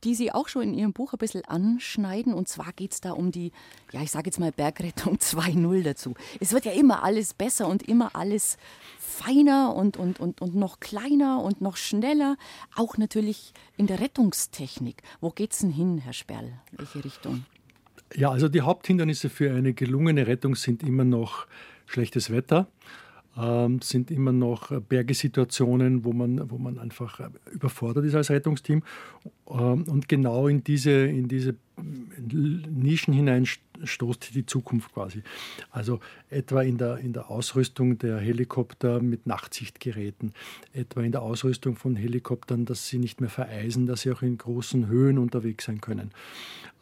die 0.03 0.13
Sie 0.13 0.31
auch 0.31 0.47
schon 0.47 0.63
in 0.63 0.73
Ihrem 0.75 0.93
Buch 0.93 1.13
ein 1.13 1.17
bisschen 1.17 1.43
anschneiden. 1.45 2.33
Und 2.33 2.47
zwar 2.47 2.71
geht 2.73 2.93
es 2.93 3.01
da 3.01 3.11
um 3.11 3.31
die, 3.31 3.51
ja, 3.91 4.01
ich 4.01 4.11
sage 4.11 4.27
jetzt 4.27 4.39
mal 4.39 4.51
Bergrettung 4.51 5.15
2.0 5.17 5.83
dazu. 5.83 6.13
Es 6.39 6.53
wird 6.53 6.65
ja 6.65 6.71
immer 6.71 7.03
alles 7.03 7.33
besser 7.33 7.67
und 7.67 7.83
immer 7.83 8.15
alles 8.15 8.57
feiner 8.99 9.75
und, 9.75 9.97
und, 9.97 10.19
und, 10.19 10.41
und 10.41 10.55
noch 10.55 10.79
kleiner 10.79 11.41
und 11.41 11.61
noch 11.61 11.77
schneller. 11.77 12.37
Auch 12.75 12.97
natürlich 12.97 13.53
in 13.75 13.87
der 13.87 13.99
Rettungstechnik. 13.99 15.01
Wo 15.19 15.31
geht 15.31 15.53
es 15.53 15.59
denn 15.59 15.71
hin, 15.71 15.97
Herr 15.97 16.13
Sperl? 16.13 16.53
Welche 16.71 17.03
Richtung? 17.03 17.45
Ja, 18.15 18.29
also 18.29 18.47
die 18.47 18.61
Haupthindernisse 18.61 19.29
für 19.29 19.51
eine 19.51 19.73
gelungene 19.73 20.27
Rettung 20.27 20.55
sind 20.55 20.83
immer 20.83 21.03
noch 21.03 21.47
schlechtes 21.87 22.29
Wetter 22.29 22.67
ähm, 23.37 23.81
sind 23.81 24.11
immer 24.11 24.31
noch 24.31 24.69
Bergesituationen, 24.81 26.05
wo 26.05 26.13
man, 26.13 26.49
wo 26.49 26.57
man 26.57 26.79
einfach 26.79 27.19
äh, 27.19 27.29
überfordert 27.51 28.05
ist 28.05 28.15
als 28.15 28.29
Rettungsteam. 28.29 28.83
Ähm, 29.49 29.85
und 29.87 30.07
genau 30.07 30.47
in 30.47 30.63
diese, 30.63 30.91
in 30.91 31.27
diese 31.27 31.55
Nischen 31.75 33.13
hinein 33.13 33.45
stoßt 33.83 34.35
die 34.35 34.45
Zukunft 34.45 34.93
quasi. 34.93 35.23
Also 35.71 35.99
etwa 36.29 36.61
in 36.61 36.77
der, 36.77 36.97
in 36.97 37.13
der 37.13 37.29
Ausrüstung 37.29 37.97
der 37.97 38.19
Helikopter 38.19 39.01
mit 39.01 39.25
Nachtsichtgeräten, 39.25 40.33
etwa 40.73 41.01
in 41.01 41.11
der 41.11 41.21
Ausrüstung 41.21 41.75
von 41.75 41.95
Helikoptern, 41.95 42.65
dass 42.65 42.87
sie 42.87 42.99
nicht 42.99 43.21
mehr 43.21 43.29
vereisen, 43.29 43.87
dass 43.87 44.01
sie 44.01 44.11
auch 44.11 44.21
in 44.21 44.37
großen 44.37 44.87
Höhen 44.87 45.17
unterwegs 45.17 45.65
sein 45.65 45.81
können. 45.81 46.11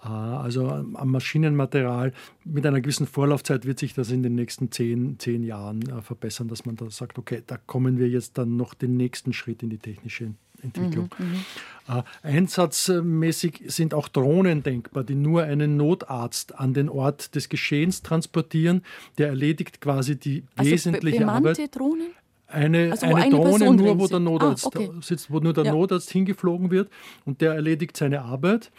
Äh, 0.03 0.07
also 0.07 0.67
am 0.69 1.11
Maschinenmaterial 1.11 2.13
mit 2.43 2.65
einer 2.65 2.81
gewissen 2.81 3.07
Vorlaufzeit 3.07 3.65
wird 3.65 3.79
sich 3.79 3.93
das 3.93 4.11
in 4.11 4.23
den 4.23 4.35
nächsten 4.35 4.71
zehn, 4.71 5.17
zehn 5.19 5.43
Jahren 5.43 5.81
äh, 5.89 6.01
verbessern, 6.01 6.47
dass 6.47 6.65
man 6.65 6.75
da 6.75 6.89
sagt, 6.89 7.17
okay, 7.17 7.41
da 7.45 7.57
kommen 7.57 7.97
wir 7.97 8.09
jetzt 8.09 8.37
dann 8.37 8.57
noch 8.57 8.73
den 8.73 8.97
nächsten 8.97 9.33
Schritt 9.33 9.63
in 9.63 9.69
die 9.69 9.77
technische 9.77 10.33
Entwicklung. 10.61 11.09
Mhm, 11.17 11.25
mhm. 11.25 11.45
Äh, 11.87 12.03
einsatzmäßig 12.23 13.63
sind 13.67 13.93
auch 13.93 14.07
Drohnen 14.07 14.63
denkbar, 14.63 15.03
die 15.03 15.15
nur 15.15 15.43
einen 15.43 15.77
Notarzt 15.77 16.57
an 16.57 16.73
den 16.73 16.89
Ort 16.89 17.35
des 17.35 17.49
Geschehens 17.49 18.01
transportieren. 18.01 18.83
Der 19.17 19.27
erledigt 19.27 19.81
quasi 19.81 20.15
die 20.15 20.43
also 20.55 20.71
wesentliche 20.71 21.27
Arbeit. 21.27 21.75
Drohnen? 21.75 22.07
Eine, 22.51 22.91
also 22.91 23.05
eine, 23.05 23.15
eine 23.15 23.35
Drohne 23.35 23.73
nur, 23.73 23.99
wo 23.99 24.07
der 24.07 24.19
Notarzt 24.19 24.65
ah, 24.65 24.69
okay. 24.69 24.89
sitzt, 25.01 25.31
wo 25.31 25.39
nur 25.39 25.53
der 25.53 25.65
ja. 25.65 25.71
Notarzt 25.71 26.11
hingeflogen 26.11 26.71
wird 26.71 26.89
und 27.25 27.41
der 27.41 27.53
erledigt 27.53 27.97
seine 27.97 28.21
Arbeit. 28.21 28.71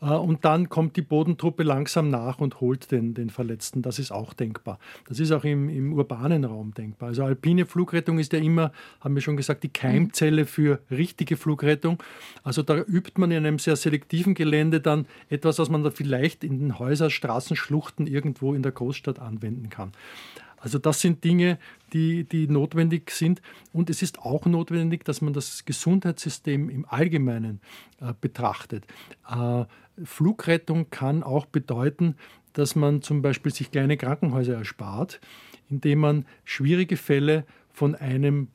Äh, 0.00 0.06
und 0.06 0.44
dann 0.44 0.68
kommt 0.68 0.96
die 0.96 1.02
Bodentruppe 1.02 1.62
langsam 1.62 2.10
nach 2.10 2.38
und 2.38 2.60
holt 2.60 2.90
den, 2.90 3.14
den 3.14 3.30
Verletzten. 3.30 3.82
Das 3.82 3.98
ist 3.98 4.10
auch 4.10 4.32
denkbar. 4.32 4.78
Das 5.08 5.20
ist 5.20 5.32
auch 5.32 5.44
im, 5.44 5.68
im 5.68 5.92
urbanen 5.92 6.44
Raum 6.44 6.74
denkbar. 6.74 7.10
Also 7.10 7.24
alpine 7.24 7.66
Flugrettung 7.66 8.18
ist 8.18 8.32
ja 8.32 8.38
immer, 8.38 8.72
haben 9.00 9.14
wir 9.14 9.22
schon 9.22 9.36
gesagt, 9.36 9.62
die 9.62 9.68
Keimzelle 9.68 10.46
für 10.46 10.80
richtige 10.90 11.36
Flugrettung. 11.36 12.02
Also 12.42 12.62
da 12.62 12.76
übt 12.76 13.12
man 13.16 13.30
in 13.30 13.38
einem 13.38 13.58
sehr 13.58 13.76
selektiven 13.76 14.34
Gelände 14.34 14.80
dann 14.80 15.06
etwas, 15.28 15.58
was 15.58 15.68
man 15.68 15.82
da 15.82 15.90
vielleicht 15.90 16.44
in 16.44 16.58
den 16.58 16.78
Häusern, 16.78 17.10
Straßen, 17.10 17.56
Schluchten 17.56 18.06
irgendwo 18.06 18.54
in 18.54 18.62
der 18.62 18.72
Großstadt 18.72 19.18
anwenden 19.18 19.70
kann. 19.70 19.92
Also 20.60 20.78
das 20.78 21.00
sind 21.00 21.24
Dinge, 21.24 21.58
die, 21.92 22.24
die 22.24 22.48
notwendig 22.48 23.10
sind. 23.10 23.42
Und 23.72 23.90
es 23.90 24.02
ist 24.02 24.18
auch 24.18 24.46
notwendig, 24.46 25.04
dass 25.04 25.20
man 25.20 25.32
das 25.32 25.64
Gesundheitssystem 25.64 26.68
im 26.68 26.84
Allgemeinen 26.88 27.60
äh, 28.00 28.12
betrachtet. 28.20 28.84
Äh, 29.28 29.64
Flugrettung 30.04 30.90
kann 30.90 31.22
auch 31.22 31.46
bedeuten, 31.46 32.16
dass 32.52 32.74
man 32.74 33.02
zum 33.02 33.22
Beispiel 33.22 33.52
sich 33.52 33.70
kleine 33.70 33.96
Krankenhäuser 33.96 34.54
erspart, 34.54 35.20
indem 35.68 36.00
man 36.00 36.26
schwierige 36.44 36.96
Fälle 36.96 37.44
von 37.72 37.94
einem 37.94 38.48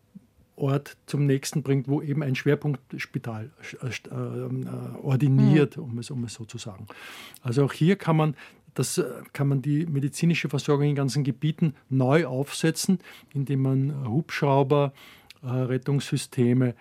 Ort 0.56 0.98
zum 1.08 1.26
nächsten 1.26 1.64
bringt, 1.64 1.88
wo 1.88 2.02
eben 2.02 2.22
ein 2.22 2.36
Schwerpunktspital 2.36 3.50
äh, 3.82 3.88
äh, 3.88 4.98
ordiniert, 5.02 5.78
mhm. 5.78 5.84
um, 5.84 5.98
es, 6.00 6.12
um 6.12 6.24
es 6.26 6.34
so 6.36 6.46
zu 6.46 6.58
sagen. 6.58 6.88
Also 7.42 7.66
auch 7.66 7.74
hier 7.74 7.96
kann 7.96 8.16
man 8.16 8.36
das 8.74 8.98
äh, 8.98 9.06
kann 9.34 9.48
man 9.48 9.62
die 9.62 9.86
medizinische 9.86 10.50
Versorgung 10.50 10.88
in 10.88 10.96
ganzen 10.96 11.24
Gebieten 11.24 11.76
neu 11.90 12.26
aufsetzen, 12.26 13.00
indem 13.34 13.62
man 13.62 13.90
äh, 13.90 14.08
Hubschrauber, 14.08 14.94
äh, 15.44 15.48
Rettungssysteme 15.48 16.76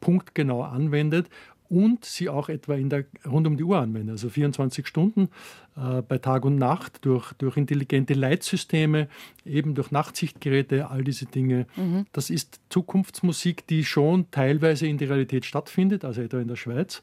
punktgenau 0.00 0.62
anwendet 0.62 1.28
und 1.70 2.04
sie 2.04 2.28
auch 2.28 2.48
etwa 2.48 2.74
in 2.74 2.90
der, 2.90 3.04
rund 3.24 3.46
um 3.46 3.56
die 3.56 3.62
Uhr 3.62 3.78
anwendet, 3.78 4.14
also 4.14 4.28
24 4.28 4.86
Stunden 4.86 5.28
äh, 5.76 6.02
bei 6.02 6.18
Tag 6.18 6.44
und 6.44 6.56
Nacht 6.56 7.04
durch, 7.04 7.32
durch 7.34 7.56
intelligente 7.56 8.14
Leitsysteme, 8.14 9.08
eben 9.46 9.76
durch 9.76 9.92
Nachtsichtgeräte, 9.92 10.90
all 10.90 11.04
diese 11.04 11.26
Dinge. 11.26 11.66
Mhm. 11.76 12.06
Das 12.12 12.28
ist 12.28 12.60
Zukunftsmusik, 12.70 13.66
die 13.68 13.84
schon 13.84 14.28
teilweise 14.32 14.88
in 14.88 14.98
der 14.98 15.10
Realität 15.10 15.46
stattfindet, 15.46 16.04
also 16.04 16.20
etwa 16.20 16.40
in 16.40 16.48
der 16.48 16.56
Schweiz 16.56 17.02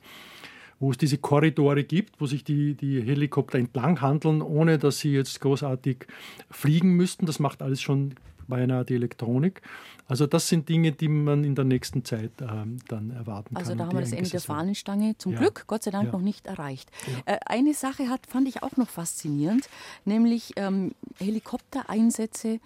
wo 0.80 0.91
es 0.91 0.97
diese 0.97 1.17
Korridore 1.17 1.84
gibt, 1.84 2.19
wo 2.21 2.25
sich 2.25 2.43
die, 2.43 2.75
die 2.75 3.01
Helikopter 3.01 3.57
entlang 3.57 4.01
handeln, 4.01 4.41
ohne 4.41 4.78
dass 4.78 4.99
sie 4.99 5.11
jetzt 5.11 5.39
großartig 5.41 6.05
fliegen 6.51 6.93
müssten. 6.93 7.25
Das 7.25 7.39
macht 7.39 7.61
alles 7.61 7.82
schon 7.82 8.15
beinahe 8.47 8.86
die 8.86 8.95
Elektronik. 8.95 9.61
Also 10.07 10.25
das 10.25 10.47
sind 10.47 10.69
Dinge, 10.69 10.93
die 10.93 11.09
man 11.09 11.43
in 11.43 11.53
der 11.53 11.65
nächsten 11.65 12.05
Zeit 12.05 12.32
ähm, 12.39 12.78
dann 12.88 13.11
erwarten 13.11 13.55
also 13.55 13.71
kann. 13.71 13.71
Also 13.71 13.75
da 13.75 13.86
haben 13.86 13.97
wir 13.97 14.01
das 14.01 14.13
Ende 14.13 14.30
der 14.30 14.39
Fahnenstange 14.39 15.17
zum 15.17 15.34
ja. 15.34 15.39
Glück, 15.39 15.65
Gott 15.67 15.84
sei 15.84 15.91
Dank, 15.91 16.05
ja. 16.05 16.11
noch 16.13 16.21
nicht 16.21 16.47
erreicht. 16.47 16.89
Ja. 17.25 17.34
Äh, 17.34 17.39
eine 17.45 17.73
Sache 17.73 18.07
hat, 18.09 18.25
fand 18.25 18.47
ich 18.47 18.63
auch 18.63 18.78
noch 18.78 18.89
faszinierend, 18.89 19.67
nämlich 20.05 20.53
ähm, 20.55 20.93
Helikoptereinsätze 21.19 22.59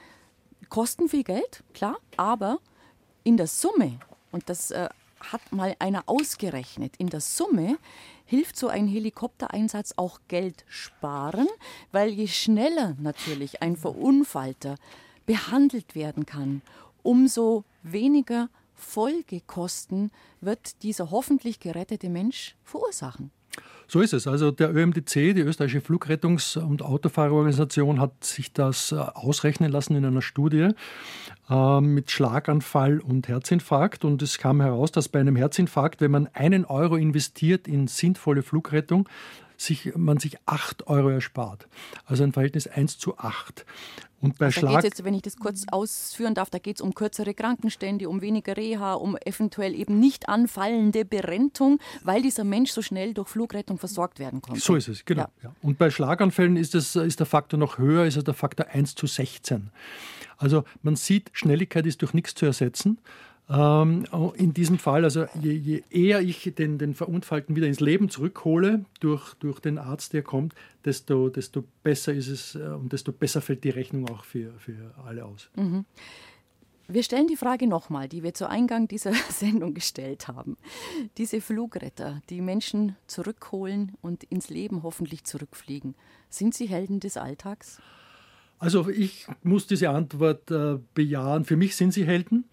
kosten 0.70 1.10
viel 1.10 1.24
Geld, 1.24 1.64
klar, 1.74 1.98
aber 2.16 2.60
in 3.24 3.38
der 3.38 3.48
Summe, 3.48 4.00
und 4.32 4.48
das 4.48 4.70
äh, 4.70 4.88
hat 5.22 5.52
mal 5.52 5.76
einer 5.80 6.04
ausgerechnet. 6.08 6.96
In 6.98 7.08
der 7.08 7.22
Summe 7.22 7.78
hilft 8.26 8.58
so 8.58 8.68
ein 8.68 8.88
Helikoptereinsatz 8.88 9.94
auch 9.98 10.20
Geld 10.28 10.66
sparen, 10.68 11.48
weil 11.92 12.10
je 12.10 12.28
schneller 12.28 12.96
natürlich 13.00 13.62
ein 13.62 13.76
Verunfallter 13.76 14.76
behandelt 15.26 15.96
werden 15.96 16.26
kann, 16.26 16.62
umso 17.04 17.64
weniger 17.84 18.50
Folgekosten 18.76 20.12
wird 20.42 20.82
dieser 20.84 21.12
hoffentlich 21.12 21.60
gerettete 21.60 22.10
Mensch 22.10 22.56
verursachen. 22.64 23.32
So 23.88 24.00
ist 24.00 24.14
es. 24.14 24.26
Also 24.26 24.52
der 24.52 24.74
ÖMDC, 24.74 25.36
die 25.36 25.42
österreichische 25.42 25.82
Flugrettungs- 25.86 26.58
und 26.58 26.82
Autofahrerorganisation, 26.82 28.00
hat 28.00 28.24
sich 28.24 28.54
das 28.54 28.94
äh, 28.94 28.96
ausrechnen 28.96 29.70
lassen 29.70 29.98
in 29.98 30.06
einer 30.06 30.22
Studie. 30.22 30.70
Äh, 31.52 31.82
mit 31.82 32.10
Schlaganfall 32.10 33.00
und 33.00 33.28
Herzinfarkt. 33.28 34.06
Und 34.06 34.22
es 34.22 34.38
kam 34.38 34.62
heraus, 34.62 34.92
dass 34.92 35.10
bei 35.10 35.20
einem 35.20 35.36
Herzinfarkt, 35.36 36.02
wenn 36.02 36.12
man 36.12 36.28
einen 36.34 36.66
Euro 36.66 36.96
investiert 36.96 37.68
in 37.68 37.88
sinnvolle 37.88 38.42
Flugrettung, 38.42 39.08
sich, 39.58 39.94
man 39.96 40.18
sich 40.18 40.38
8 40.48 40.88
Euro 40.88 41.10
erspart. 41.10 41.68
Also 42.06 42.24
ein 42.24 42.32
Verhältnis 42.32 42.66
1 42.68 42.98
zu 42.98 43.18
8. 43.18 43.66
Und 44.20 44.38
bei 44.38 44.46
also 44.46 44.62
Schlag. 44.62 44.84
Jetzt, 44.84 45.04
wenn 45.04 45.14
ich 45.14 45.24
das 45.24 45.36
kurz 45.38 45.66
ausführen 45.72 46.36
darf, 46.36 46.50
da 46.50 46.60
geht 46.60 46.78
es 46.78 46.82
um 46.82 46.94
kürzere 46.94 47.34
Krankenstände, 47.34 48.08
um 48.08 48.22
weniger 48.22 48.56
Reha, 48.56 48.94
um 48.94 49.18
eventuell 49.26 49.76
eben 49.76 50.00
nicht 50.00 50.30
anfallende 50.30 51.06
Berentung, 51.06 51.80
weil 52.04 52.22
dieser 52.22 52.44
Mensch 52.44 52.72
so 52.72 52.82
schnell 52.82 53.14
durch 53.14 53.30
Flugrettung 53.30 53.78
versorgt 53.78 54.20
werden 54.20 54.42
konnte. 54.42 54.62
So 54.62 54.76
ist 54.76 54.88
es, 54.88 55.06
genau. 55.06 55.24
Ja. 55.24 55.50
Ja. 55.50 55.56
Und 55.62 55.78
bei 55.78 55.90
Schlaganfällen 55.90 56.56
ist, 56.56 56.76
das, 56.76 56.96
ist 56.96 57.20
der 57.20 57.28
Faktor 57.28 57.60
noch 57.60 57.78
höher, 57.78 58.06
ist 58.06 58.26
der 58.26 58.34
Faktor 58.34 58.68
1 58.68 58.96
zu 58.96 59.08
16. 59.08 59.72
Also 60.42 60.64
man 60.82 60.96
sieht, 60.96 61.30
Schnelligkeit 61.34 61.86
ist 61.86 62.02
durch 62.02 62.14
nichts 62.14 62.36
zu 62.36 62.46
ersetzen. 62.46 62.98
Ähm, 63.50 64.06
in 64.36 64.54
diesem 64.54 64.80
Fall, 64.80 65.04
also 65.04 65.26
je, 65.40 65.54
je 65.54 65.84
eher 65.90 66.22
ich 66.22 66.54
den, 66.58 66.78
den, 66.78 66.94
Verunfallten 66.94 67.56
wieder 67.56 67.68
ins 67.68 67.80
Leben 67.80 68.10
zurückhole 68.10 68.86
durch, 69.00 69.34
durch 69.36 69.60
den 69.60 69.78
Arzt, 69.78 70.14
der 70.14 70.24
kommt, 70.24 70.56
desto, 70.86 71.30
desto 71.30 71.64
besser 71.84 72.14
ist 72.14 72.28
es 72.28 72.56
äh, 72.56 72.60
und 72.60 72.94
desto 72.94 73.12
besser 73.12 73.42
fällt 73.42 73.64
die 73.64 73.70
Rechnung 73.70 74.10
auch 74.10 74.24
für, 74.24 74.54
für 74.58 74.94
alle 75.06 75.26
aus. 75.26 75.50
Mhm. 75.56 75.86
Wir 76.88 77.04
stellen 77.04 77.28
die 77.28 77.38
Frage 77.38 77.68
nochmal, 77.68 78.10
die 78.10 78.24
wir 78.24 78.34
zu 78.34 78.50
Eingang 78.50 78.88
dieser 78.88 79.14
Sendung 79.30 79.74
gestellt 79.74 80.28
haben. 80.28 80.58
Diese 81.18 81.42
Flugretter, 81.42 82.22
die 82.30 82.42
Menschen 82.42 82.96
zurückholen 83.08 83.94
und 84.02 84.24
ins 84.26 84.50
Leben 84.50 84.84
hoffentlich 84.84 85.24
zurückfliegen, 85.24 85.96
sind 86.30 86.54
sie 86.54 86.68
Helden 86.68 87.00
des 87.00 87.18
Alltags? 87.18 87.82
Also 88.62 88.88
ich 88.90 89.26
muss 89.44 89.68
diese 89.68 89.90
Antwort 89.90 90.50
äh, 90.52 90.78
bejahen. 90.94 91.44
Für 91.44 91.58
mich 91.58 91.76
sind 91.76 91.94
sie 91.94 92.06
Helden 92.06 92.46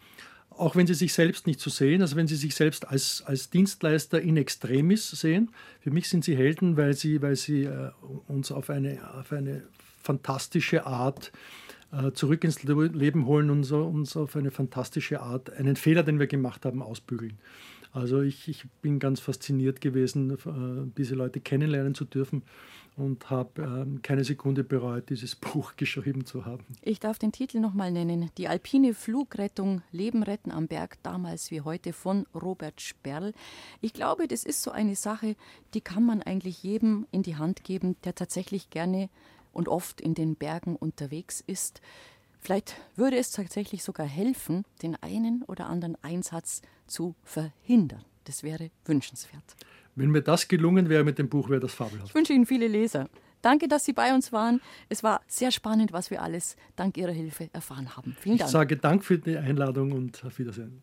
auch 0.58 0.76
wenn 0.76 0.86
sie 0.86 0.94
sich 0.94 1.12
selbst 1.12 1.46
nicht 1.46 1.60
so 1.60 1.70
sehen, 1.70 2.02
also 2.02 2.16
wenn 2.16 2.26
sie 2.26 2.36
sich 2.36 2.54
selbst 2.54 2.88
als, 2.88 3.22
als 3.24 3.50
Dienstleister 3.50 4.20
in 4.20 4.36
extremis 4.36 5.10
sehen. 5.10 5.50
Für 5.80 5.90
mich 5.90 6.08
sind 6.08 6.24
sie 6.24 6.36
Helden, 6.36 6.76
weil 6.76 6.94
sie, 6.94 7.22
weil 7.22 7.36
sie 7.36 7.64
äh, 7.64 7.90
uns 8.26 8.50
auf 8.50 8.68
eine, 8.70 8.98
auf 9.18 9.32
eine 9.32 9.62
fantastische 10.02 10.84
Art 10.86 11.32
äh, 11.92 12.12
zurück 12.12 12.44
ins 12.44 12.62
Leben 12.64 13.26
holen 13.26 13.50
und 13.50 13.64
so, 13.64 13.84
uns 13.84 14.16
auf 14.16 14.36
eine 14.36 14.50
fantastische 14.50 15.20
Art 15.20 15.50
einen 15.50 15.76
Fehler, 15.76 16.02
den 16.02 16.18
wir 16.18 16.26
gemacht 16.26 16.64
haben, 16.64 16.82
ausbügeln. 16.82 17.38
Also 17.92 18.20
ich, 18.20 18.48
ich 18.48 18.64
bin 18.82 18.98
ganz 18.98 19.20
fasziniert 19.20 19.80
gewesen, 19.80 20.30
äh, 20.32 20.90
diese 20.96 21.14
Leute 21.14 21.40
kennenlernen 21.40 21.94
zu 21.94 22.04
dürfen 22.04 22.42
und 22.98 23.30
habe 23.30 23.62
ähm, 23.62 24.02
keine 24.02 24.24
Sekunde 24.24 24.64
bereut, 24.64 25.08
dieses 25.08 25.34
Buch 25.36 25.76
geschrieben 25.76 26.26
zu 26.26 26.44
haben. 26.44 26.64
Ich 26.82 27.00
darf 27.00 27.18
den 27.18 27.32
Titel 27.32 27.60
nochmal 27.60 27.92
nennen. 27.92 28.30
Die 28.36 28.48
alpine 28.48 28.92
Flugrettung 28.94 29.82
Leben 29.92 30.22
retten 30.22 30.50
am 30.50 30.66
Berg, 30.66 31.02
damals 31.02 31.50
wie 31.50 31.60
heute 31.60 31.92
von 31.92 32.26
Robert 32.34 32.80
Sperl. 32.80 33.32
Ich 33.80 33.92
glaube, 33.92 34.26
das 34.26 34.44
ist 34.44 34.62
so 34.62 34.70
eine 34.70 34.96
Sache, 34.96 35.36
die 35.74 35.80
kann 35.80 36.04
man 36.04 36.22
eigentlich 36.22 36.62
jedem 36.62 37.06
in 37.10 37.22
die 37.22 37.36
Hand 37.36 37.64
geben, 37.64 37.96
der 38.04 38.14
tatsächlich 38.14 38.70
gerne 38.70 39.08
und 39.52 39.68
oft 39.68 40.00
in 40.00 40.14
den 40.14 40.34
Bergen 40.34 40.76
unterwegs 40.76 41.42
ist. 41.46 41.80
Vielleicht 42.40 42.76
würde 42.96 43.16
es 43.16 43.30
tatsächlich 43.30 43.82
sogar 43.82 44.06
helfen, 44.06 44.64
den 44.82 44.96
einen 44.96 45.42
oder 45.44 45.66
anderen 45.66 45.96
Einsatz 46.02 46.62
zu 46.86 47.14
verhindern. 47.24 48.04
Das 48.24 48.42
wäre 48.42 48.70
wünschenswert. 48.84 49.56
Wenn 49.98 50.10
mir 50.10 50.22
das 50.22 50.46
gelungen 50.46 50.88
wäre 50.88 51.02
mit 51.02 51.18
dem 51.18 51.28
Buch, 51.28 51.48
wäre 51.48 51.60
das 51.60 51.74
fabelhaft. 51.74 52.10
Ich 52.10 52.14
wünsche 52.14 52.32
Ihnen 52.32 52.46
viele 52.46 52.68
Leser. 52.68 53.08
Danke, 53.42 53.66
dass 53.66 53.84
Sie 53.84 53.92
bei 53.92 54.14
uns 54.14 54.32
waren. 54.32 54.60
Es 54.88 55.02
war 55.02 55.20
sehr 55.26 55.50
spannend, 55.50 55.92
was 55.92 56.10
wir 56.10 56.22
alles 56.22 56.56
dank 56.76 56.96
Ihrer 56.96 57.12
Hilfe 57.12 57.50
erfahren 57.52 57.96
haben. 57.96 58.16
Vielen 58.20 58.38
Dank. 58.38 58.48
Ich 58.48 58.52
sage 58.52 58.76
Dank 58.76 59.04
für 59.04 59.18
die 59.18 59.36
Einladung 59.36 59.92
und 59.92 60.24
auf 60.24 60.38
Wiedersehen. 60.38 60.82